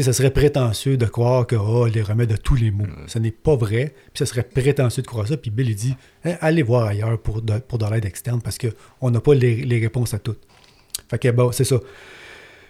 sais, 0.00 0.02
ça 0.02 0.12
serait 0.12 0.30
prétentieux 0.30 0.96
de 0.96 1.06
croire 1.06 1.46
que 1.46 1.56
oh, 1.56 1.86
les 1.86 2.02
remèdes 2.02 2.30
de 2.30 2.36
tous 2.36 2.54
les 2.54 2.70
maux. 2.70 2.86
Ce 3.06 3.18
n'est 3.18 3.30
pas 3.30 3.56
vrai. 3.56 3.92
Puis 4.12 4.24
ça 4.24 4.26
serait 4.26 4.42
prétentieux 4.42 5.02
de 5.02 5.06
croire 5.06 5.28
ça. 5.28 5.36
Puis 5.36 5.50
Bill, 5.50 5.68
il 5.68 5.76
dit 5.76 5.94
hein, 6.24 6.36
allez 6.40 6.62
voir 6.62 6.86
ailleurs 6.86 7.20
pour 7.20 7.42
de, 7.42 7.58
pour 7.58 7.78
de 7.78 7.86
l'aide 7.90 8.04
externe 8.04 8.40
parce 8.42 8.58
qu'on 8.58 9.10
n'a 9.10 9.20
pas 9.20 9.34
les, 9.34 9.56
les, 9.56 9.80
réponses 9.80 10.14
à 10.14 10.18
toutes. 10.18 10.40
Fait 11.10 11.18
que 11.18 11.28
bon, 11.30 11.52
c'est 11.52 11.64
ça. 11.64 11.78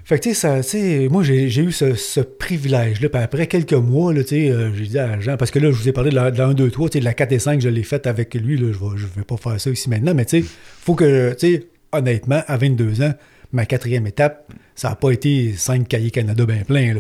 Fait 0.05 0.19
que, 0.19 0.25
tu 0.25 0.35
sais, 0.35 1.09
moi, 1.09 1.23
j'ai 1.23 1.47
eu 1.61 1.71
ce, 1.71 1.95
ce 1.95 2.21
privilège-là. 2.21 3.09
Puis 3.09 3.23
après 3.23 3.47
quelques 3.47 3.73
mois, 3.73 4.13
tu 4.15 4.25
sais, 4.25 4.51
euh, 4.51 4.75
j'ai 4.75 4.87
dit 4.87 4.99
à 4.99 5.21
Jean, 5.21 5.37
parce 5.37 5.53
que 5.53 5.61
là, 5.61 5.71
je 5.71 5.77
vous 5.77 5.89
ai 5.89 5.93
parlé 5.93 6.11
de 6.11 6.17
la, 6.17 6.25
1, 6.25 6.55
2, 6.55 6.71
3, 6.71 6.89
tu 6.89 6.93
sais, 6.95 7.01
de 7.01 7.05
la 7.05 7.15
4 7.15 7.31
et 7.31 7.39
5, 7.39 7.61
je 7.61 7.69
l'ai 7.69 7.85
faite 7.85 8.09
avec 8.09 8.35
lui. 8.35 8.57
Là, 8.57 8.73
je 8.73 8.85
ne 8.85 8.91
vais, 8.91 8.97
je 8.97 9.07
vais 9.07 9.23
pas 9.23 9.37
faire 9.37 9.61
ça 9.61 9.71
ici 9.71 9.89
maintenant, 9.89 10.13
mais 10.13 10.25
tu 10.25 10.43
sais, 10.43 10.49
faut 10.81 10.97
que, 10.97 11.35
tu 11.35 11.55
sais, 11.55 11.67
honnêtement, 11.93 12.43
à 12.49 12.57
22 12.57 13.03
ans, 13.03 13.13
ma 13.53 13.67
quatrième 13.67 14.07
étape, 14.07 14.53
ça 14.75 14.91
n'a 14.91 14.97
pas 14.97 15.11
été 15.11 15.53
cinq 15.55 15.89
cahiers 15.89 16.11
Canada 16.11 16.45
bien 16.47 16.65
pleins. 16.65 16.95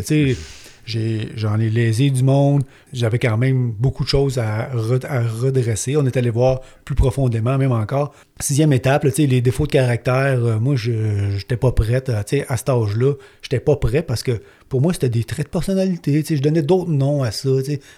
J'en 0.84 1.60
ai, 1.60 1.70
lésé 1.70 2.10
du 2.10 2.22
monde. 2.22 2.64
J'avais 2.92 3.18
quand 3.18 3.36
même 3.38 3.70
beaucoup 3.70 4.02
de 4.02 4.08
choses 4.08 4.38
à, 4.38 4.68
redresser. 4.72 5.96
On 5.96 6.04
est 6.04 6.16
allé 6.16 6.30
voir 6.30 6.60
plus 6.84 6.94
profondément, 6.94 7.56
même 7.56 7.72
encore. 7.72 8.14
Sixième 8.40 8.72
étape, 8.72 9.04
les 9.04 9.40
défauts 9.40 9.66
de 9.66 9.72
caractère, 9.72 10.44
euh, 10.44 10.58
moi, 10.58 10.74
je 10.74 11.36
n'étais 11.36 11.56
pas 11.56 11.72
prête. 11.72 12.08
à 12.08 12.24
cet 12.26 12.68
âge-là, 12.68 13.14
je 13.42 13.46
n'étais 13.46 13.60
pas 13.60 13.76
prêt 13.76 14.02
parce 14.02 14.22
que 14.22 14.40
pour 14.68 14.80
moi, 14.80 14.92
c'était 14.92 15.08
des 15.08 15.24
traits 15.24 15.46
de 15.46 15.50
personnalité. 15.50 16.24
Je 16.28 16.42
donnais 16.42 16.62
d'autres 16.62 16.90
noms 16.90 17.22
à 17.22 17.30
ça 17.30 17.50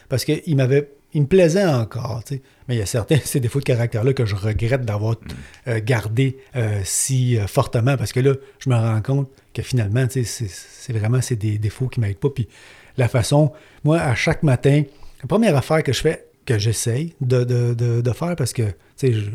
parce 0.09 0.25
qu'il 0.25 0.57
m'avait 0.57 0.91
il 1.15 1.23
me 1.23 1.27
plaisait 1.27 1.65
encore, 1.65 2.23
mais 2.69 2.75
il 2.75 2.79
y 2.79 2.83
a 2.83 2.87
certains 2.87 3.19
ces 3.25 3.41
défauts 3.41 3.61
de 3.61 3.65
caractère-là 3.65 4.13
que 4.13 4.27
je 4.27 4.35
regrette 4.35 4.85
d'avoir 4.85 5.13
mm. 5.13 5.69
euh, 5.69 5.81
gardé 5.83 6.37
euh, 6.57 6.81
si 6.85 7.39
euh, 7.39 7.47
fortement, 7.47 7.97
parce 7.97 8.13
que 8.13 8.21
là, 8.21 8.35
je 8.59 8.69
me 8.69 8.75
rends 8.75 9.01
compte 9.01 9.29
que 9.55 9.63
finalement, 9.63 10.07
c'est 10.11 10.93
vraiment 10.93 11.21
c'est 11.23 11.37
des 11.37 11.59
défauts 11.59 11.89
qui 11.89 12.01
ne 12.01 12.07
m'aident 12.07 12.19
pas. 12.19 12.31
Puis 12.31 12.49
la 12.97 13.09
façon, 13.09 13.53
moi, 13.85 14.01
à 14.01 14.15
chaque 14.15 14.43
matin, 14.43 14.83
la 15.23 15.29
première 15.29 15.57
affaire 15.57 15.83
que 15.83 15.93
je 15.93 16.01
fais, 16.01 16.27
que 16.45 16.59
j'essaye 16.59 17.15
de, 17.21 18.13
faire, 18.13 18.37
parce 18.37 18.53
que 18.53 18.65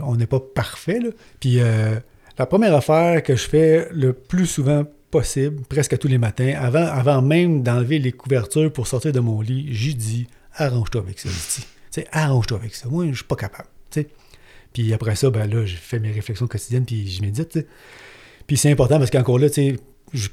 on 0.04 0.15
n'est 0.15 0.28
pas 0.28 0.39
parfait, 0.39 1.00
là. 1.00 1.10
puis 1.39 1.60
la 2.38 2.46
première 2.46 2.76
affaire 2.76 3.24
que 3.24 3.36
je 3.36 3.50
fais 3.50 3.88
le 3.92 4.13
plus 4.13 4.46
souvent 4.46 4.86
possible, 5.10 5.63
presque 5.68 5.98
tous 5.98 6.08
les 6.08 6.20
matins, 6.20 6.54
avant, 6.60 6.86
avant 6.86 7.22
même 7.22 7.63
d'enlever 7.63 7.98
les 7.98 8.12
couvertures 8.12 8.72
pour 8.72 8.88
sortir 8.88 9.12
de 9.12 9.20
mon 9.20 9.42
lit, 9.42 9.68
j'y 9.72 9.96
dis 9.96 10.28
arrange-toi 10.55 11.01
avec 11.01 11.19
ça, 11.19 11.29
arrange-toi 12.12 12.57
avec 12.57 12.75
ça. 12.75 12.88
Moi, 12.89 13.07
je 13.12 13.15
suis 13.15 13.23
pas 13.23 13.35
capable. 13.35 13.69
Puis 14.73 14.93
après 14.93 15.15
ça, 15.15 15.29
ben 15.29 15.49
là, 15.49 15.65
je 15.65 15.75
fais 15.75 15.99
mes 15.99 16.12
réflexions 16.12 16.47
quotidiennes, 16.47 16.85
puis 16.85 17.09
je 17.09 17.21
médite. 17.21 17.65
Puis 18.45 18.57
c'est 18.57 18.71
important 18.71 18.99
parce 18.99 19.09
qu'encore 19.09 19.39
là, 19.39 19.47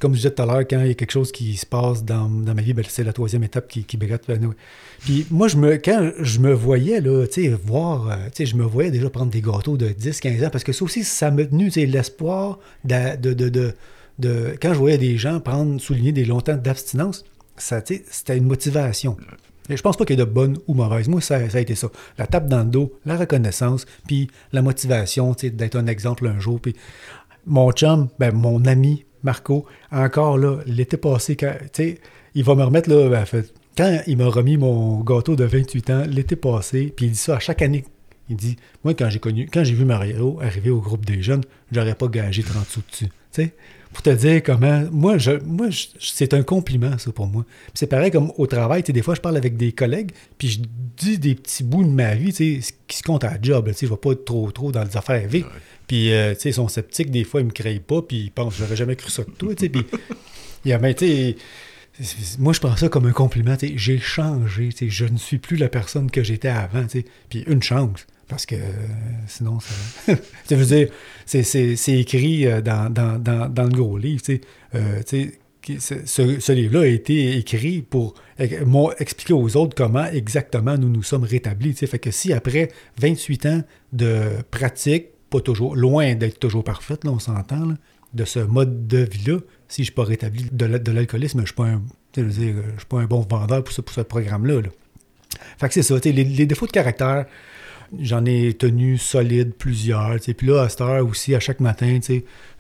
comme 0.00 0.12
je 0.12 0.18
disais 0.18 0.30
tout 0.30 0.42
à 0.42 0.46
l'heure, 0.46 0.60
quand 0.60 0.80
il 0.80 0.88
y 0.88 0.90
a 0.90 0.94
quelque 0.94 1.10
chose 1.10 1.32
qui 1.32 1.56
se 1.56 1.66
passe 1.66 2.04
dans, 2.04 2.28
ma 2.28 2.62
vie, 2.62 2.72
ben, 2.72 2.84
c'est 2.88 3.04
la 3.04 3.12
troisième 3.12 3.44
étape 3.44 3.68
qui, 3.68 3.84
qui 3.84 3.98
Puis 3.98 5.26
moi, 5.30 5.48
je 5.48 5.56
me, 5.56 5.76
quand 5.76 6.12
je 6.18 6.38
me 6.38 6.52
voyais, 6.52 7.00
là, 7.00 7.26
tu 7.26 7.48
voir, 7.50 8.10
euh, 8.10 8.16
je 8.38 8.56
me 8.56 8.64
voyais 8.64 8.90
déjà 8.90 9.10
prendre 9.10 9.30
des 9.30 9.42
gâteaux 9.42 9.76
de 9.76 9.88
10, 9.88 10.20
15 10.20 10.44
ans, 10.44 10.50
parce 10.50 10.64
que 10.64 10.72
ça 10.72 10.84
aussi, 10.84 11.04
ça 11.04 11.30
m'a 11.30 11.44
tenu, 11.44 11.68
l'espoir 11.68 12.58
de 12.84 13.16
de, 13.16 13.48
de, 13.48 13.74
de, 14.18 14.56
Quand 14.60 14.72
je 14.72 14.78
voyais 14.78 14.98
des 14.98 15.18
gens 15.18 15.40
prendre, 15.40 15.80
souligner 15.80 16.12
des 16.12 16.24
longtemps 16.24 16.56
d'abstinence, 16.56 17.24
ça, 17.56 17.82
c'était 17.84 18.36
une 18.36 18.46
motivation. 18.46 19.16
Et 19.68 19.76
je 19.76 19.82
pense 19.82 19.96
pas 19.96 20.04
qu'il 20.04 20.18
y 20.18 20.22
ait 20.22 20.24
de 20.24 20.30
bonne 20.30 20.58
ou 20.66 20.74
mauvaise. 20.74 21.08
Moi, 21.08 21.20
ça, 21.20 21.36
a 21.36 21.60
été 21.60 21.74
ça. 21.74 21.88
La 22.18 22.26
tape 22.26 22.48
dans 22.48 22.60
le 22.60 22.70
dos, 22.70 22.92
la 23.04 23.16
reconnaissance, 23.16 23.86
puis 24.06 24.28
la 24.52 24.62
motivation 24.62 25.34
d'être 25.42 25.76
un 25.76 25.86
exemple 25.86 26.26
un 26.26 26.38
jour. 26.38 26.60
Puis 26.60 26.74
mon 27.46 27.70
chum, 27.72 28.08
ben, 28.18 28.34
mon 28.34 28.64
ami 28.64 29.04
Marco, 29.22 29.66
encore 29.90 30.38
là, 30.38 30.58
l'été 30.66 30.96
passé, 30.96 31.36
quand, 31.36 31.54
il 32.34 32.44
va 32.44 32.54
me 32.54 32.64
remettre 32.64 32.90
là, 32.90 33.08
ben, 33.08 33.42
quand 33.76 34.00
il 34.06 34.16
m'a 34.16 34.26
remis 34.26 34.56
mon 34.56 35.00
gâteau 35.00 35.36
de 35.36 35.44
28 35.44 35.90
ans 35.90 36.02
l'été 36.08 36.36
passé, 36.36 36.92
puis 36.94 37.06
il 37.06 37.12
dit 37.12 37.18
ça 37.18 37.36
à 37.36 37.38
chaque 37.38 37.62
année. 37.62 37.84
Il 38.28 38.36
dit 38.36 38.56
Moi, 38.84 38.94
quand 38.94 39.08
j'ai 39.10 39.18
connu, 39.18 39.48
quand 39.52 39.64
j'ai 39.64 39.74
vu 39.74 39.84
Mario 39.84 40.38
arriver 40.40 40.70
au 40.70 40.80
groupe 40.80 41.04
des 41.04 41.22
jeunes, 41.22 41.42
j'aurais 41.70 41.94
pas 41.94 42.08
gagé 42.08 42.42
30 42.42 42.66
sous 42.66 42.82
dessus. 42.90 43.08
sais? 43.30 43.52
Pour 43.92 44.02
te 44.02 44.10
dire 44.10 44.42
comment. 44.42 44.84
Moi, 44.90 45.18
je, 45.18 45.32
moi 45.44 45.68
c'est 46.00 46.34
un 46.34 46.42
compliment, 46.42 46.98
ça, 46.98 47.12
pour 47.12 47.26
moi. 47.26 47.44
C'est 47.74 47.86
pareil 47.86 48.10
comme 48.10 48.32
au 48.36 48.46
travail. 48.46 48.82
Des 48.82 49.02
fois, 49.02 49.14
je 49.14 49.20
parle 49.20 49.36
avec 49.36 49.56
des 49.56 49.72
collègues, 49.72 50.12
puis 50.38 50.48
je 50.48 50.60
dis 50.96 51.18
des 51.18 51.34
petits 51.34 51.64
bouts 51.64 51.84
de 51.84 51.90
ma 51.90 52.14
vie 52.14 52.32
qui 52.32 52.96
se 52.96 53.02
comptent 53.02 53.24
à 53.24 53.32
la 53.32 53.38
job. 53.40 53.70
Je 53.78 53.86
ne 53.86 53.90
vais 53.90 53.96
pas 53.96 54.10
être 54.12 54.24
trop, 54.24 54.50
trop 54.50 54.72
dans 54.72 54.84
les 54.84 54.96
affaires 54.96 55.26
vives. 55.28 55.46
Puis, 55.86 56.12
euh, 56.12 56.34
ils 56.44 56.54
sont 56.54 56.68
sceptiques, 56.68 57.10
des 57.10 57.24
fois, 57.24 57.40
ils 57.40 57.46
me 57.46 57.52
créent 57.52 57.78
pas, 57.78 58.02
puis 58.02 58.24
ils 58.24 58.30
pensent, 58.30 58.56
j'aurais 58.58 58.76
jamais 58.76 58.96
cru 58.96 59.10
ça 59.10 59.22
de 59.22 59.30
toi. 59.30 59.54
Puis, 59.54 59.70
il 60.64 60.70
y 60.70 60.72
a, 60.72 60.78
ben, 60.78 60.94
moi, 62.38 62.52
je 62.52 62.60
prends 62.60 62.76
ça 62.76 62.88
comme 62.88 63.06
un 63.06 63.12
compliment. 63.12 63.56
J'ai 63.60 63.98
changé. 63.98 64.70
Je 64.80 65.04
ne 65.04 65.16
suis 65.16 65.38
plus 65.38 65.56
la 65.56 65.68
personne 65.68 66.10
que 66.10 66.22
j'étais 66.22 66.48
avant. 66.48 66.86
Puis, 67.28 67.44
une 67.46 67.62
chance. 67.62 68.06
Parce 68.28 68.44
que 68.46 68.56
euh, 68.56 68.58
sinon, 69.26 69.58
ça. 69.60 70.14
dire, 70.48 70.88
c'est 71.26 72.00
écrit 72.00 72.46
euh, 72.46 72.60
dans, 72.60 72.92
le 72.92 73.68
gros 73.68 73.96
livre. 73.98 74.22
Euh, 74.74 75.02
ce, 75.78 76.38
ce 76.38 76.52
livre-là 76.52 76.82
a 76.82 76.86
été 76.86 77.36
écrit 77.36 77.82
pour 77.82 78.14
expliquer 78.38 79.32
aux 79.32 79.56
autres 79.56 79.74
comment 79.74 80.06
exactement 80.06 80.76
nous 80.76 80.88
nous 80.88 81.02
sommes 81.02 81.24
rétablis. 81.24 81.74
Fait 81.74 81.98
que 81.98 82.10
si 82.10 82.32
après 82.32 82.68
28 83.00 83.46
ans 83.46 83.62
de 83.92 84.22
pratique, 84.50 85.06
pas 85.30 85.40
toujours, 85.40 85.76
loin 85.76 86.14
d'être 86.14 86.38
toujours 86.38 86.64
parfaite, 86.64 87.04
là, 87.04 87.10
on 87.10 87.18
s'entend, 87.18 87.74
de 88.14 88.24
ce 88.24 88.38
mode 88.38 88.86
de 88.86 88.98
vie-là, 88.98 89.38
si 89.68 89.78
je 89.78 89.80
ne 89.82 89.84
suis 89.84 89.92
pas 89.92 90.04
rétabli 90.04 90.46
de 90.52 90.92
l'alcoolisme, 90.92 91.38
je 91.38 91.42
ne 91.42 91.46
suis, 91.46 92.54
pas 92.88 92.98
un, 93.00 93.06
bon 93.06 93.20
vendeur 93.20 93.62
pour 93.64 93.72
ce, 93.72 93.80
pour 93.80 93.94
ce 93.94 94.00
programme-là. 94.00 94.62
Fait 95.58 95.68
que 95.68 95.74
c'est 95.74 95.82
ça, 95.82 95.96
les, 96.04 96.46
défauts 96.46 96.66
de 96.66 96.72
caractère, 96.72 97.26
J'en 98.00 98.24
ai 98.24 98.54
tenu 98.54 98.98
solide 98.98 99.54
plusieurs. 99.54 100.16
Puis 100.18 100.46
là, 100.46 100.62
à 100.62 100.68
cette 100.68 100.80
heure 100.80 101.06
aussi, 101.06 101.34
à 101.34 101.40
chaque 101.40 101.60
matin, 101.60 101.98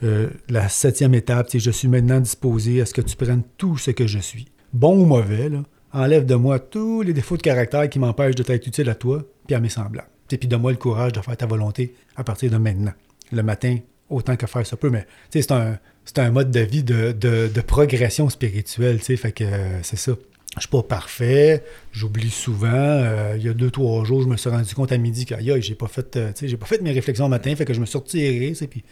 euh, 0.02 0.28
la 0.48 0.68
septième 0.68 1.14
étape, 1.14 1.48
je 1.54 1.70
suis 1.70 1.88
maintenant 1.88 2.20
disposé 2.20 2.80
à 2.80 2.86
ce 2.86 2.94
que 2.94 3.00
tu 3.00 3.16
prennes 3.16 3.42
tout 3.56 3.76
ce 3.76 3.90
que 3.90 4.06
je 4.06 4.18
suis. 4.18 4.46
Bon 4.72 4.98
ou 4.98 5.04
mauvais, 5.04 5.50
enlève 5.92 6.26
de 6.26 6.34
moi 6.34 6.58
tous 6.58 7.02
les 7.02 7.12
défauts 7.12 7.36
de 7.36 7.42
caractère 7.42 7.88
qui 7.88 7.98
m'empêchent 7.98 8.34
de 8.34 8.42
t'être 8.42 8.66
utile 8.66 8.88
à 8.90 8.94
toi 8.94 9.22
puis 9.46 9.54
à 9.54 9.60
mes 9.60 9.68
semblables. 9.68 10.08
Puis 10.28 10.38
donne-moi 10.48 10.72
le 10.72 10.78
courage 10.78 11.12
de 11.12 11.20
faire 11.20 11.36
ta 11.36 11.46
volonté 11.46 11.94
à 12.16 12.24
partir 12.24 12.50
de 12.50 12.56
maintenant. 12.56 12.92
Le 13.32 13.42
matin, 13.42 13.78
autant 14.10 14.36
que 14.36 14.46
faire 14.46 14.66
ça 14.66 14.76
peut, 14.76 14.90
mais 14.90 15.06
c'est 15.30 15.50
un, 15.50 16.30
mode 16.30 16.50
de 16.50 16.60
vie 16.60 16.82
de, 16.82 17.12
de 17.12 17.60
progression 17.60 18.28
spirituelle. 18.28 18.98
Fait 18.98 19.32
que 19.32 19.44
euh, 19.44 19.82
c'est 19.82 19.96
ça. 19.96 20.12
Je 20.56 20.62
suis 20.62 20.70
pas 20.70 20.82
parfait, 20.82 21.62
j'oublie 21.92 22.30
souvent. 22.30 22.68
Euh, 22.72 23.34
il 23.36 23.44
y 23.44 23.48
a 23.48 23.52
deux, 23.52 23.70
trois 23.70 24.04
jours, 24.04 24.22
je 24.22 24.28
me 24.28 24.36
suis 24.38 24.48
rendu 24.48 24.74
compte 24.74 24.90
à 24.90 24.96
midi 24.96 25.26
que 25.26 25.34
j'ai 25.60 25.74
pas 25.74 25.86
fait 25.86 26.16
euh, 26.16 26.32
j'ai 26.40 26.56
pas 26.56 26.64
fait 26.64 26.80
mes 26.80 26.92
réflexions 26.92 27.26
le 27.26 27.30
matin, 27.30 27.54
fait 27.54 27.66
que 27.66 27.74
je 27.74 27.80
me 27.80 27.84
suis 27.86 27.98
retiré. 27.98 28.54
Puis, 28.66 28.82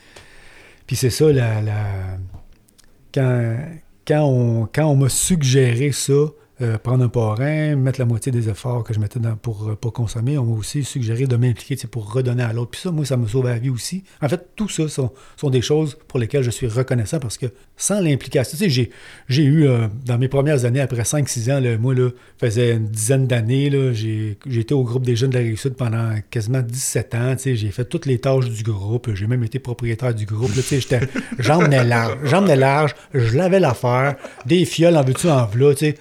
puis 0.86 0.96
c'est 0.96 1.10
ça, 1.10 1.32
la, 1.32 1.62
quand, 3.14 3.56
quand 4.06 4.24
on, 4.24 4.66
quand 4.66 4.84
on 4.84 4.96
m'a 4.96 5.08
suggéré 5.08 5.92
ça, 5.92 6.12
euh, 6.62 6.78
prendre 6.78 7.02
un 7.02 7.08
parrain, 7.08 7.74
mettre 7.74 7.98
la 7.98 8.06
moitié 8.06 8.30
des 8.30 8.48
efforts 8.48 8.84
que 8.84 8.94
je 8.94 9.00
mettais 9.00 9.18
pour 9.42 9.70
euh, 9.70 9.74
pas 9.74 9.90
consommer. 9.90 10.38
On 10.38 10.44
m'a 10.44 10.56
aussi 10.56 10.84
suggéré 10.84 11.26
de 11.26 11.34
m'impliquer 11.34 11.74
pour 11.88 12.12
redonner 12.12 12.44
à 12.44 12.52
l'autre. 12.52 12.70
Puis 12.70 12.80
ça, 12.80 12.92
moi, 12.92 13.04
ça 13.04 13.16
me 13.16 13.26
sauve 13.26 13.46
la 13.46 13.58
vie 13.58 13.70
aussi. 13.70 14.04
En 14.22 14.28
fait, 14.28 14.50
tout 14.54 14.68
ça 14.68 14.86
sont, 14.86 15.10
sont 15.36 15.50
des 15.50 15.62
choses 15.62 15.98
pour 16.06 16.20
lesquelles 16.20 16.44
je 16.44 16.50
suis 16.50 16.68
reconnaissant 16.68 17.18
parce 17.18 17.38
que 17.38 17.46
sans 17.76 18.00
l'implication, 18.00 18.56
tu 18.56 18.70
sais, 18.70 18.90
j'ai 19.28 19.42
eu, 19.42 19.66
euh, 19.66 19.88
dans 20.06 20.16
mes 20.16 20.28
premières 20.28 20.64
années, 20.64 20.80
après 20.80 21.02
5-6 21.02 21.50
ans, 21.50 21.78
moi, 21.80 21.92
là, 21.92 22.10
faisait 22.38 22.74
une 22.74 22.86
dizaine 22.86 23.26
d'années, 23.26 23.92
j'ai 23.92 24.38
été 24.60 24.74
au 24.74 24.84
groupe 24.84 25.04
des 25.04 25.16
jeunes 25.16 25.30
de 25.30 25.38
la 25.38 25.42
réussite 25.42 25.74
pendant 25.74 26.14
quasiment 26.30 26.62
17 26.62 27.14
ans. 27.16 27.34
Tu 27.34 27.42
sais, 27.42 27.56
j'ai 27.56 27.72
fait 27.72 27.84
toutes 27.84 28.06
les 28.06 28.20
tâches 28.20 28.48
du 28.48 28.62
groupe. 28.62 29.12
J'ai 29.14 29.26
même 29.26 29.42
été 29.42 29.58
propriétaire 29.58 30.14
du 30.14 30.24
groupe. 30.24 30.52
tu 30.52 30.62
sais, 30.62 30.80
j'étais, 30.80 31.00
j'emmenais 31.40 31.82
large, 31.82 32.16
large, 32.56 32.94
je 33.12 33.36
lavais 33.36 33.58
l'affaire, 33.58 34.14
des 34.46 34.64
fioles 34.64 34.96
en 34.96 35.02
veux-tu 35.02 35.28
en 35.28 35.46
v'là, 35.46 35.74
tu 35.74 35.86
sais. 35.86 35.96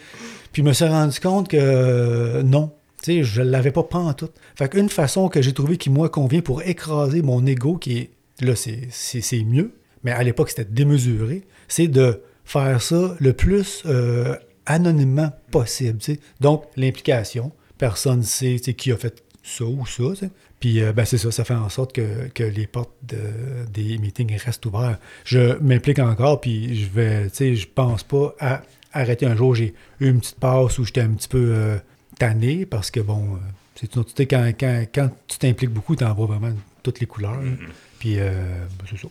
Puis 0.53 0.61
je 0.61 0.67
me 0.67 0.71
suis 0.73 0.85
rendu 0.85 1.19
compte 1.19 1.49
que 1.49 1.57
euh, 1.59 2.43
non. 2.43 2.71
Tu 3.03 3.11
sais, 3.17 3.23
je 3.23 3.41
l'avais 3.41 3.71
pas 3.71 3.83
pas 3.83 3.97
en 3.99 4.13
tout. 4.13 4.29
Fait 4.55 4.69
qu'une 4.69 4.87
façon 4.87 5.27
que 5.27 5.41
j'ai 5.41 5.51
trouvé 5.51 5.75
qui, 5.77 5.89
moi, 5.89 6.07
convient 6.07 6.39
pour 6.41 6.61
écraser 6.61 7.21
mon 7.21 7.45
ego, 7.45 7.75
qui 7.75 7.97
est, 7.97 8.09
là, 8.39 8.53
c'est 8.55 9.43
mieux, 9.43 9.73
mais 10.05 10.11
à 10.11 10.23
l'époque, 10.23 10.49
c'était 10.51 10.63
démesuré, 10.63 11.43
c'est 11.67 11.89
de 11.89 12.21
faire 12.45 12.81
ça 12.81 13.15
le 13.19 13.33
plus 13.33 13.83
euh, 13.85 14.35
anonymement 14.65 15.31
possible. 15.51 15.99
Donc, 16.39 16.63
l'implication, 16.77 17.51
personne 17.77 18.19
ne 18.19 18.23
sait 18.23 18.55
qui 18.57 18.91
a 18.93 18.97
fait 18.97 19.21
ça 19.43 19.65
ou 19.65 19.85
ça. 19.85 20.03
tu 20.11 20.15
sais. 20.15 20.29
Puis, 20.61 20.81
euh, 20.81 20.93
ben, 20.93 21.03
c'est 21.03 21.17
ça, 21.17 21.29
ça 21.29 21.43
fait 21.43 21.53
en 21.55 21.67
sorte 21.67 21.91
que, 21.91 22.29
que 22.33 22.43
les 22.43 22.67
portes 22.67 22.93
de- 23.03 23.65
des 23.73 23.97
meetings 23.97 24.37
restent 24.37 24.65
ouvertes. 24.65 25.01
Je 25.25 25.57
m'implique 25.59 25.99
encore, 25.99 26.39
puis 26.39 26.77
je 26.81 26.87
vais, 26.89 27.27
je 27.55 27.67
pense 27.67 28.03
pas 28.03 28.33
à 28.39 28.61
arrêter 28.93 29.25
un 29.25 29.35
jour. 29.35 29.55
J'ai 29.55 29.73
eu 29.99 30.09
une 30.09 30.19
petite 30.19 30.39
passe 30.39 30.77
où 30.79 30.85
j'étais 30.85 31.01
un 31.01 31.09
petit 31.09 31.27
peu 31.27 31.51
euh, 31.55 31.77
tanné, 32.19 32.65
parce 32.65 32.91
que, 32.91 32.99
bon, 32.99 33.35
euh, 33.35 33.37
c'est 33.75 33.93
une 33.95 34.01
autre- 34.01 34.13
quand, 34.23 34.51
quand, 34.59 34.85
quand 34.93 35.09
tu 35.27 35.37
t'impliques 35.39 35.71
beaucoup, 35.71 35.95
tu 35.95 36.03
en 36.03 36.13
vois 36.13 36.27
vraiment 36.27 36.51
toutes 36.83 36.99
les 36.99 37.05
couleurs. 37.07 37.41
là. 37.41 37.51
Puis, 37.99 38.15
euh, 38.19 38.31
ben, 38.79 38.85
c'est 38.89 38.97
ça. 38.99 39.07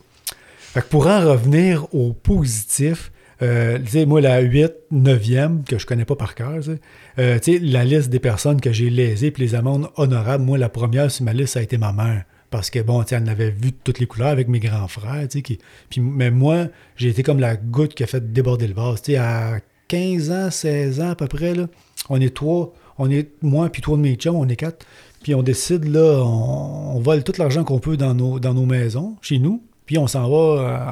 Fait 0.59 0.80
que 0.83 0.87
pour 0.87 1.07
en 1.07 1.20
revenir 1.20 1.93
au 1.95 2.12
positif, 2.12 3.12
euh, 3.43 3.78
tu 3.80 3.91
sais, 3.91 4.07
moi, 4.07 4.20
la 4.20 4.41
8, 4.41 4.72
9e, 4.93 5.64
que 5.64 5.78
je 5.78 5.85
connais 5.87 6.05
pas 6.05 6.14
par 6.16 6.35
cœur, 6.35 6.61
tu 6.62 6.70
sais, 6.72 6.78
euh, 7.18 7.39
la 7.62 7.85
liste 7.85 8.09
des 8.09 8.20
personnes 8.20 8.61
que 8.61 8.72
j'ai 8.72 8.89
lésées, 8.89 9.30
puis 9.33 9.43
les 9.43 9.55
amendes 9.55 9.89
honorables, 9.97 10.45
moi, 10.45 10.57
la 10.59 10.68
première 10.68 11.11
sur 11.11 11.24
ma 11.24 11.33
liste, 11.33 11.55
ça 11.55 11.61
a 11.61 11.62
été 11.62 11.76
ma 11.76 11.93
mère. 11.93 12.24
Parce 12.51 12.68
que, 12.70 12.78
bon, 12.80 13.03
tu 13.03 13.09
sais, 13.09 13.14
elle 13.16 13.22
en 13.24 13.26
avait 13.28 13.51
vu 13.51 13.72
toutes 13.72 13.99
les 13.99 14.07
couleurs 14.07 14.28
avec 14.28 14.47
mes 14.49 14.61
grands 14.61 14.87
frères, 14.87 15.26
tu 15.28 15.39
sais, 15.39 15.43
qui- 15.43 15.59
puis, 15.91 16.01
mais 16.01 16.30
moi, 16.30 16.66
j'ai 16.97 17.09
été 17.09 17.22
comme 17.22 17.41
la 17.41 17.57
goutte 17.57 17.95
qui 17.95 18.05
a 18.05 18.07
fait 18.07 18.33
déborder 18.33 18.68
le 18.68 18.74
vase. 18.74 19.03
Tu 19.03 19.12
sais, 19.12 19.16
à 19.18 19.59
15 19.93 20.30
ans, 20.30 20.51
16 20.51 21.01
ans 21.01 21.11
à 21.11 21.14
peu 21.14 21.26
près, 21.26 21.55
là, 21.55 21.66
on 22.09 22.20
est 22.20 22.34
trois, 22.34 22.72
on 22.99 23.11
est, 23.11 23.28
moi 23.43 23.68
puis 23.68 23.82
trois 23.82 23.97
de 23.97 24.03
mes 24.03 24.14
chums, 24.14 24.36
on 24.36 24.49
est 24.49 24.57
quatre, 24.57 24.86
puis 25.22 25.34
on 25.34 25.43
décide, 25.43 25.84
là, 25.84 26.22
on, 26.24 26.97
on 26.97 27.01
vole 27.01 27.22
tout 27.22 27.34
l'argent 27.38 27.62
qu'on 27.62 27.78
peut 27.78 27.97
dans 27.99 28.14
nos, 28.14 28.38
dans 28.40 28.55
nos 28.55 28.64
maisons, 28.66 29.16
chez 29.20 29.38
nous, 29.38 29.62
puis 29.84 29.99
on 29.99 30.07
s'en 30.07 30.28
va 30.30 30.36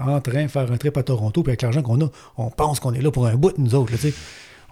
euh, 0.08 0.16
en 0.16 0.20
train 0.20 0.46
faire 0.48 0.70
un 0.70 0.76
trip 0.76 0.96
à 0.98 1.02
Toronto, 1.02 1.42
puis 1.42 1.50
avec 1.50 1.62
l'argent 1.62 1.80
qu'on 1.82 2.00
a, 2.04 2.08
on 2.36 2.50
pense 2.50 2.78
qu'on 2.80 2.92
est 2.92 3.00
là 3.00 3.10
pour 3.10 3.26
un 3.26 3.36
bout, 3.36 3.54
nous 3.58 3.74
autres, 3.74 3.92
là. 3.92 4.10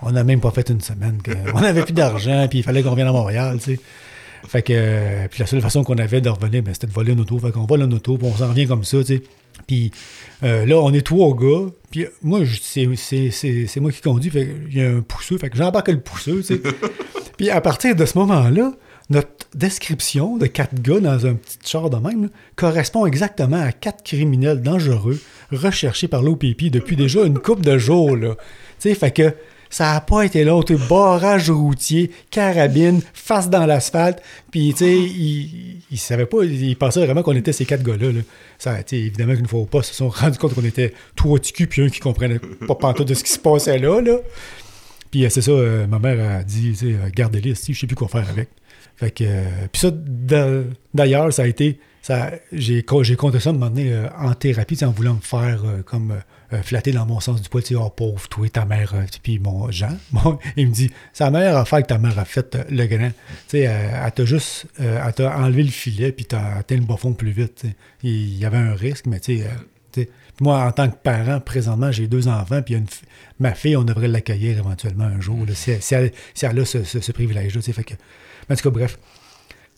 On 0.03 0.13
n'a 0.13 0.23
même 0.23 0.41
pas 0.41 0.53
fait 0.53 0.69
une 0.71 0.81
semaine. 0.81 1.19
que- 1.23 1.33
on 1.55 1.61
n'avait 1.61 1.83
plus 1.83 1.93
d'argent, 1.95 2.47
puis 2.49 2.59
il 2.59 2.63
fallait 2.63 2.83
qu'on 2.83 2.91
revienne 2.91 3.09
à 3.09 3.13
Montréal, 3.13 3.61
sais. 3.61 3.81
Fait 4.47 4.63
que, 4.63 4.73
euh, 4.77 5.27
puis 5.29 5.41
la 5.41 5.47
seule 5.47 5.61
façon 5.61 5.83
qu'on 5.83 5.99
avait 5.99 6.21
de 6.21 6.29
revenir, 6.29 6.63
ben, 6.63 6.73
c'était 6.73 6.87
de 6.87 6.93
voler 6.93 7.13
une 7.15 7.21
auto. 7.21 7.37
Fait 7.39 7.51
qu'on 7.51 7.65
vole 7.65 7.81
une 7.83 7.93
auto, 7.95 8.17
puis 8.17 8.29
on 8.33 8.37
s'en 8.37 8.49
revient 8.49 8.67
comme 8.69 8.85
ça, 8.85 8.99
tu 8.99 9.05
sais. 9.17 9.23
Puis 9.67 9.91
euh, 10.43 10.65
là, 10.67 10.77
on 10.79 10.93
est 10.93 11.05
trois 11.07 11.35
gars, 11.35 11.67
puis 11.91 12.07
moi, 12.23 12.41
c'est- 12.61 12.87
moi 13.81 13.91
qui 13.93 14.01
conduis, 14.01 14.31
fait 14.31 14.47
qu'il 14.69 14.79
y 14.79 14.83
a 14.83 14.91
un 14.91 15.01
pousseux, 15.01 15.39
fait 15.39 15.51
que 15.51 15.57
j'embarque 15.57 15.89
le 15.89 16.01
pousseux, 16.01 16.39
tu 16.39 16.55
sais. 16.57 16.61
puis 17.37 17.51
à 17.51 17.61
partir 17.61 17.95
de 17.97 18.05
ce 18.05 18.17
moment-là, 18.19 18.73
notre 19.11 19.29
description 19.55 20.37
de 20.37 20.47
quatre 20.47 20.81
gars 20.83 21.01
dans 21.01 21.25
un 21.27 21.35
petit 21.35 21.59
char 21.65 21.89
de 21.89 21.97
même 21.97 22.25
là, 22.25 22.29
correspond 22.57 23.07
exactement 23.07 23.61
à 23.61 23.73
quatre 23.73 24.05
criminels 24.05 24.61
dangereux 24.61 25.19
recherchés 25.51 26.09
par 26.09 26.23
l'OPP 26.23 26.65
depuis 26.71 26.95
déjà 26.97 27.25
une 27.25 27.39
couple 27.39 27.63
de 27.63 27.79
jours, 27.79 28.17
là. 28.17 28.35
Tu 28.81 28.91
sais, 28.91 28.95
fait 28.95 29.11
que 29.11 29.35
ça 29.71 29.93
n'a 29.93 30.01
pas 30.01 30.25
été 30.25 30.45
sais, 30.45 30.89
Barrage 30.89 31.51
routier, 31.51 32.11
carabine, 32.31 33.01
face 33.13 33.51
dans 33.51 33.67
l'asphalte. 33.67 34.23
Puis, 34.51 34.71
tu 34.73 34.79
sais, 34.85 34.95
il, 34.97 35.81
il 35.91 35.99
savait 35.99 36.27
pas, 36.27 36.45
il 36.45 36.77
pensait 36.77 37.05
vraiment 37.05 37.23
qu'on 37.23 37.37
était 37.37 37.53
ces 37.53 37.65
quatre 37.65 37.83
gars-là. 37.83 38.13
là. 38.13 38.21
Ça, 38.59 38.83
tu 38.83 38.97
sais, 38.97 39.03
évidemment 39.03 39.35
qu'une 39.37 39.47
fois 39.47 39.61
au 39.61 39.67
poste, 39.67 39.91
ils 39.91 39.93
se 39.93 39.99
sont 39.99 40.09
rendus 40.09 40.39
compte 40.39 40.55
qu'on 40.55 40.65
était 40.65 40.93
trois 41.17 41.39
ticus, 41.39 41.67
puis 41.69 41.83
un 41.83 41.89
qui 41.89 42.01
comprenait 42.01 42.39
pas 42.67 42.75
pantoute 42.75 43.09
de 43.09 43.15
ce 43.15 43.25
qui 43.25 43.33
se 43.33 43.39
passait 43.39 43.79
là. 43.79 44.01
là. 44.01 44.19
Puis, 45.11 45.25
euh, 45.25 45.29
c'est 45.31 45.43
ça, 45.43 45.51
euh, 45.53 45.87
ma 45.87 45.99
mère 45.99 46.39
a 46.39 46.43
dit, 46.43 46.71
tu 46.71 46.75
sais, 46.77 46.87
euh, 46.95 47.09
gardez-les, 47.15 47.55
je 47.55 47.79
sais 47.79 47.87
plus 47.87 47.97
quoi 47.97 48.09
faire 48.09 48.29
avec. 48.29 48.49
Fait 48.97 49.11
que, 49.11 49.25
puis 49.71 49.81
ça, 49.81 49.91
d'a- 49.93 50.63
d'ailleurs, 50.93 51.33
ça 51.33 51.43
a 51.43 51.47
été, 51.47 51.79
j'ai, 52.53 52.83
co- 52.83 53.05
j'ai 53.05 53.17
compté 53.17 53.39
ça 53.39 53.51
à 53.51 53.53
un 53.53 53.57
moment 53.57 53.71
donné 53.71 53.95
en 54.19 54.35
thérapie, 54.35 54.77
en 54.85 54.91
voulant 54.91 55.15
me 55.15 55.21
faire 55.21 55.63
comme 55.87 56.15
euh, 56.53 56.63
flatter 56.63 56.93
dans 56.93 57.07
mon 57.07 57.21
sens 57.21 57.41
du 57.43 57.49
poil, 57.49 57.63
tu 57.63 57.75
oh 57.77 57.91
pauvre, 57.91 58.29
toi, 58.29 58.49
ta 58.49 58.65
mère, 58.65 58.95
euh, 58.95 59.03
puis 59.23 59.39
mon 59.39 59.71
Jean, 59.71 59.97
bon, 60.13 60.39
il 60.57 60.69
me 60.69 60.73
dit, 60.73 60.91
sa 61.13 61.31
mère 61.31 61.57
a 61.57 61.65
fait 61.65 61.83
que 61.83 61.89
ta 61.89 61.99
mère 61.99 62.19
a 62.19 62.25
fait 62.25 62.55
euh, 62.55 62.65
le 62.71 62.87
grand, 62.87 63.09
tu 63.11 63.15
sais, 63.49 63.67
euh, 63.69 64.03
elle 64.07 64.13
t'a 64.13 64.25
juste, 64.25 64.67
elle 64.79 65.13
t'a 65.15 65.37
enlevé 65.39 65.63
le 65.63 65.71
filet, 65.71 66.13
puis 66.13 66.25
t'as 66.25 66.57
atteint 66.57 66.77
le 66.77 66.83
bas 66.85 66.97
fond 66.97 67.13
plus 67.13 67.31
vite, 67.33 67.65
il 68.03 68.39
y 68.39 68.45
avait 68.45 68.57
un 68.59 68.75
risque, 68.75 69.07
mais 69.07 69.21
tu 69.21 69.39
sais, 69.95 70.09
moi, 70.41 70.65
en 70.65 70.71
tant 70.71 70.89
que 70.89 70.97
parent, 70.97 71.41
présentement, 71.41 71.91
j'ai 71.91 72.07
deux 72.07 72.29
enfants, 72.29 72.63
puis 72.63 72.77
ma 73.41 73.55
fille, 73.55 73.77
on 73.77 73.83
devrait 73.83 74.07
l'accueillir 74.07 74.57
éventuellement 74.59 75.05
un 75.05 75.21
jour, 75.21 75.45
si, 75.55 75.73
elle, 75.73 75.83
si 75.83 75.95
elle- 76.47 76.61
a 76.61 76.65
ce, 76.65 76.85
ce- 76.85 77.01
ce 77.01 77.11
privilège-là, 77.13 77.61
fait 77.61 77.83
que, 77.85 77.95
en 78.49 78.55
tout 78.55 78.63
cas, 78.63 78.71
bref. 78.71 78.99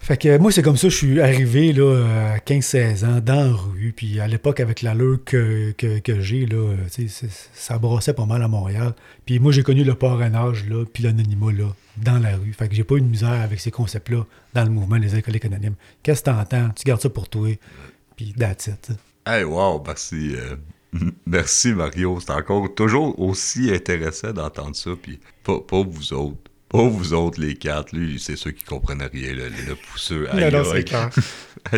Fait 0.03 0.17
que 0.17 0.39
moi, 0.39 0.51
c'est 0.51 0.63
comme 0.63 0.79
ça, 0.79 0.89
je 0.89 0.97
suis 0.97 1.21
arrivé 1.21 1.75
là, 1.75 2.33
à 2.33 2.39
15-16 2.39 3.05
ans 3.05 3.21
dans 3.21 3.35
la 3.35 3.53
rue. 3.53 3.93
Puis 3.95 4.19
à 4.19 4.27
l'époque, 4.27 4.59
avec 4.59 4.81
l'allure 4.81 5.19
que, 5.25 5.73
que, 5.73 5.99
que 5.99 6.21
j'ai, 6.21 6.47
là, 6.47 6.57
euh, 6.57 7.07
ça 7.53 7.79
brossait 7.79 8.15
pas 8.15 8.25
mal 8.25 8.43
à 8.43 8.49
Montréal. 8.49 8.95
Puis 9.27 9.39
moi, 9.39 9.53
j'ai 9.53 9.63
connu 9.63 9.85
le 9.85 9.95
parrainage, 9.95 10.67
là, 10.69 10.85
puis 10.91 11.03
l'anonymat 11.03 11.53
là, 11.53 11.67
dans 11.99 12.19
la 12.19 12.37
rue. 12.37 12.53
Fait 12.55 12.69
que 12.69 12.75
j'ai 12.75 12.83
pas 12.83 12.97
eu 12.97 13.03
de 13.03 13.07
misère 13.07 13.29
avec 13.43 13.61
ces 13.61 13.71
concepts-là 13.71 14.25
dans 14.55 14.65
le 14.65 14.71
mouvement 14.71 14.99
des 14.99 15.15
alcooliques 15.15 15.45
anonymes. 15.45 15.75
Qu'est-ce 16.03 16.23
que 16.23 16.31
t'entends? 16.31 16.71
Tu 16.71 16.85
gardes 16.85 17.03
ça 17.03 17.11
pour 17.11 17.29
toi. 17.29 17.51
Puis 18.17 18.33
that's 18.33 18.69
it. 18.69 18.93
Hey, 19.27 19.45
wow, 19.45 19.83
merci. 19.87 20.35
euh, 20.35 20.57
merci, 21.27 21.75
Mario. 21.75 22.19
C'est 22.21 22.33
encore 22.33 22.75
toujours 22.75 23.21
aussi 23.21 23.71
intéressant 23.73 24.33
d'entendre 24.33 24.75
ça. 24.75 24.91
Puis, 25.01 25.21
pas, 25.45 25.61
pas 25.61 25.83
vous 25.83 26.13
autres. 26.15 26.50
Pas 26.71 26.89
vous 26.89 27.13
autres, 27.13 27.41
les 27.41 27.55
quatre. 27.57 27.93
Lui, 27.95 28.19
c'est 28.21 28.37
ceux 28.37 28.53
qui 28.53 28.65
comprennent 28.65 29.03
rien, 29.13 29.33
le, 29.35 29.49
le 29.49 29.75
pousseux. 29.75 30.29
Aïe, 30.33 30.53
non, 30.53 30.71
aïe. 30.71 30.85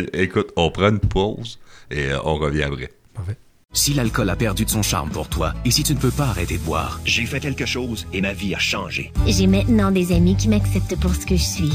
Écoute, 0.13 0.53
on 0.57 0.71
prend 0.71 0.91
une 0.91 1.01
pause 1.01 1.59
et 1.91 2.11
euh, 2.13 2.19
on 2.25 2.37
revient 2.37 2.65
après. 2.65 2.91
Parfait. 3.15 3.37
Si 3.73 3.95
l'alcool 3.95 4.29
a 4.29 4.37
perdu 4.37 4.67
de 4.67 4.71
son 4.71 4.83
charme 4.83 5.09
pour 5.09 5.29
toi 5.31 5.55
et 5.65 5.71
si 5.71 5.83
tu 5.83 5.95
ne 5.95 5.99
peux 5.99 6.11
pas 6.11 6.27
arrêter 6.27 6.59
de 6.59 6.63
boire, 6.63 7.01
J'ai 7.07 7.25
fait 7.25 7.41
quelque 7.41 7.65
chose 7.65 8.07
et 8.13 8.21
ma 8.21 8.35
vie 8.35 8.55
a 8.55 8.59
changé. 8.59 9.13
J'ai 9.27 9.47
maintenant 9.47 9.91
des 9.91 10.13
amis 10.13 10.37
qui 10.37 10.49
m'acceptent 10.49 10.97
pour 11.01 11.15
ce 11.15 11.25
que 11.25 11.37
je 11.37 11.43
suis. 11.43 11.73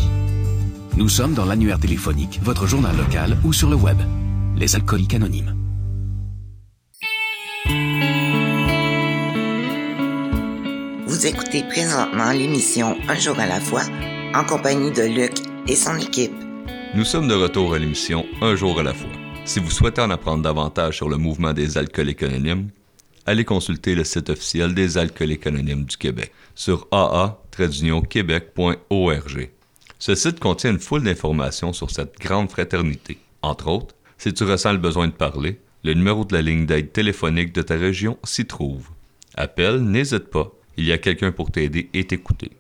nous 0.95 1.09
sommes 1.09 1.34
dans 1.34 1.45
l'annuaire 1.45 1.80
téléphonique, 1.80 2.39
votre 2.43 2.68
journal 2.68 2.95
local 2.95 3.36
ou 3.43 3.51
sur 3.51 3.70
le 3.72 3.76
web. 3.76 3.97
Les 4.57 4.76
alcooliques 4.76 5.15
anonymes. 5.15 5.57
Vous 11.18 11.26
écoutez 11.26 11.63
présentement 11.63 12.32
l'émission 12.32 12.95
Un 13.07 13.18
jour 13.18 13.39
à 13.39 13.47
la 13.47 13.59
fois 13.59 13.82
en 14.36 14.43
compagnie 14.43 14.91
de 14.91 15.01
Luc 15.01 15.32
et 15.68 15.76
son 15.76 15.97
équipe. 15.97 16.36
Nous 16.93 17.05
sommes 17.05 17.28
de 17.28 17.34
retour 17.34 17.74
à 17.74 17.80
l'émission 17.80 18.24
Un 18.39 18.55
jour 18.55 18.80
à 18.80 18.84
la 18.84 18.93
fois. 18.93 19.09
Si 19.43 19.59
vous 19.59 19.72
souhaitez 19.72 20.01
en 20.01 20.11
apprendre 20.11 20.43
davantage 20.43 20.97
sur 20.97 21.09
le 21.09 21.18
mouvement 21.18 21.53
des 21.53 21.76
alcooliques 21.76 22.22
anonymes, 22.22 22.70
allez 23.26 23.45
consulter 23.45 23.95
le 23.95 24.03
site 24.03 24.30
officiel 24.30 24.76
des 24.76 24.99
alcooliques 24.99 25.47
anonymes 25.47 25.86
du 25.86 25.97
Québec 25.97 26.32
sur 26.53 26.88
aa-québec.org. 26.91 29.49
Ce 29.97 30.13
site 30.13 30.39
contient 30.39 30.70
une 30.70 30.80
foule 30.80 31.01
d'informations 31.01 31.74
sur 31.74 31.89
cette 31.89 32.20
grande 32.20 32.51
fraternité. 32.51 33.18
Entre 33.41 33.70
autres, 33.70 33.95
si 34.20 34.36
tu 34.36 34.43
ressens 34.43 34.74
le 34.74 34.78
besoin 34.78 35.07
de 35.07 35.13
parler, 35.13 35.59
le 35.84 35.95
numéro 35.95 36.26
de 36.26 36.36
la 36.36 36.43
ligne 36.43 36.68
d'aide 36.68 36.91
téléphonique 36.91 37.53
de 37.53 37.63
ta 37.63 37.74
région 37.74 38.20
s'y 38.24 38.45
trouve. 38.45 38.89
Appelle, 39.34 39.82
n'hésite 39.82 40.30
pas, 40.30 40.51
il 40.78 40.86
y 40.86 40.92
a 40.92 40.98
quelqu'un 40.98 41.32
pour 41.32 41.52
t'aider 41.52 41.90
et 41.94 42.06
t'écouter. 42.06 42.52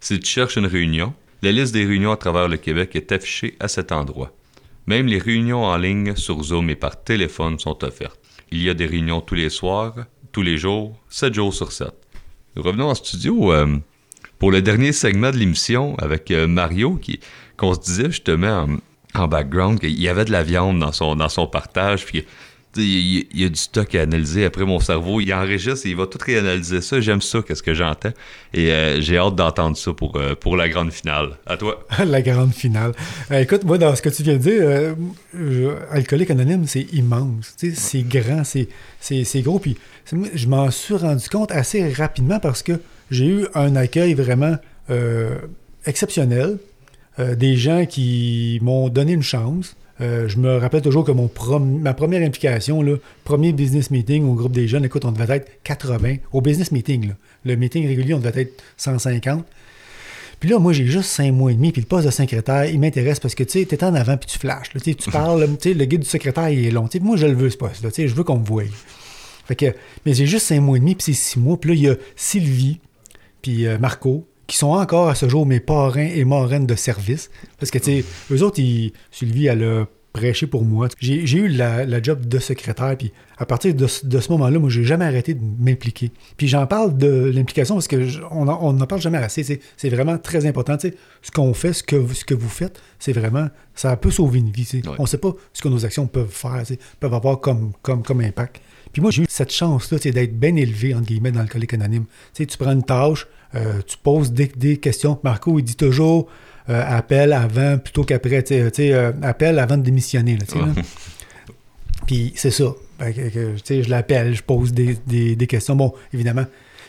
Si 0.00 0.18
tu 0.20 0.28
cherches 0.28 0.56
une 0.56 0.66
réunion, 0.66 1.14
la 1.42 1.52
liste 1.52 1.72
des 1.72 1.84
réunions 1.84 2.12
à 2.12 2.16
travers 2.16 2.48
le 2.48 2.56
Québec 2.56 2.94
est 2.94 3.12
affichée 3.12 3.56
à 3.60 3.68
cet 3.68 3.92
endroit. 3.92 4.32
Même 4.86 5.06
les 5.06 5.18
réunions 5.18 5.64
en 5.64 5.76
ligne 5.76 6.14
sur 6.16 6.42
Zoom 6.42 6.70
et 6.70 6.76
par 6.76 7.02
téléphone 7.02 7.58
sont 7.58 7.82
offertes. 7.84 8.18
Il 8.50 8.62
y 8.62 8.68
a 8.68 8.74
des 8.74 8.86
réunions 8.86 9.20
tous 9.20 9.34
les 9.34 9.48
soirs, 9.48 9.94
tous 10.32 10.42
les 10.42 10.58
jours, 10.58 11.00
7 11.08 11.34
jours 11.34 11.54
sur 11.54 11.72
7. 11.72 11.88
Nous 12.56 12.62
revenons 12.62 12.90
en 12.90 12.94
studio 12.94 13.52
euh, 13.52 13.78
pour 14.38 14.50
le 14.50 14.60
dernier 14.60 14.92
segment 14.92 15.30
de 15.30 15.36
l'émission 15.36 15.96
avec 15.98 16.30
euh, 16.30 16.46
Mario, 16.46 16.96
qui 16.96 17.20
qu'on 17.56 17.74
se 17.74 17.80
disait 17.80 18.10
justement 18.10 18.66
en, 19.14 19.22
en 19.22 19.28
background 19.28 19.78
qu'il 19.78 20.00
y 20.00 20.08
avait 20.08 20.24
de 20.24 20.32
la 20.32 20.42
viande 20.42 20.80
dans 20.80 20.92
son, 20.92 21.16
dans 21.16 21.28
son 21.28 21.46
partage, 21.46 22.04
puis 22.04 22.24
il 22.76 23.26
y, 23.34 23.44
a 23.44 23.48
du 23.48 23.58
stock 23.58 23.94
à 23.94 24.02
analyser. 24.02 24.44
Après, 24.44 24.64
mon 24.64 24.80
cerveau, 24.80 25.20
il 25.20 25.32
enregistre 25.32 25.86
et 25.86 25.90
il 25.90 25.96
va 25.96 26.06
tout 26.06 26.18
réanalyser 26.24 26.80
ça. 26.80 27.00
J'aime 27.00 27.20
ça, 27.20 27.40
qu'est-ce 27.46 27.62
que 27.62 27.74
j'entends. 27.74 28.12
Et 28.54 28.72
euh, 28.72 29.00
j'ai 29.00 29.18
hâte 29.18 29.34
d'entendre 29.34 29.76
ça 29.76 29.92
pour, 29.92 30.16
euh, 30.16 30.34
pour 30.34 30.56
la 30.56 30.68
grande 30.68 30.90
finale. 30.90 31.36
À 31.46 31.56
toi. 31.56 31.86
la 32.04 32.22
grande 32.22 32.54
finale. 32.54 32.92
Euh, 33.30 33.40
écoute, 33.40 33.64
moi, 33.64 33.78
dans 33.78 33.94
ce 33.94 34.02
que 34.02 34.08
tu 34.08 34.22
viens 34.22 34.34
de 34.34 34.38
dire, 34.38 34.94
euh, 35.34 35.74
Alcoolique 35.90 36.30
Anonyme, 36.30 36.66
c'est 36.66 36.86
immense. 36.92 37.54
C'est 37.74 38.02
grand, 38.02 38.42
c'est 38.44 39.42
gros. 39.42 39.58
Puis 39.58 39.76
je 40.34 40.46
m'en 40.46 40.70
suis 40.70 40.94
rendu 40.94 41.28
compte 41.28 41.52
assez 41.52 41.92
rapidement 41.92 42.40
parce 42.40 42.62
que 42.62 42.80
j'ai 43.10 43.26
eu 43.26 43.46
un 43.54 43.76
accueil 43.76 44.14
vraiment 44.14 44.56
exceptionnel. 45.86 46.58
Des 47.18 47.56
gens 47.56 47.84
qui 47.84 48.58
m'ont 48.62 48.88
donné 48.88 49.12
une 49.12 49.22
chance. 49.22 49.76
Euh, 50.02 50.26
je 50.28 50.38
me 50.38 50.56
rappelle 50.56 50.82
toujours 50.82 51.04
que 51.04 51.12
mon 51.12 51.30
ma 51.60 51.94
première 51.94 52.26
implication, 52.26 52.82
là, 52.82 52.96
premier 53.24 53.52
business 53.52 53.90
meeting 53.90 54.24
au 54.28 54.34
groupe 54.34 54.52
des 54.52 54.66
jeunes, 54.66 54.84
écoute, 54.84 55.04
on 55.04 55.12
devait 55.12 55.36
être 55.36 55.50
80 55.62 56.16
au 56.32 56.40
business 56.40 56.72
meeting. 56.72 57.08
là. 57.08 57.14
Le 57.44 57.56
meeting 57.56 57.86
régulier, 57.86 58.14
on 58.14 58.18
devait 58.18 58.42
être 58.42 58.62
150. 58.76 59.44
Puis 60.40 60.50
là, 60.50 60.58
moi, 60.58 60.72
j'ai 60.72 60.86
juste 60.86 61.08
cinq 61.08 61.30
mois 61.30 61.52
et 61.52 61.54
demi, 61.54 61.70
puis 61.70 61.80
le 61.80 61.86
poste 61.86 62.04
de 62.04 62.10
secrétaire, 62.10 62.64
il 62.64 62.80
m'intéresse 62.80 63.20
parce 63.20 63.36
que, 63.36 63.44
tu 63.44 63.60
sais, 63.60 63.64
t'es 63.64 63.84
en 63.84 63.94
avant, 63.94 64.16
puis 64.16 64.28
tu 64.28 64.40
flashes. 64.40 64.74
là, 64.74 64.80
tu 64.80 64.94
parles, 65.12 65.46
tu 65.60 65.68
sais, 65.68 65.74
le 65.74 65.84
guide 65.84 66.00
du 66.00 66.08
secrétaire, 66.08 66.48
il 66.48 66.66
est 66.66 66.72
long. 66.72 66.88
Moi, 67.00 67.16
je 67.16 67.26
le 67.26 67.34
veux, 67.34 67.48
ce 67.48 67.56
poste-là. 67.56 67.90
Tu 67.90 68.02
sais, 68.02 68.08
je 68.08 68.14
veux 68.14 68.24
qu'on 68.24 68.38
me 68.38 68.44
voie. 68.44 68.64
Fait 69.46 69.54
que, 69.54 69.66
mais 70.04 70.14
j'ai 70.14 70.26
juste 70.26 70.46
cinq 70.46 70.60
mois 70.60 70.78
et 70.78 70.80
demi, 70.80 70.96
puis 70.96 71.04
c'est 71.04 71.20
six 71.20 71.38
mois. 71.38 71.60
Puis 71.60 71.70
là, 71.70 71.76
il 71.76 71.82
y 71.82 71.88
a 71.88 71.94
Sylvie, 72.16 72.80
puis 73.40 73.66
euh, 73.66 73.78
Marco, 73.78 74.26
qui 74.46 74.56
sont 74.56 74.70
encore 74.70 75.08
à 75.08 75.14
ce 75.14 75.28
jour 75.28 75.46
mes 75.46 75.60
parrains 75.60 76.08
et 76.14 76.24
marraines 76.24 76.66
de 76.66 76.74
service. 76.74 77.30
Parce 77.58 77.70
que, 77.70 77.78
tu 77.78 78.02
sais, 78.02 78.04
eux 78.30 78.42
autres, 78.42 78.58
ils, 78.60 78.92
Sylvie, 79.10 79.46
elle 79.46 79.62
a 79.64 79.86
prêché 80.12 80.46
pour 80.46 80.62
moi. 80.62 80.88
J'ai 81.00 81.38
eu 81.38 81.48
la, 81.48 81.86
la 81.86 82.02
job 82.02 82.26
de 82.26 82.38
secrétaire, 82.38 82.94
puis 82.98 83.12
à 83.38 83.46
partir 83.46 83.74
de, 83.74 83.86
ce- 83.86 84.04
de 84.04 84.20
ce 84.20 84.30
moment-là, 84.32 84.58
moi, 84.58 84.68
j'ai 84.68 84.84
jamais 84.84 85.06
arrêté 85.06 85.32
de 85.32 85.40
m'impliquer. 85.58 86.10
Puis 86.36 86.48
j'en 86.48 86.66
parle 86.66 86.98
de 86.98 87.30
l'implication 87.34 87.76
parce 87.76 87.88
que 87.88 88.04
je- 88.06 88.20
on 88.30 88.46
en- 88.46 88.58
on 88.60 88.74
n'en 88.74 88.86
parle 88.86 89.00
jamais 89.00 89.16
assez. 89.16 89.42
C'est 89.78 89.88
vraiment 89.88 90.18
très 90.18 90.44
important. 90.44 90.76
Tu 90.76 90.88
sais, 90.90 90.94
ce 91.22 91.30
qu'on 91.30 91.54
fait, 91.54 91.72
ce 91.72 91.82
que, 91.82 91.96
vous- 91.96 92.12
ce 92.12 92.26
que 92.26 92.34
vous 92.34 92.50
faites, 92.50 92.78
c'est 92.98 93.12
vraiment, 93.14 93.48
ça 93.74 93.96
peut 93.96 94.10
sauver 94.10 94.40
une 94.40 94.50
vie. 94.50 94.68
Ouais. 94.74 94.82
On 94.98 95.02
ne 95.04 95.08
sait 95.08 95.16
pas 95.18 95.32
ce 95.54 95.62
que 95.62 95.68
nos 95.68 95.82
actions 95.86 96.06
peuvent 96.06 96.28
faire, 96.30 96.62
peuvent 97.00 97.14
avoir 97.14 97.40
comme, 97.40 97.72
comme, 97.80 98.02
comme 98.02 98.20
impact. 98.20 98.60
Puis 98.92 99.00
moi, 99.00 99.10
j'ai 99.10 99.22
eu 99.22 99.26
cette 99.30 99.50
chance-là, 99.52 99.96
d'être 99.98 100.38
bien 100.38 100.54
élevé, 100.56 100.94
entre 100.94 101.06
guillemets, 101.06 101.32
dans 101.32 101.40
le 101.40 101.48
collègue 101.48 101.74
anonyme. 101.74 102.04
Tu 102.34 102.42
sais, 102.42 102.46
tu 102.46 102.58
prends 102.58 102.72
une 102.72 102.82
tâche, 102.82 103.26
tu 103.86 103.96
poses 104.02 104.32
des, 104.32 104.46
des 104.56 104.76
questions. 104.78 105.18
Marco, 105.22 105.58
il 105.58 105.62
dit 105.62 105.76
toujours 105.76 106.28
euh, 106.70 106.82
appel 106.86 107.32
avant 107.32 107.78
plutôt 107.78 108.04
qu'après. 108.04 108.42
Tu 108.42 108.54
sais, 108.72 108.92
euh, 108.92 109.12
appel 109.22 109.58
avant 109.58 109.76
de 109.76 109.82
démissionner. 109.82 110.36
Là, 110.38 110.44
là. 110.60 110.68
Puis 112.06 112.32
c'est 112.36 112.50
ça. 112.50 112.72
Que- 112.98 113.58
que, 113.60 113.82
je 113.82 113.88
l'appelle, 113.90 114.34
je 114.34 114.42
pose 114.42 114.72
des, 114.72 114.96
des- 115.06 115.34
des 115.36 115.46
questions. 115.46 115.74
Bon, 115.76 115.92
évidemment. 116.12 116.44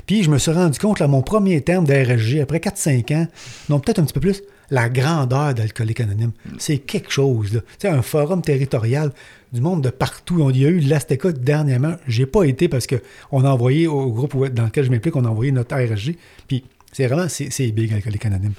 Puis 0.06 0.24
je 0.24 0.30
me 0.30 0.38
suis 0.38 0.52
rendu 0.52 0.78
compte, 0.80 1.00
là, 1.00 1.08
mon 1.08 1.22
premier 1.22 1.62
terme 1.62 1.86
d'RSG, 1.86 2.42
après 2.42 2.58
4-5 2.60 3.14
ans, 3.16 3.28
non, 3.70 3.80
peut-être 3.80 4.00
un 4.00 4.04
petit 4.04 4.14
peu 4.14 4.20
plus, 4.20 4.42
la 4.70 4.90
grandeur 4.90 5.54
d'Alcoolique 5.54 6.02
Anonyme. 6.02 6.32
C'est 6.60 6.80
quelque 6.80 7.12
chose. 7.12 7.54
là. 7.54 7.62
Tu 7.62 7.68
sais, 7.80 7.88
un 7.88 8.02
forum 8.02 8.42
territorial 8.42 9.12
du 9.54 9.62
monde 9.62 9.82
de 9.84 9.90
partout. 9.90 10.50
Il 10.50 10.62
y 10.62 10.66
a 10.66 10.70
eu 10.70 10.80
l'Azteca 10.80 11.32
dernièrement. 11.32 11.94
J'ai 12.08 12.26
pas 12.26 12.44
été 12.44 12.68
parce 12.68 12.88
qu'on 12.88 13.44
a 13.46 13.50
envoyé 13.50 13.88
au 13.88 14.12
groupe 14.12 14.48
dans 14.50 14.66
lequel 14.66 14.86
je 14.86 14.90
m'implique, 14.92 15.16
on 15.16 15.26
a 15.26 15.30
envoyé 15.30 15.52
notre 15.52 15.76
RSG. 15.76 16.18
Puis 16.48 16.64
c'est 16.92 17.08
vraiment, 17.08 17.28
c'est 17.30 17.68
big, 17.72 17.94
Alcoolique 17.94 18.26
Anonyme 18.26 18.54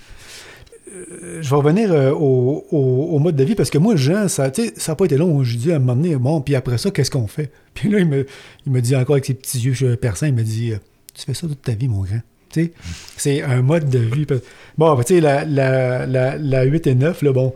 je 1.40 1.51
vais 1.51 1.57
revenir 1.57 1.92
euh, 1.92 2.12
au, 2.12 2.64
au- 2.70 3.18
mode 3.18 3.34
de 3.34 3.42
vie 3.42 3.57
parce 3.57 3.68
que 3.68 3.78
moi, 3.78 3.97
Jean, 3.97 4.28
ça 4.28 4.53
n'a 4.53 4.95
pas 4.95 5.05
été 5.07 5.16
long. 5.16 5.42
Je 5.42 5.57
dis 5.57 5.72
à 5.72 5.78
donné, 5.80 6.14
bon, 6.14 6.40
puis 6.40 6.55
après 6.55 6.78
ça, 6.78 6.92
qu'est-ce 6.92 7.11
qu'on 7.11 7.26
fait? 7.26 7.51
Puis 7.74 7.90
là, 7.90 7.99
il 7.99 8.07
me, 8.07 8.26
il 8.64 8.70
me 8.72 8.80
dit 8.80 8.95
encore 8.95 9.14
avec 9.14 9.24
ses 9.24 9.34
petits 9.34 9.59
yeux 9.59 9.97
perçants, 9.97 10.26
il 10.26 10.34
me 10.34 10.45
dit, 10.45 10.70
euh, 10.72 10.76
tu 11.12 11.24
fais 11.24 11.34
ça 11.34 11.49
toute 11.49 11.62
ta 11.62 11.72
vie, 11.72 11.88
mon 11.88 12.03
grand. 12.03 12.20
C'est 13.16 13.42
un 13.42 13.62
mode 13.62 13.88
de 13.90 13.99
vie. 13.99 14.24
Bon, 14.78 14.95
tu 15.03 15.14
sais, 15.14 15.20
la, 15.20 15.45
la, 15.45 16.07
la, 16.07 16.36
la 16.38 16.62
8 16.62 16.86
et 16.86 16.95
9, 16.95 17.22
là, 17.22 17.32
bon, 17.32 17.53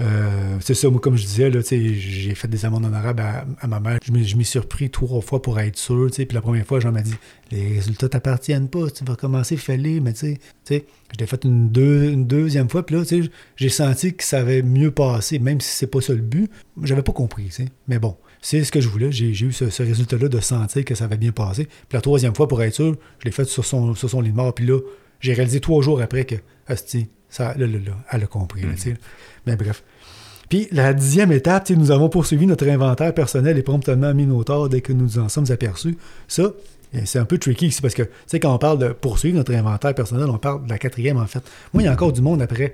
euh, 0.00 0.56
c'est 0.60 0.74
ça, 0.74 0.88
comme 1.00 1.16
je 1.16 1.24
disais, 1.24 1.50
j'ai 1.94 2.34
fait 2.34 2.48
des 2.48 2.64
amendes 2.64 2.84
honorables 2.84 3.20
à, 3.20 3.46
à 3.60 3.66
ma 3.66 3.80
mère. 3.80 3.98
Je 4.04 4.12
m'y 4.12 4.44
repris 4.56 4.90
trois 4.90 5.20
fois 5.20 5.40
pour 5.40 5.60
être 5.60 5.76
sûr. 5.78 6.08
Puis 6.12 6.26
la 6.32 6.40
première 6.40 6.66
fois, 6.66 6.80
Jean 6.80 6.92
m'a 6.92 7.02
dit 7.02 7.14
Les 7.50 7.74
résultats 7.74 8.08
t'appartiennent 8.08 8.68
pas, 8.68 8.90
tu 8.90 9.04
vas 9.04 9.16
commencer, 9.16 9.56
fallait, 9.56 10.00
mais 10.00 10.12
tu 10.12 10.38
je 10.70 11.20
l'ai 11.20 11.26
fait 11.26 11.44
une, 11.44 11.70
deux- 11.70 12.10
une 12.10 12.26
deuxième 12.26 12.68
fois, 12.68 12.84
puis 12.84 12.96
là, 12.96 13.02
j'ai 13.56 13.68
senti 13.68 14.14
que 14.14 14.24
ça 14.24 14.40
avait 14.40 14.62
mieux 14.62 14.90
passé, 14.90 15.38
même 15.38 15.60
si 15.60 15.68
c'est 15.68 15.86
pas 15.86 16.00
ça 16.00 16.12
le 16.12 16.20
but. 16.20 16.50
J'avais 16.82 17.02
pas 17.02 17.12
compris. 17.12 17.50
Mais 17.86 17.98
bon, 18.00 18.16
c'est 18.42 18.64
ce 18.64 18.72
que 18.72 18.80
je 18.80 18.88
voulais. 18.88 19.12
J'ai 19.12 19.28
eu 19.30 19.52
ce, 19.52 19.82
résultat-là 19.82 20.28
de 20.28 20.40
sentir 20.40 20.84
que 20.84 20.94
ça 20.94 21.04
avait 21.04 21.16
bien 21.16 21.30
passé. 21.32 21.66
Puis 21.66 21.94
la 21.96 22.00
troisième 22.00 22.34
fois, 22.34 22.48
pour 22.48 22.62
être 22.62 22.74
sûr, 22.74 22.96
je 23.20 23.24
l'ai 23.26 23.30
fait 23.30 23.44
sur 23.44 23.64
son, 23.64 23.94
lit 24.20 24.30
de 24.32 24.36
mort, 24.36 24.54
puis 24.54 24.66
là, 24.66 24.80
j'ai 25.20 25.34
réalisé 25.34 25.60
trois 25.60 25.82
jours 25.82 26.02
après 26.02 26.24
que, 26.24 26.34
ça, 27.34 27.52
là, 27.58 27.66
là, 27.66 27.78
là, 27.84 27.92
elle 28.12 28.22
a 28.22 28.26
compris, 28.28 28.62
là, 28.62 28.68
tu 28.76 28.82
sais. 28.82 28.96
Mais 29.44 29.56
bref. 29.56 29.82
Puis 30.48 30.68
la 30.70 30.92
dixième 30.92 31.32
étape, 31.32 31.68
nous 31.70 31.90
avons 31.90 32.08
poursuivi 32.08 32.46
notre 32.46 32.68
inventaire 32.68 33.12
personnel 33.12 33.58
et 33.58 33.62
promptement 33.62 34.14
mis 34.14 34.24
nos 34.24 34.44
torts 34.44 34.68
dès 34.68 34.80
que 34.80 34.92
nous 34.92 35.04
nous 35.04 35.18
en 35.18 35.28
sommes 35.28 35.50
aperçus. 35.50 35.98
Ça, 36.28 36.52
eh, 36.92 37.06
c'est 37.06 37.18
un 37.18 37.24
peu 37.24 37.38
tricky 37.38 37.66
ici 37.66 37.82
parce 37.82 37.94
que, 37.94 38.04
tu 38.04 38.10
sais, 38.26 38.38
quand 38.38 38.54
on 38.54 38.58
parle 38.58 38.78
de 38.78 38.88
poursuivre 38.90 39.36
notre 39.36 39.52
inventaire 39.52 39.96
personnel, 39.96 40.26
on 40.30 40.38
parle 40.38 40.62
de 40.62 40.70
la 40.70 40.78
quatrième 40.78 41.16
en 41.16 41.26
fait. 41.26 41.42
Moi, 41.72 41.82
il 41.82 41.86
y 41.86 41.88
a 41.88 41.92
encore 41.92 42.12
du 42.12 42.22
monde 42.22 42.40
après 42.40 42.72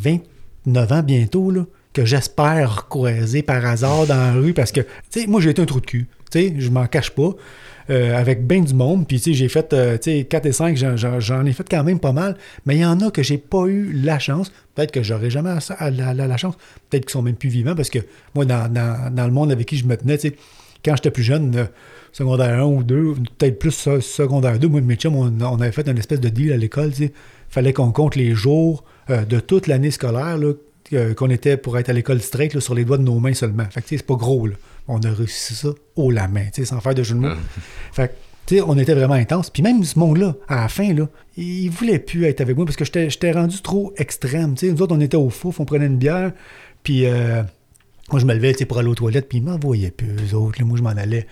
29 0.00 0.92
ans 0.92 1.02
bientôt, 1.02 1.50
là, 1.50 1.66
que 1.92 2.06
j'espère 2.06 2.88
croiser 2.88 3.42
par 3.42 3.62
hasard 3.66 4.06
dans 4.06 4.16
la 4.16 4.32
rue 4.32 4.54
parce 4.54 4.72
que, 4.72 4.80
tu 4.80 5.20
sais, 5.20 5.26
moi, 5.26 5.42
j'ai 5.42 5.50
été 5.50 5.60
un 5.60 5.66
trou 5.66 5.80
de 5.80 5.86
cul. 5.86 6.06
Tu 6.30 6.38
sais, 6.38 6.54
je 6.56 6.70
m'en 6.70 6.86
cache 6.86 7.10
pas. 7.10 7.32
Euh, 7.90 8.16
avec 8.16 8.46
bien 8.46 8.60
du 8.60 8.74
monde, 8.74 9.06
puis 9.06 9.18
tu 9.18 9.24
sais, 9.24 9.32
j'ai 9.34 9.48
fait, 9.48 9.72
euh, 9.72 9.96
tu 9.98 10.10
sais, 10.10 10.24
4 10.24 10.46
et 10.46 10.52
5, 10.52 10.76
j'en- 10.76 11.44
ai 11.46 11.52
fait 11.52 11.66
quand 11.68 11.84
même 11.84 11.98
pas 12.00 12.12
mal, 12.12 12.36
mais 12.66 12.76
il 12.76 12.80
y 12.80 12.84
en 12.86 13.00
a 13.00 13.10
que 13.10 13.22
j'ai 13.22 13.38
pas 13.38 13.66
eu 13.66 13.92
la 13.92 14.18
chance, 14.18 14.52
peut-être 14.74 14.92
que 14.92 15.02
j'aurais 15.02 15.30
jamais 15.30 15.50
la, 15.80 16.36
chance, 16.36 16.54
peut-être 16.90 17.04
qu'ils 17.06 17.12
sont 17.12 17.22
même 17.22 17.34
plus 17.36 17.48
vivants, 17.48 17.74
parce 17.74 17.90
que 17.90 17.98
moi, 18.34 18.44
dans, 18.44 18.72
dans- 18.72 19.26
le 19.26 19.32
monde 19.32 19.50
avec 19.52 19.66
qui 19.66 19.76
je 19.76 19.86
me 19.86 19.96
tenais, 19.96 20.18
tu 20.18 20.28
sais, 20.28 20.36
quand 20.84 20.96
j'étais 20.96 21.10
plus 21.10 21.22
jeune, 21.22 21.54
euh, 21.56 21.64
secondaire 22.12 22.60
1 22.60 22.64
ou 22.64 22.82
2, 22.82 23.14
peut-être 23.38 23.58
plus 23.58 23.70
se- 23.70 24.00
secondaire 24.00 24.58
2, 24.58 24.68
moi 24.68 24.80
et 24.80 24.82
mes 24.82 24.96
chums, 24.96 25.16
on, 25.16 25.60
avait 25.60 25.72
fait 25.72 25.88
une 25.88 25.98
espèce 25.98 26.20
de 26.20 26.28
deal 26.28 26.52
à 26.52 26.56
l'école, 26.56 26.92
sais, 26.94 27.12
fallait 27.48 27.72
qu'on 27.72 27.92
compte 27.92 28.16
les 28.16 28.34
jours 28.34 28.84
euh, 29.10 29.24
de 29.24 29.40
toute 29.40 29.66
l'année 29.66 29.90
scolaire, 29.90 30.38
qu'on 31.16 31.30
était 31.30 31.56
pour 31.56 31.78
être 31.78 31.88
à 31.88 31.92
l'école 31.92 32.20
straight 32.20 32.58
sur 32.60 32.74
les 32.74 32.84
doigts 32.84 32.98
de 32.98 33.02
nos 33.02 33.18
mains 33.18 33.32
seulement. 33.34 33.64
Fait 33.70 33.80
que, 33.80 33.88
c'est 33.88 34.06
pas 34.06 34.14
gros, 34.14 34.46
là. 34.46 34.54
On 34.88 35.00
a 35.00 35.10
réussi 35.10 35.54
ça 35.54 35.68
haut 35.96 36.10
la 36.10 36.28
main, 36.28 36.46
sans 36.64 36.80
faire 36.80 36.94
de 36.94 37.02
jeu 37.02 37.14
de 37.14 37.20
mots. 37.20 37.34
Fait 37.92 38.08
que, 38.08 38.12
tu 38.46 38.56
sais, 38.56 38.62
on 38.66 38.76
était 38.78 38.94
vraiment 38.94 39.14
intense. 39.14 39.48
Puis 39.50 39.62
même 39.62 39.82
ce 39.84 39.98
monde-là, 39.98 40.34
à 40.48 40.56
la 40.62 40.68
fin, 40.68 40.92
là, 40.92 41.08
il 41.36 41.68
voulait 41.70 41.98
plus 42.00 42.24
être 42.24 42.40
avec 42.40 42.56
moi 42.56 42.64
parce 42.66 42.76
que 42.76 42.84
j'étais 42.84 43.32
rendu 43.32 43.60
trop 43.62 43.92
extrême. 43.96 44.54
Tu 44.54 44.66
sais, 44.66 44.72
nous 44.72 44.82
autres, 44.82 44.94
on 44.96 45.00
était 45.00 45.16
au 45.16 45.30
fouf, 45.30 45.60
on 45.60 45.64
prenait 45.64 45.86
une 45.86 45.98
bière, 45.98 46.32
puis 46.82 47.06
euh, 47.06 47.42
moi, 48.10 48.20
je 48.20 48.26
me 48.26 48.34
levais 48.34 48.52
pour 48.66 48.78
aller 48.78 48.88
aux 48.88 48.94
toilettes, 48.96 49.28
puis 49.28 49.38
ils 49.38 49.44
m'envoyaient 49.44 49.92
plus, 49.92 50.08
eux 50.32 50.34
autres. 50.36 50.60
là. 50.60 50.66
moi, 50.66 50.76
je 50.76 50.82
m'en 50.82 50.90
allais 50.90 51.26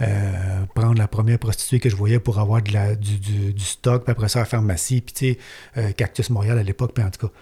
euh, 0.00 0.64
prendre 0.74 0.98
la 0.98 1.06
première 1.08 1.38
prostituée 1.38 1.78
que 1.80 1.88
je 1.90 1.96
voyais 1.96 2.18
pour 2.18 2.38
avoir 2.38 2.62
de 2.62 2.72
la, 2.72 2.94
du, 2.94 3.18
du- 3.18 3.52
du 3.52 3.64
stock, 3.64 4.04
puis 4.04 4.12
après 4.12 4.28
ça, 4.28 4.38
à 4.40 4.42
la 4.42 4.46
pharmacie, 4.46 5.02
puis 5.02 5.36
euh, 5.76 5.92
Cactus 5.92 6.30
Montréal 6.30 6.58
à 6.58 6.62
l'époque, 6.62 6.92
puis 6.94 7.04
en 7.04 7.10
tout 7.10 7.26
cas. 7.28 7.32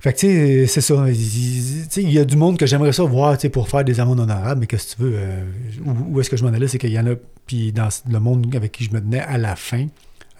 Fait 0.00 0.12
que, 0.12 0.18
tu 0.18 0.26
sais, 0.28 0.66
c'est 0.68 0.80
ça. 0.80 1.06
Il- 1.10 2.10
y 2.12 2.18
a 2.18 2.24
du 2.24 2.36
monde 2.36 2.56
que 2.56 2.66
j'aimerais 2.66 2.92
ça 2.92 3.02
voir, 3.02 3.36
pour 3.52 3.68
faire 3.68 3.84
des 3.84 3.98
amendes 3.98 4.20
honorables, 4.20 4.60
mais 4.60 4.66
que 4.68 4.76
tu 4.76 5.02
veux? 5.02 5.12
euh, 5.16 5.44
où 5.84 6.14
où 6.14 6.20
est-ce 6.20 6.30
que 6.30 6.36
je 6.36 6.44
m'en 6.44 6.52
allais? 6.52 6.68
C'est 6.68 6.78
qu'il 6.78 6.92
y 6.92 6.98
en 7.00 7.06
a, 7.06 7.14
puis 7.46 7.72
dans 7.72 7.88
le 8.08 8.20
monde 8.20 8.54
avec 8.54 8.72
qui 8.72 8.84
je 8.84 8.92
me 8.92 9.00
tenais 9.00 9.20
à 9.20 9.38
la 9.38 9.56
fin, 9.56 9.86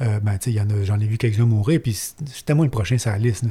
euh, 0.01 0.21
ben, 0.21 0.39
tu 0.39 0.53
sais, 0.53 0.65
j'en 0.85 1.01
ai 1.01 1.07
vu 1.07 1.19
quelques-uns 1.19 1.47
mourir, 1.47 1.81
puis 1.83 1.93
c'était 1.93 2.55
moi 2.55 2.65
le 2.65 2.71
prochain 2.71 2.99
sur 2.99 3.11
la 3.11 3.19
liste, 3.19 3.45
là. 3.45 3.51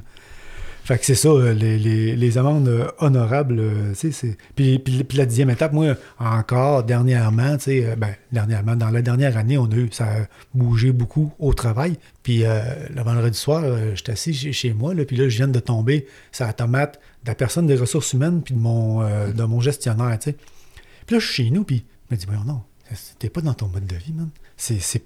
Fait 0.87 0.97
que 0.97 1.05
c'est 1.05 1.15
ça, 1.15 1.27
euh, 1.27 1.51
les, 1.53 1.77
les- 2.15 2.37
amendes 2.37 2.69
euh, 2.69 2.87
honorables, 2.99 3.59
euh, 3.59 3.93
tu 3.93 4.13
sais. 4.13 4.37
Puis, 4.55 4.79
puis- 4.79 5.03
la 5.17 5.25
dixième 5.25 5.49
étape, 5.49 5.73
moi, 5.73 5.95
encore, 6.17 6.85
dernièrement, 6.85 7.57
tu 7.57 7.63
sais, 7.65 7.95
ben, 7.97 8.15
dernièrement, 8.31 8.77
dans 8.77 8.89
la 8.89 9.01
dernière 9.01 9.35
année, 9.35 9.57
on 9.57 9.65
a 9.65 9.75
eu, 9.75 9.89
ça 9.91 10.05
a 10.05 10.27
bougé 10.53 10.93
beaucoup 10.93 11.33
au 11.39 11.53
travail. 11.53 11.97
Puis 12.23 12.43
le 12.43 13.03
vendredi 13.03 13.37
soir, 13.37 13.65
j'étais 13.95 14.13
assis 14.13 14.33
chez, 14.53 14.71
moi, 14.73 14.93
là, 14.93 15.03
puis 15.03 15.17
là, 15.17 15.27
je 15.27 15.35
viens 15.35 15.49
de 15.49 15.59
tomber 15.59 16.07
sur 16.31 16.45
la 16.45 16.53
tomate 16.53 17.01
de 17.25 17.31
la 17.31 17.35
personne 17.35 17.67
des 17.67 17.75
ressources 17.75 18.13
humaines, 18.13 18.41
puis 18.41 18.53
de 18.55 18.59
mon, 18.59 19.01
euh, 19.01 19.33
de 19.33 19.43
mon 19.43 19.59
gestionnaire, 19.59 20.17
tu 20.19 20.31
sais. 20.31 20.37
Puis 21.05 21.15
là, 21.15 21.19
je 21.19 21.25
suis 21.25 21.43
chez 21.45 21.51
nous, 21.51 21.65
puis 21.65 21.83
il 22.09 22.15
me 22.15 22.17
dit, 22.17 22.25
voyons, 22.25 22.45
non, 22.45 22.61
t'es 23.19 23.29
pas 23.29 23.41
dans 23.41 23.53
ton 23.53 23.67
mode 23.67 23.87
de 23.87 23.95
vie, 23.97 24.13
man. 24.13 24.29
C'est, 24.55 24.79
c'est 24.79 25.03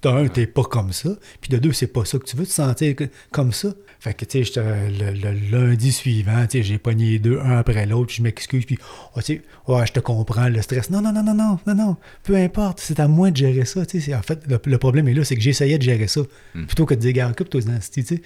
pas... 0.00 0.22
D'un, 0.22 0.28
t'es 0.28 0.46
pas 0.46 0.64
comme 0.64 0.92
ça. 0.92 1.10
Puis 1.40 1.50
de 1.50 1.58
deux, 1.58 1.72
c'est 1.72 1.86
pas 1.86 2.04
ça 2.04 2.18
que 2.18 2.24
tu 2.24 2.36
veux 2.36 2.46
te 2.46 2.52
sentir 2.52 2.94
comme 3.30 3.52
ça. 3.52 3.68
Fait 3.98 4.14
que, 4.14 4.24
tu 4.24 4.42
sais, 4.44 4.60
le, 4.62 5.12
le 5.12 5.50
lundi 5.50 5.92
suivant, 5.92 6.46
tu 6.46 6.58
sais, 6.58 6.62
j'ai 6.62 6.78
pogné 6.78 7.10
les 7.10 7.18
deux, 7.18 7.38
un 7.38 7.58
après 7.58 7.84
l'autre, 7.84 8.06
puis 8.06 8.16
je 8.16 8.22
m'excuse, 8.22 8.64
puis, 8.64 8.78
oh, 9.14 9.20
tu 9.20 9.34
sais, 9.34 9.42
ouais, 9.68 9.86
je 9.86 9.92
te 9.92 10.00
comprends, 10.00 10.48
le 10.48 10.62
stress. 10.62 10.88
Non, 10.88 11.02
non, 11.02 11.12
non, 11.12 11.22
non, 11.22 11.34
non, 11.34 11.58
non, 11.66 11.74
non, 11.74 11.96
peu 12.22 12.34
importe, 12.36 12.80
c'est 12.80 12.98
à 12.98 13.08
moi 13.08 13.30
de 13.30 13.36
gérer 13.36 13.66
ça, 13.66 13.84
tu 13.84 14.00
sais. 14.00 14.14
En 14.14 14.22
fait, 14.22 14.40
le, 14.48 14.58
le 14.64 14.78
problème 14.78 15.06
est 15.08 15.12
là, 15.12 15.22
c'est 15.22 15.34
que 15.34 15.42
j'essayais 15.42 15.76
de 15.76 15.82
gérer 15.82 16.06
ça, 16.06 16.22
plutôt 16.54 16.86
que 16.86 16.94
de 16.94 17.00
dire, 17.00 17.12
gars, 17.12 17.28
occupe-toi, 17.28 17.60
tu 17.92 18.02
sais. 18.02 18.22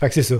Fait 0.00 0.08
que 0.08 0.14
c'est 0.14 0.24
ça. 0.24 0.34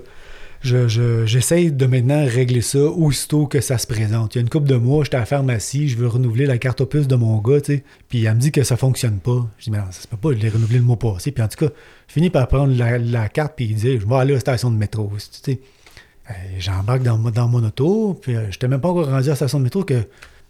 Je, 0.63 0.87
je- 0.87 1.69
de 1.71 1.87
maintenant 1.87 2.25
régler 2.25 2.61
ça 2.61 2.79
aussitôt 2.79 3.47
que 3.47 3.61
ça 3.61 3.79
se 3.79 3.87
présente. 3.87 4.35
Il 4.35 4.39
y 4.39 4.41
a 4.41 4.43
une 4.43 4.49
couple 4.49 4.69
de 4.69 4.77
mois, 4.77 5.03
j'étais 5.03 5.17
à 5.17 5.21
la 5.21 5.27
pharmacie, 5.27 5.89
je 5.89 5.97
veux 5.97 6.07
renouveler 6.07 6.47
la 6.47 6.57
carte 6.59 6.81
opus 6.81 7.09
de 7.09 7.17
mon 7.17 7.39
gars, 7.39 7.61
tu 7.61 7.75
sais. 7.77 7.85
Puis 8.09 8.25
elle 8.25 8.35
me 8.37 8.41
dit 8.41 8.53
que 8.53 8.63
ça 8.63 8.77
fonctionne 8.77 9.19
pas. 9.19 9.49
Je 9.59 9.65
dis, 9.65 9.71
mais 9.71 9.79
non, 9.79 9.85
ça 9.91 10.03
se 10.03 10.07
peut 10.09 10.17
pas, 10.17 10.31
je 10.33 10.37
l'ai 10.39 10.49
renouvelé 10.49 10.79
le 10.79 10.85
mois 10.85 10.99
passé. 10.99 11.33
Puis 11.33 11.43
en 11.43 11.49
tout 11.49 11.67
cas, 11.67 11.73
je 12.07 12.13
finis 12.13 12.31
par 12.31 12.47
prendre 12.47 12.73
la, 12.77 13.29
carte, 13.29 13.55
puis 13.57 13.65
il 13.67 13.75
dit, 13.75 13.99
je 13.99 14.07
vais 14.07 14.15
aller 14.15 14.33
à 14.33 14.37
la 14.37 14.41
station 14.41 14.71
de 14.71 14.77
métro. 14.77 15.11
Euh, 15.11 16.33
J'embarque 16.59 17.03
dans, 17.03 17.19
mon- 17.19 17.31
dans 17.31 17.49
mon 17.49 17.65
auto, 17.65 18.15
puis 18.23 18.37
euh, 18.37 18.51
j'étais 18.51 18.69
même 18.69 18.81
pas 18.81 18.89
encore 18.91 19.07
rendu 19.07 19.27
à 19.27 19.31
la 19.33 19.37
station 19.37 19.59
de 19.59 19.65
métro 19.65 19.83
que 19.83 19.95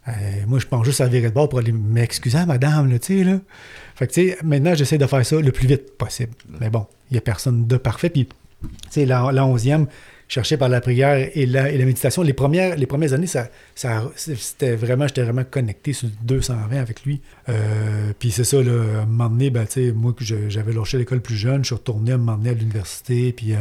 euh, 0.07 0.11
moi, 0.47 0.59
je 0.59 0.67
pense 0.67 0.85
juste 0.85 1.01
à 1.01 1.07
virer 1.07 1.29
de 1.29 1.33
bord 1.33 1.49
pour 1.49 1.59
aller 1.59 1.71
m'excuser, 1.71 2.45
madame, 2.45 2.91
là, 2.91 2.99
tu 2.99 3.17
sais, 3.19 3.23
là. 3.23 3.39
Fait 3.95 4.05
que, 4.07 4.13
tu 4.13 4.29
sais, 4.29 4.37
maintenant, 4.43 4.75
j'essaie 4.75 4.97
de 4.99 5.07
faire 5.07 5.25
ça 5.25 5.39
le 5.39 5.51
plus 5.51 5.65
vite 5.67 5.97
possible. 5.97 6.33
Mais 6.59 6.69
bon, 6.69 6.85
il 7.09 7.13
n'y 7.13 7.17
a 7.17 7.21
personne 7.21 7.65
de 7.67 7.77
parfait. 7.77 8.09
Puis, 8.09 8.27
sais, 8.89 9.05
la, 9.05 9.31
la 9.31 9.45
onzième, 9.45 9.87
cherché 10.27 10.57
par 10.57 10.69
la 10.69 10.81
prière 10.81 11.29
et 11.33 11.45
la, 11.45 11.69
et 11.71 11.77
la 11.77 11.85
méditation. 11.85 12.21
Les 12.23 12.33
premières, 12.33 12.75
les 12.75 12.85
premières 12.85 13.13
années, 13.13 13.27
ça, 13.27 13.49
ça, 13.75 14.11
c'était 14.15 14.75
vraiment, 14.75 15.07
j'étais 15.07 15.23
vraiment 15.23 15.43
connecté 15.43 15.93
sur 15.93 16.07
220 16.23 16.77
avec 16.77 17.03
lui. 17.03 17.21
Euh, 17.49 18.13
puis 18.17 18.31
c'est 18.31 18.43
ça, 18.43 18.61
là, 18.61 18.71
à 18.71 19.01
un 19.01 19.05
moment 19.05 19.29
donné, 19.29 19.49
ben, 19.49 19.65
moi, 19.95 20.13
j'avais 20.19 20.73
lâché 20.73 20.97
l'école 20.97 21.21
plus 21.21 21.35
jeune, 21.35 21.63
je 21.63 21.67
suis 21.67 21.75
retourné 21.75 22.11
à 22.11 22.15
un 22.15 22.17
moment 22.17 22.37
donné 22.37 22.49
à 22.49 22.53
l'université. 22.53 23.31
Puis 23.33 23.53
euh, 23.53 23.59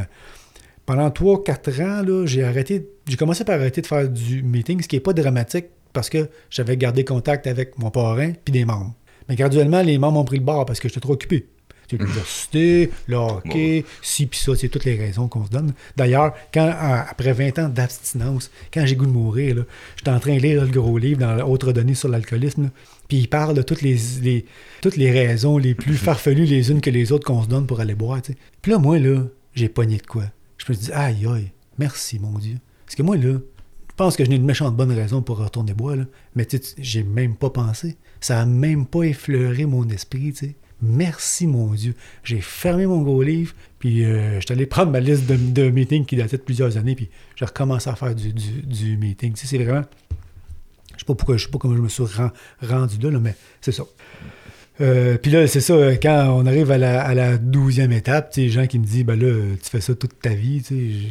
pendant 0.87 1.09
3-4 1.09 1.83
ans, 1.83 2.03
là, 2.03 2.27
j'ai 2.27 2.45
arrêté, 2.45 2.89
j'ai 3.07 3.17
commencé 3.17 3.45
par 3.45 3.57
arrêter 3.57 3.83
de 3.83 3.87
faire 3.87 4.09
du 4.09 4.43
meeting, 4.43 4.81
ce 4.83 4.89
qui 4.89 4.97
n'est 4.97 5.01
pas 5.01 5.13
dramatique 5.13 5.67
parce 5.93 6.09
que 6.09 6.29
j'avais 6.49 6.77
gardé 6.77 7.05
contact 7.05 7.47
avec 7.47 7.79
mon 7.79 7.91
parrain 7.91 8.33
puis 8.45 8.53
des 8.53 8.65
membres. 8.65 8.95
Mais 9.29 9.37
graduellement, 9.37 9.83
les 9.83 9.99
membres 9.99 10.21
ont 10.21 10.25
pris 10.25 10.39
le 10.39 10.45
bord 10.45 10.65
parce 10.65 10.81
que 10.81 10.89
j'étais 10.89 11.01
trop 11.01 11.13
occupé. 11.13 11.47
L'université, 11.93 12.91
le 13.07 13.17
hockey, 13.17 13.85
ci 14.01 14.27
puis 14.27 14.39
ça, 14.39 14.55
c'est 14.57 14.69
toutes 14.69 14.85
les 14.85 14.97
raisons 14.97 15.29
qu'on 15.29 15.45
se 15.45 15.51
donne. 15.51 15.73
D'ailleurs, 15.97 16.35
quand 16.53 16.73
après 17.09 17.33
20 17.33 17.59
ans 17.59 17.69
d'abstinence, 17.69 18.51
quand 18.73 18.85
j'ai 18.87 18.97
goût 18.97 19.07
de 19.07 19.11
mourir, 19.11 19.57
là, 19.57 19.63
j'étais 19.97 20.11
en 20.11 20.21
train 20.21 20.37
de 20.37 20.41
lire 20.41 20.63
le 20.65 20.71
gros 20.71 20.99
livre 20.99 21.21
dans 21.21 21.39
Autres 21.49 21.73
données 21.73 21.95
sur 21.95 22.09
l'alcoolisme, 22.09 22.71
puis 23.09 23.19
il 23.19 23.29
parle 23.29 23.55
de 23.55 23.63
toutes 23.63 23.83
les, 23.83 23.99
les- 24.23 24.47
toutes 24.81 24.97
les 24.97 25.11
raisons 25.11 25.59
les 25.59 25.75
plus 25.75 25.97
farfelues 25.97 26.45
les 26.47 26.71
unes 26.71 26.81
que 26.81 26.91
les 26.91 27.13
autres 27.13 27.27
qu'on 27.27 27.43
se 27.43 27.49
donne 27.49 27.67
pour 27.67 27.81
aller 27.81 27.95
boire. 27.95 28.21
Puis 28.63 28.73
là, 28.73 28.79
moi, 28.79 28.99
là, 28.99 29.23
j'ai 29.55 29.69
pogné 29.69 29.99
de 29.99 30.07
quoi. 30.07 30.25
Je 30.59 30.65
me 30.69 30.75
suis 30.75 30.87
dit, 30.87 30.93
aïe, 30.93 31.27
aïe, 31.27 31.53
merci, 31.79 32.19
mon 32.19 32.39
Dieu. 32.39 32.57
Parce 32.87 32.95
que 32.95 33.03
moi, 33.03 33.17
là, 33.17 33.35
je 33.91 33.95
pense 33.97 34.17
que 34.17 34.25
je 34.25 34.31
n'ai 34.31 34.37
une 34.37 34.45
méchante 34.47 34.75
bonne 34.77 34.93
raison 34.93 35.21
pour 35.21 35.37
retourner 35.39 35.75
boire, 35.75 35.97
là. 35.97 36.05
mais 36.35 36.47
tu 36.47 36.57
sais, 36.57 36.75
j'ai 36.79 37.03
même 37.03 37.37
pas 37.37 37.51
pensé. 37.51 37.97
Ça 38.21 38.41
a 38.41 38.47
même 38.47 38.87
pas 38.87 39.03
effleuré 39.03 39.67
mon 39.67 39.87
esprit, 39.89 40.33
tu 40.33 40.47
sais. 40.47 40.55
Merci, 40.83 41.47
mon 41.47 41.69
Dieu. 41.69 41.95
J'ai 42.25 42.41
fermé 42.41 42.87
mon 42.87 43.03
gros 43.03 43.23
livre, 43.23 43.55
puis 43.79 44.05
euh, 44.05 44.41
je 44.41 44.47
suis 44.47 44.53
allé 44.53 44.67
prendre 44.67 44.91
ma 44.91 44.99
liste 45.01 45.27
de, 45.27 45.71
meetings 45.71 46.05
qui 46.05 46.17
datait 46.17 46.37
de 46.37 46.43
plusieurs 46.43 46.77
années, 46.77 46.97
puis 46.97 47.09
j'ai 47.37 47.45
recommencé 47.45 47.89
à 47.89 47.95
faire 47.95 48.15
du, 48.15 48.33
du, 48.33 48.97
meeting. 48.97 49.33
Tu 49.35 49.47
sais, 49.47 49.57
c'est 49.57 49.63
vraiment... 49.63 49.85
Je 50.95 50.99
sais 50.99 51.05
pas 51.07 51.15
pourquoi, 51.15 51.37
je 51.37 51.45
sais 51.45 51.51
pas 51.51 51.59
comment 51.59 51.77
je 51.77 51.83
me 51.83 51.89
suis 51.89 52.03
ren- 52.03 52.33
rendu 52.61 52.99
là, 52.99 53.19
mais 53.21 53.35
c'est 53.61 53.73
ça. 53.73 53.85
Euh, 54.81 55.19
puis 55.19 55.31
là, 55.31 55.47
c'est 55.47 55.61
ça, 55.61 55.75
quand 55.97 56.35
on 56.37 56.47
arrive 56.47 56.71
à 56.71 56.79
la, 56.79 57.05
à 57.05 57.35
étape, 57.93 58.31
tu 58.31 58.35
sais, 58.35 58.41
les 58.43 58.49
gens 58.49 58.67
qui 58.67 58.79
me 58.79 58.85
disent, 58.85 59.05
ben 59.05 59.19
là, 59.19 59.55
tu 59.63 59.71
fais 59.71 59.81
ça 59.81 59.95
toute 59.95 60.19
ta 60.21 60.31
vie, 60.31 60.63
tu 60.63 60.75
sais, 60.75 61.09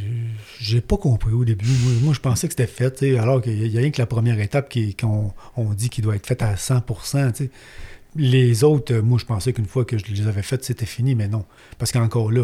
j'ai- 0.59 0.81
pas 0.81 0.97
compris 0.97 1.31
au 1.33 1.45
début. 1.45 1.65
Moi, 2.01 2.13
je 2.13 2.19
pensais 2.19 2.47
que 2.47 2.53
c'était 2.53 2.67
fait, 2.67 2.91
tu 2.91 3.11
sais, 3.11 3.17
alors 3.17 3.41
qu'il 3.41 3.67
y 3.67 3.77
a 3.77 3.79
rien 3.79 3.91
que 3.91 4.01
la 4.01 4.07
première 4.07 4.39
étape 4.39 4.73
qu'on 4.99 5.31
on 5.55 5.73
dit 5.73 5.89
qui 5.89 6.01
doit 6.01 6.15
être 6.15 6.27
faite 6.27 6.41
à 6.41 6.55
100%, 6.55 7.31
tu 7.31 7.45
sais. 7.45 7.49
Les 8.15 8.63
autres, 8.63 8.95
moi, 8.95 9.17
je 9.19 9.25
pensais 9.25 9.53
qu'une 9.53 9.65
fois 9.65 9.85
que 9.85 9.97
je 9.97 10.05
les 10.05 10.27
avais 10.27 10.41
faites, 10.41 10.63
c'était 10.65 10.85
fini, 10.85 11.15
mais 11.15 11.27
non. 11.27 11.45
Parce 11.77 11.91
qu'encore 11.91 12.31
là, 12.31 12.43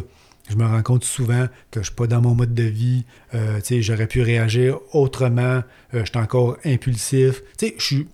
je 0.50 0.56
me 0.56 0.66
rends 0.66 0.82
compte 0.82 1.04
souvent 1.04 1.48
que 1.72 1.82
je 1.82 1.88
suis 1.88 1.96
pas 1.96 2.08
dans 2.08 2.22
mon 2.22 2.34
mode 2.34 2.54
de 2.54 2.64
vie. 2.64 3.04
euh, 3.36 3.60
j'aurais 3.82 4.08
pu 4.08 4.22
réagir 4.22 4.80
autrement. 4.94 5.62
euh, 5.94 6.06
je 6.06 6.06
suis 6.06 6.18
encore 6.18 6.58
impulsif. 6.64 7.44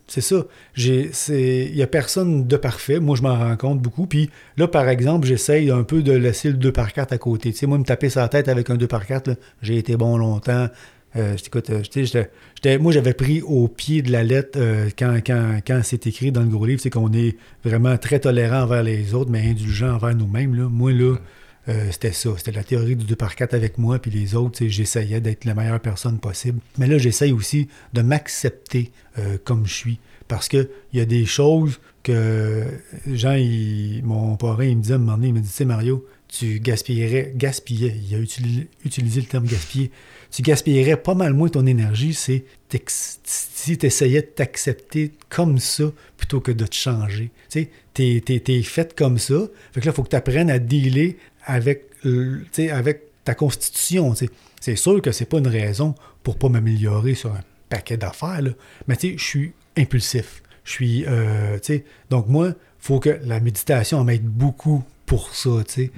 C'est 0.08 0.22
ça. 0.22 0.46
Il 0.76 1.76
y 1.76 1.84
a 1.84 1.88
personne 1.88 2.48
de 2.48 2.58
parfait. 2.58 3.00
Moi, 3.00 3.16
je 3.16 3.22
m'en 3.22 3.38
rends 3.38 3.56
compte 3.56 3.82
beaucoup. 3.82 4.08
Puis 4.08 4.32
là, 4.58 4.68
par 4.68 4.90
exemple, 4.90 5.28
j'essaye 5.28 5.70
un 5.70 5.84
peu 5.84 6.02
de 6.02 6.12
laisser 6.12 6.50
le 6.50 6.56
2 6.58 6.72
par 6.72 6.92
4 6.92 7.14
à 7.14 7.18
côté. 7.20 7.52
Tu 7.52 7.60
sais, 7.60 7.68
moi, 7.68 7.78
me 7.78 7.84
taper 7.84 8.10
la 8.16 8.28
tête 8.30 8.48
avec 8.48 8.72
un 8.72 8.78
2 8.78 8.88
par 8.88 9.06
4 9.06 9.28
là, 9.28 9.36
j'ai 9.62 9.78
été 9.78 9.96
bon 9.96 10.18
longtemps. 10.18 10.70
Euh, 11.16 11.36
j'étais- 11.38 12.78
moi, 12.80 12.92
j'avais 12.92 13.14
pris 13.14 13.42
au 13.42 13.68
pied 13.68 14.02
de 14.02 14.12
la 14.12 14.24
lettre 14.24 14.58
euh, 14.60 14.90
quand, 14.98 15.18
quand, 15.26 15.60
quand 15.66 15.82
c'est 15.84 16.08
écrit 16.08 16.32
dans 16.32 16.42
le 16.42 16.48
gros 16.48 16.66
livre, 16.66 16.82
c'est 16.82 16.90
qu'on 16.90 17.14
est 17.14 17.38
vraiment 17.64 17.98
très 17.98 18.20
tolérant 18.20 18.62
envers 18.64 18.84
les 18.84 19.14
autres, 19.14 19.30
mais 19.30 19.48
indulgent 19.48 19.94
envers 19.96 20.16
nous-mêmes. 20.16 20.56
Là. 20.56 20.70
Moi, 20.70 20.92
là, 20.94 21.18
euh, 21.70 21.88
c'était 21.92 22.12
ça. 22.12 22.32
C'était 22.38 22.52
la 22.52 22.64
théorie 22.64 22.96
du 22.96 23.06
2 23.06 23.16
par 23.16 23.36
4 23.36 23.54
avec 23.54 23.78
moi, 23.78 24.00
puis 24.00 24.12
les 24.12 24.36
autres, 24.36 24.66
j'essayais 24.66 25.22
d'être 25.22 25.46
la 25.46 25.54
meilleure 25.54 25.80
personne 25.80 26.20
possible. 26.20 26.60
Mais 26.78 26.88
là, 26.88 26.98
j'essaye 26.98 27.32
aussi 27.32 27.68
de 27.94 28.02
m'accepter 28.02 28.92
euh, 29.20 29.38
comme 29.44 29.66
je 29.68 29.74
suis. 29.74 30.00
Parce 30.28 30.48
qu'il 30.48 30.68
y 30.94 31.00
a 31.00 31.06
des 31.06 31.26
choses 31.26 31.80
que 32.02 32.64
Jean, 33.14 33.34
il- 33.36 34.02
mon 34.04 34.36
parrain, 34.36 34.66
il 34.66 34.78
me 34.78 34.82
disait 34.82 34.94
à 34.94 34.98
un 34.98 35.00
moment 35.00 35.16
donné, 35.16 35.28
il 35.28 35.34
me 35.36 35.40
dit, 35.42 35.48
tu 35.50 35.54
sais, 35.54 35.66
Mario, 35.66 36.06
tu 36.34 36.60
gaspillerais, 36.60 37.32
gaspillais, 37.36 37.96
il 38.10 38.16
a 38.16 38.18
utilisé, 38.18 38.68
utilisé 38.84 39.22
le 39.22 39.28
terme 39.28 39.46
gaspiller, 39.46 39.92
tu 40.32 40.42
gaspillerais 40.42 40.98
pas 40.98 41.14
mal 41.14 41.34
moins 41.34 41.48
ton 41.48 41.66
énergie 41.68 42.16
c'est 42.16 42.44
si 43.24 43.78
tu 43.78 43.86
essayais 43.86 44.22
de 44.22 44.28
t'accepter 44.28 45.12
comme 45.30 45.60
ça 45.60 45.84
plutôt 46.18 46.40
que 46.40 46.52
de 46.52 46.66
te 46.66 46.74
changer. 46.74 47.30
Tu 47.52 47.70
sais, 47.94 48.22
t'es, 48.40 48.64
fait 48.64 48.96
comme 48.96 49.20
ça. 49.20 49.36
Fait 49.74 49.80
que 49.80 49.86
là, 49.86 49.92
il 49.92 49.96
faut 49.96 50.02
que 50.02 50.10
tu 50.10 50.16
apprennes 50.16 50.50
à 50.50 50.58
dealer 50.58 51.18
avec, 51.46 51.86
avec 52.72 53.02
ta 53.24 53.36
constitution. 53.36 54.16
C'est 54.60 54.76
sûr 54.76 55.04
que 55.04 55.12
c'est 55.12 55.26
pas 55.26 55.38
une 55.38 55.48
raison 55.48 55.94
pour 56.24 56.40
pas 56.40 56.50
m'améliorer 56.50 57.14
sur 57.14 57.32
un 57.32 57.42
paquet 57.70 57.98
d'affaires, 57.98 58.42
mais 58.88 58.96
tu 58.96 59.12
sais, 59.12 59.18
je 59.20 59.24
suis 59.24 59.54
impulsif. 59.78 60.42
Je 60.64 60.72
suis, 60.72 61.06
euh, 61.06 61.60
tu 61.60 61.74
sais, 61.74 61.86
donc 62.10 62.28
moi, 62.28 62.54
faut 62.80 63.00
que 63.00 63.20
la 63.24 63.40
méditation 63.40 64.04
m'aide 64.04 64.26
beaucoup 64.26 64.84
pour 65.14 65.36
ça, 65.36 65.64
tu 65.68 65.74
sais. 65.74 65.92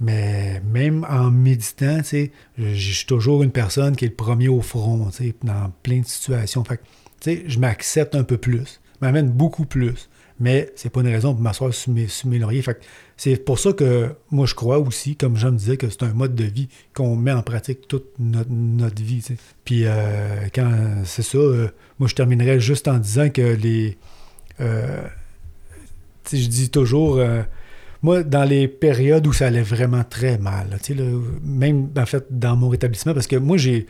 Mais 0.00 0.62
même 0.64 1.04
en 1.10 1.32
méditant, 1.32 1.98
tu 1.98 2.04
sais, 2.04 2.30
je 2.56 2.92
suis 2.92 3.04
toujours 3.04 3.42
une 3.42 3.50
personne 3.50 3.96
qui 3.96 4.04
est 4.04 4.08
le 4.08 4.14
premier 4.14 4.46
au 4.46 4.60
front, 4.60 5.10
tu 5.10 5.24
sais, 5.24 5.34
dans 5.42 5.72
plein 5.82 6.00
de 6.00 6.06
situations. 6.06 6.62
Fait 6.62 6.76
que, 6.76 6.82
tu 7.20 7.36
sais, 7.36 7.42
je 7.48 7.58
m'accepte 7.58 8.14
un 8.14 8.22
peu 8.22 8.38
plus, 8.38 8.80
m'amène 9.00 9.28
beaucoup 9.28 9.64
plus. 9.64 10.08
Mais 10.38 10.72
c'est 10.76 10.88
pas 10.88 11.00
une 11.00 11.08
raison 11.08 11.34
pour 11.34 11.42
m'asseoir 11.42 11.74
sur 11.74 11.92
mes, 11.92 12.06
sur 12.06 12.28
mes 12.28 12.38
lauriers. 12.38 12.62
Fait 12.62 12.80
c'est 13.16 13.44
pour 13.44 13.58
ça 13.58 13.72
que 13.72 14.14
moi, 14.30 14.46
je 14.46 14.54
crois 14.54 14.78
aussi, 14.78 15.16
comme 15.16 15.36
Jean 15.36 15.50
me 15.50 15.58
disait, 15.58 15.76
que 15.76 15.90
c'est 15.90 16.04
un 16.04 16.14
mode 16.14 16.36
de 16.36 16.44
vie 16.44 16.68
qu'on 16.94 17.16
met 17.16 17.32
en 17.32 17.42
pratique 17.42 17.88
toute 17.88 18.06
notre, 18.20 18.50
notre 18.50 19.02
vie. 19.02 19.20
tu 19.20 19.34
sais. 19.34 19.40
Puis 19.64 19.82
euh, 19.84 20.46
quand 20.54 21.02
c'est 21.04 21.22
ça, 21.22 21.38
euh, 21.38 21.68
moi, 21.98 22.08
je 22.08 22.14
terminerai 22.14 22.60
juste 22.60 22.86
en 22.86 22.98
disant 22.98 23.30
que 23.30 23.42
les. 23.42 23.98
euh, 24.60 25.02
je 26.32 26.46
dis 26.46 26.70
toujours. 26.70 27.20
Moi, 28.02 28.22
dans 28.22 28.44
les 28.44 28.68
périodes 28.68 29.26
où 29.26 29.32
ça 29.32 29.46
allait 29.46 29.62
vraiment 29.62 30.04
très 30.04 30.38
mal, 30.38 30.68
là, 30.70 31.04
même 31.42 31.88
en 31.96 32.06
fait 32.06 32.26
dans 32.30 32.56
mon 32.56 32.68
rétablissement, 32.68 33.14
parce 33.14 33.26
que 33.26 33.36
moi, 33.36 33.56
j'ai, 33.56 33.86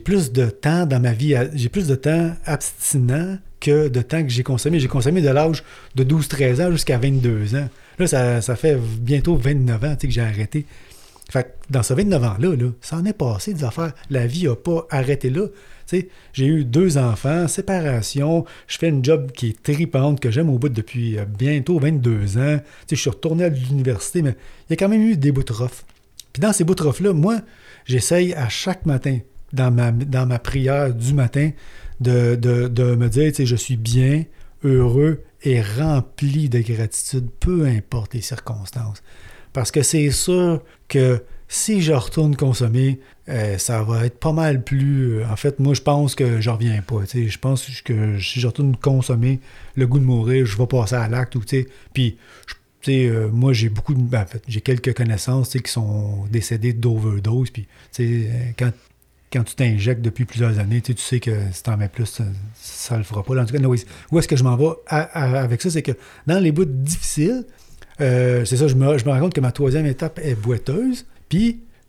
plus 0.00 0.32
de 0.32 0.46
temps 0.46 0.86
dans 0.86 1.00
ma 1.00 1.12
vie, 1.12 1.34
j'ai 1.54 1.68
plus 1.68 1.86
de 1.86 1.94
temps 1.94 2.32
abstinent 2.46 3.38
que 3.60 3.88
de 3.88 4.02
temps 4.02 4.22
que 4.22 4.28
j'ai 4.28 4.42
consommé. 4.42 4.80
J'ai 4.80 4.88
consommé 4.88 5.22
de 5.22 5.28
l'âge 5.28 5.62
de 5.94 6.04
12-13 6.04 6.66
ans 6.66 6.70
jusqu'à 6.70 6.98
22 6.98 7.54
ans. 7.54 7.68
Là, 7.98 8.06
ça, 8.06 8.42
ça 8.42 8.56
fait 8.56 8.76
bientôt 8.76 9.36
29 9.36 9.84
ans 9.84 9.96
que 10.00 10.10
j'ai 10.10 10.20
arrêté. 10.20 10.66
Fait 11.30 11.54
dans 11.70 11.82
ce 11.82 11.94
29 11.94 12.22
ans-là, 12.22 12.56
là, 12.56 12.70
ça 12.80 12.96
en 12.96 13.04
est 13.04 13.14
passé 13.14 13.54
des 13.54 13.64
affaires. 13.64 13.92
La 14.10 14.26
vie 14.26 14.44
n'a 14.44 14.56
pas 14.56 14.86
arrêté 14.90 15.30
là. 15.30 15.46
J'ai 16.32 16.46
eu 16.46 16.64
deux 16.64 16.98
enfants, 16.98 17.46
séparation, 17.48 18.44
je 18.66 18.78
fais 18.78 18.88
une 18.88 19.04
job 19.04 19.30
qui 19.32 19.50
est 19.50 19.62
tripante, 19.62 20.20
que 20.20 20.30
j'aime 20.30 20.50
au 20.50 20.58
bout 20.58 20.68
depuis 20.68 21.18
euh, 21.18 21.24
bientôt 21.24 21.78
22 21.78 22.38
ans. 22.38 22.58
Tu 22.58 22.64
sais, 22.88 22.96
je 22.96 23.00
suis 23.00 23.10
retourné 23.10 23.44
à 23.44 23.48
l'université, 23.48 24.22
mais 24.22 24.36
il 24.68 24.70
y 24.70 24.72
a 24.72 24.76
quand 24.76 24.88
même 24.88 25.02
eu 25.02 25.16
des 25.16 25.32
bouts. 25.32 25.42
Puis 26.32 26.40
dans 26.40 26.52
ces 26.52 26.64
bouts 26.64 26.74
rough-là, 26.80 27.12
moi, 27.12 27.40
j'essaye 27.86 28.34
à 28.34 28.48
chaque 28.48 28.86
matin, 28.86 29.18
dans 29.52 29.70
ma, 29.70 30.38
prière 30.38 30.92
du 30.92 31.14
matin, 31.14 31.50
de, 32.00 32.34
de- 32.34 32.66
de 32.68 32.96
me 32.96 33.08
dire, 33.08 33.32
tu 33.32 33.46
je 33.46 33.56
suis 33.56 33.76
bien, 33.76 34.24
heureux 34.64 35.22
et 35.42 35.60
rempli 35.60 36.48
de 36.48 36.60
gratitude, 36.60 37.28
peu 37.38 37.66
importe 37.66 38.14
les 38.14 38.20
circonstances. 38.22 39.02
Parce 39.52 39.70
que 39.70 39.82
c'est 39.82 40.10
sûr 40.10 40.62
que 40.88 41.22
si 41.54 41.82
je 41.82 41.92
retourne 41.92 42.34
consommer, 42.34 42.98
euh, 43.28 43.58
ça 43.58 43.84
va 43.84 44.06
être 44.06 44.18
pas 44.18 44.32
mal 44.32 44.64
plus. 44.64 45.20
euh, 45.20 45.26
en 45.30 45.36
fait, 45.36 45.60
moi, 45.60 45.72
je 45.72 45.82
pense 45.82 46.16
que 46.16 46.40
je 46.40 46.50
reviens 46.50 46.82
pas. 46.82 46.96
Je 47.14 47.38
pense 47.38 47.80
que 47.82 48.18
si 48.18 48.40
je 48.40 48.46
retourne 48.48 48.76
consommer, 48.76 49.38
le 49.76 49.86
goût 49.86 50.00
de 50.00 50.04
mourir, 50.04 50.46
je 50.46 50.58
vais 50.58 50.66
passer 50.66 50.96
à 50.96 51.08
l'acte. 51.08 51.36
Puis, 51.92 52.16
euh, 52.88 53.28
moi, 53.30 53.52
j'ai 53.52 53.68
beaucoup 53.68 53.94
de. 53.94 54.02
ben, 54.02 54.22
en 54.22 54.26
fait, 54.26 54.42
j'ai 54.48 54.60
quelques 54.62 54.96
connaissances 54.96 55.50
qui 55.50 55.70
sont 55.70 56.24
décédées 56.26 56.72
d'overdose. 56.72 57.50
Puis, 57.50 57.68
quand, 58.58 58.72
quand 59.32 59.44
tu 59.44 59.54
t'injectes 59.54 60.02
depuis 60.02 60.24
plusieurs 60.24 60.58
années, 60.58 60.80
tu 60.80 60.92
sais, 60.96 61.20
que 61.20 61.30
si 61.52 61.62
t'en 61.62 61.76
mets 61.76 61.88
plus, 61.88 62.06
ça, 62.06 62.24
ça 62.56 62.98
le 62.98 63.04
fera 63.04 63.22
pas. 63.22 63.40
En 63.40 63.44
tout 63.46 63.56
cas, 63.56 63.62
où 64.10 64.18
est-ce 64.18 64.26
que 64.26 64.36
je 64.36 64.42
m'en 64.42 64.56
vais 64.56 64.74
avec 64.88 65.62
ça? 65.62 65.70
C'est 65.70 65.82
que 65.82 65.92
dans 66.26 66.40
les 66.40 66.50
bouts 66.50 66.64
difficiles, 66.64 67.44
c'est 68.00 68.56
ça, 68.56 68.66
je 68.66 68.74
me, 68.74 68.98
je 68.98 69.04
me 69.04 69.12
rends 69.12 69.20
compte 69.20 69.34
que 69.34 69.40
ma 69.40 69.52
troisième 69.52 69.86
étape 69.86 70.18
est 70.20 70.34
boiteuse. 70.34 71.06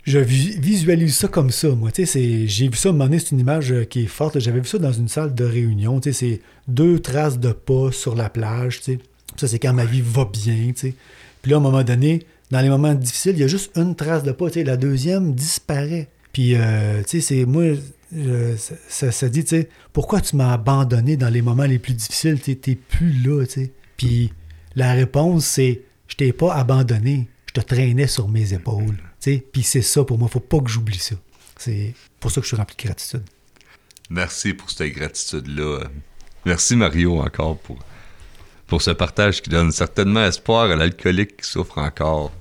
Je 0.03 0.19
vi- 0.19 0.59
visualise 0.59 1.15
ça 1.15 1.27
comme 1.27 1.49
ça, 1.49 1.69
moi. 1.69 1.89
J'ai 1.95 2.45
vu 2.45 2.75
ça, 2.75 2.89
à 2.89 2.91
un 2.91 2.93
moment 2.93 3.05
donné, 3.05 3.17
c'est 3.19 3.31
une 3.31 3.39
image 3.39 3.71
euh, 3.71 3.85
qui 3.85 4.03
est 4.03 4.07
forte. 4.07 4.39
J'avais 4.39 4.59
vu 4.59 4.67
ça 4.67 4.77
dans 4.77 4.91
une 4.93 5.07
salle 5.07 5.33
de 5.33 5.43
réunion. 5.43 5.99
C'est 6.03 6.41
deux 6.67 6.99
traces 6.99 7.39
de 7.39 7.51
pas 7.51 7.91
sur 7.91 8.13
la 8.15 8.29
plage, 8.29 8.81
tu 8.81 8.83
sais. 8.83 8.99
Ça, 9.35 9.47
c'est 9.47 9.57
quand 9.59 9.73
ma 9.73 9.85
vie 9.85 10.01
va 10.01 10.25
bien, 10.25 10.71
tu 10.73 10.89
sais. 10.89 10.93
Puis 11.41 11.49
là, 11.51 11.57
à 11.57 11.59
un 11.59 11.63
moment 11.63 11.83
donné, 11.83 12.21
dans 12.51 12.61
les 12.61 12.69
moments 12.69 12.93
difficiles, 12.93 13.33
il 13.35 13.39
y 13.39 13.43
a 13.43 13.47
juste 13.47 13.71
une 13.75 13.95
trace 13.95 14.23
de 14.23 14.31
pas, 14.31 14.47
tu 14.47 14.59
sais. 14.59 14.63
La 14.63 14.77
deuxième 14.77 15.33
disparaît. 15.33 16.07
Puis, 16.31 16.53
euh, 16.55 17.01
tu 17.01 17.19
sais, 17.19 17.21
c'est 17.21 17.45
moi, 17.45 17.63
ça, 18.87 19.29
dit, 19.29 19.43
tu 19.43 19.49
sais, 19.49 19.69
pourquoi 19.91 20.21
tu 20.21 20.35
m'as 20.35 20.53
abandonné 20.53 21.17
dans 21.17 21.29
les 21.29 21.41
moments 21.41 21.65
les 21.65 21.79
plus 21.79 21.93
difficiles? 21.93 22.39
Tu 22.39 22.55
t'es 22.55 22.75
plus 22.75 23.11
là, 23.23 23.43
tu 23.45 23.51
sais. 23.53 23.71
Puis 23.97 24.31
la 24.75 24.93
réponse, 24.93 25.45
c'est, 25.45 25.81
je 26.07 26.15
t'ai 26.15 26.31
pas 26.31 26.53
abandonné, 26.53 27.27
je 27.47 27.59
te 27.59 27.65
traînais 27.65 28.07
sur 28.07 28.27
mes 28.27 28.53
épaules. 28.53 28.97
Puis 29.21 29.63
c'est 29.63 29.81
ça 29.81 30.03
pour 30.03 30.17
moi, 30.17 30.27
faut 30.27 30.39
pas 30.39 30.59
que 30.59 30.69
j'oublie 30.69 30.99
ça. 30.99 31.15
C'est 31.57 31.93
pour 32.19 32.31
ça 32.31 32.41
que 32.41 32.45
je 32.45 32.49
suis 32.49 32.57
rempli 32.57 32.75
de 32.77 32.83
gratitude. 32.83 33.23
Merci 34.09 34.53
pour 34.53 34.69
cette 34.69 34.93
gratitude-là. 34.93 35.79
Merci 36.45 36.75
Mario 36.75 37.19
encore 37.19 37.57
pour, 37.57 37.79
pour 38.67 38.81
ce 38.81 38.91
partage 38.91 39.41
qui 39.41 39.49
donne 39.49 39.71
certainement 39.71 40.23
espoir 40.25 40.69
à 40.69 40.75
l'alcoolique 40.75 41.37
qui 41.37 41.49
souffre 41.49 41.79
encore. 41.79 42.31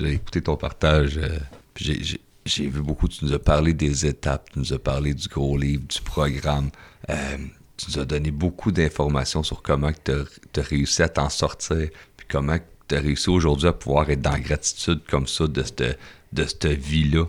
J'ai 0.00 0.12
écouté 0.12 0.40
ton 0.42 0.56
partage, 0.56 1.18
euh, 1.18 1.38
j'ai- 1.76 2.20
vu 2.68 2.80
beaucoup, 2.82 3.06
tu 3.08 3.24
nous 3.24 3.32
as 3.32 3.38
parlé 3.38 3.74
des 3.74 4.06
étapes, 4.06 4.50
tu 4.52 4.58
nous 4.58 4.72
as 4.72 4.78
parlé 4.78 5.14
du 5.14 5.28
gros 5.28 5.56
livre, 5.56 5.84
du 5.86 6.00
programme. 6.00 6.70
Euh, 7.10 7.36
tu 7.76 7.86
nous 7.90 7.98
as 7.98 8.04
donné 8.04 8.30
beaucoup 8.30 8.72
d'informations 8.72 9.42
sur 9.42 9.62
comment 9.62 9.90
tu 10.04 10.12
as, 10.12 10.62
réussi 10.62 11.02
à 11.02 11.08
t'en 11.08 11.28
sortir, 11.28 11.88
puis 12.16 12.26
comment 12.28 12.58
tu 12.88 12.94
as 12.94 13.00
réussi 13.00 13.30
aujourd'hui 13.30 13.68
à 13.68 13.72
pouvoir 13.72 14.10
être 14.10 14.20
dans 14.20 14.32
la 14.32 14.40
gratitude 14.40 15.00
comme 15.08 15.26
ça 15.26 15.46
de 15.46 15.62
cette, 15.62 15.98
de 16.32 16.44
cette 16.44 16.66
vie-là. 16.66 17.24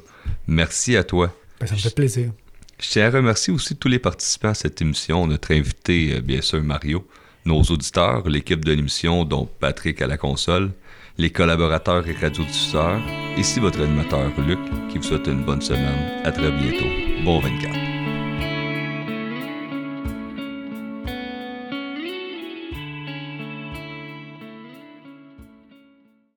Merci 0.47 0.95
à 0.97 1.03
toi. 1.03 1.35
Ben, 1.59 1.67
ça 1.67 1.75
me 1.75 1.79
fait 1.79 1.95
plaisir. 1.95 2.31
Je 2.79 2.89
tiens 2.89 3.07
à 3.07 3.09
remercier 3.09 3.53
aussi 3.53 3.75
tous 3.75 3.87
les 3.87 3.99
participants 3.99 4.49
à 4.49 4.53
cette 4.53 4.81
émission, 4.81 5.27
notre 5.27 5.53
invité, 5.53 6.15
euh, 6.15 6.21
bien 6.21 6.41
sûr, 6.41 6.61
Mario, 6.61 7.07
nos 7.45 7.61
auditeurs, 7.61 8.27
l'équipe 8.27 8.65
de 8.65 8.73
l'émission, 8.73 9.23
dont 9.23 9.47
Patrick 9.59 10.01
à 10.01 10.07
la 10.07 10.17
console, 10.17 10.71
les 11.17 11.29
collaborateurs 11.29 12.05
et 12.07 12.13
radiodiffuseurs. 12.13 12.99
Ici 13.37 13.59
votre 13.59 13.81
animateur 13.81 14.31
Luc, 14.41 14.59
qui 14.91 14.97
vous 14.97 15.03
souhaite 15.03 15.27
une 15.27 15.45
bonne 15.45 15.61
semaine. 15.61 16.21
À 16.25 16.31
très 16.31 16.51
bientôt. 16.51 16.85
Bon 17.23 17.39
24. 17.39 17.94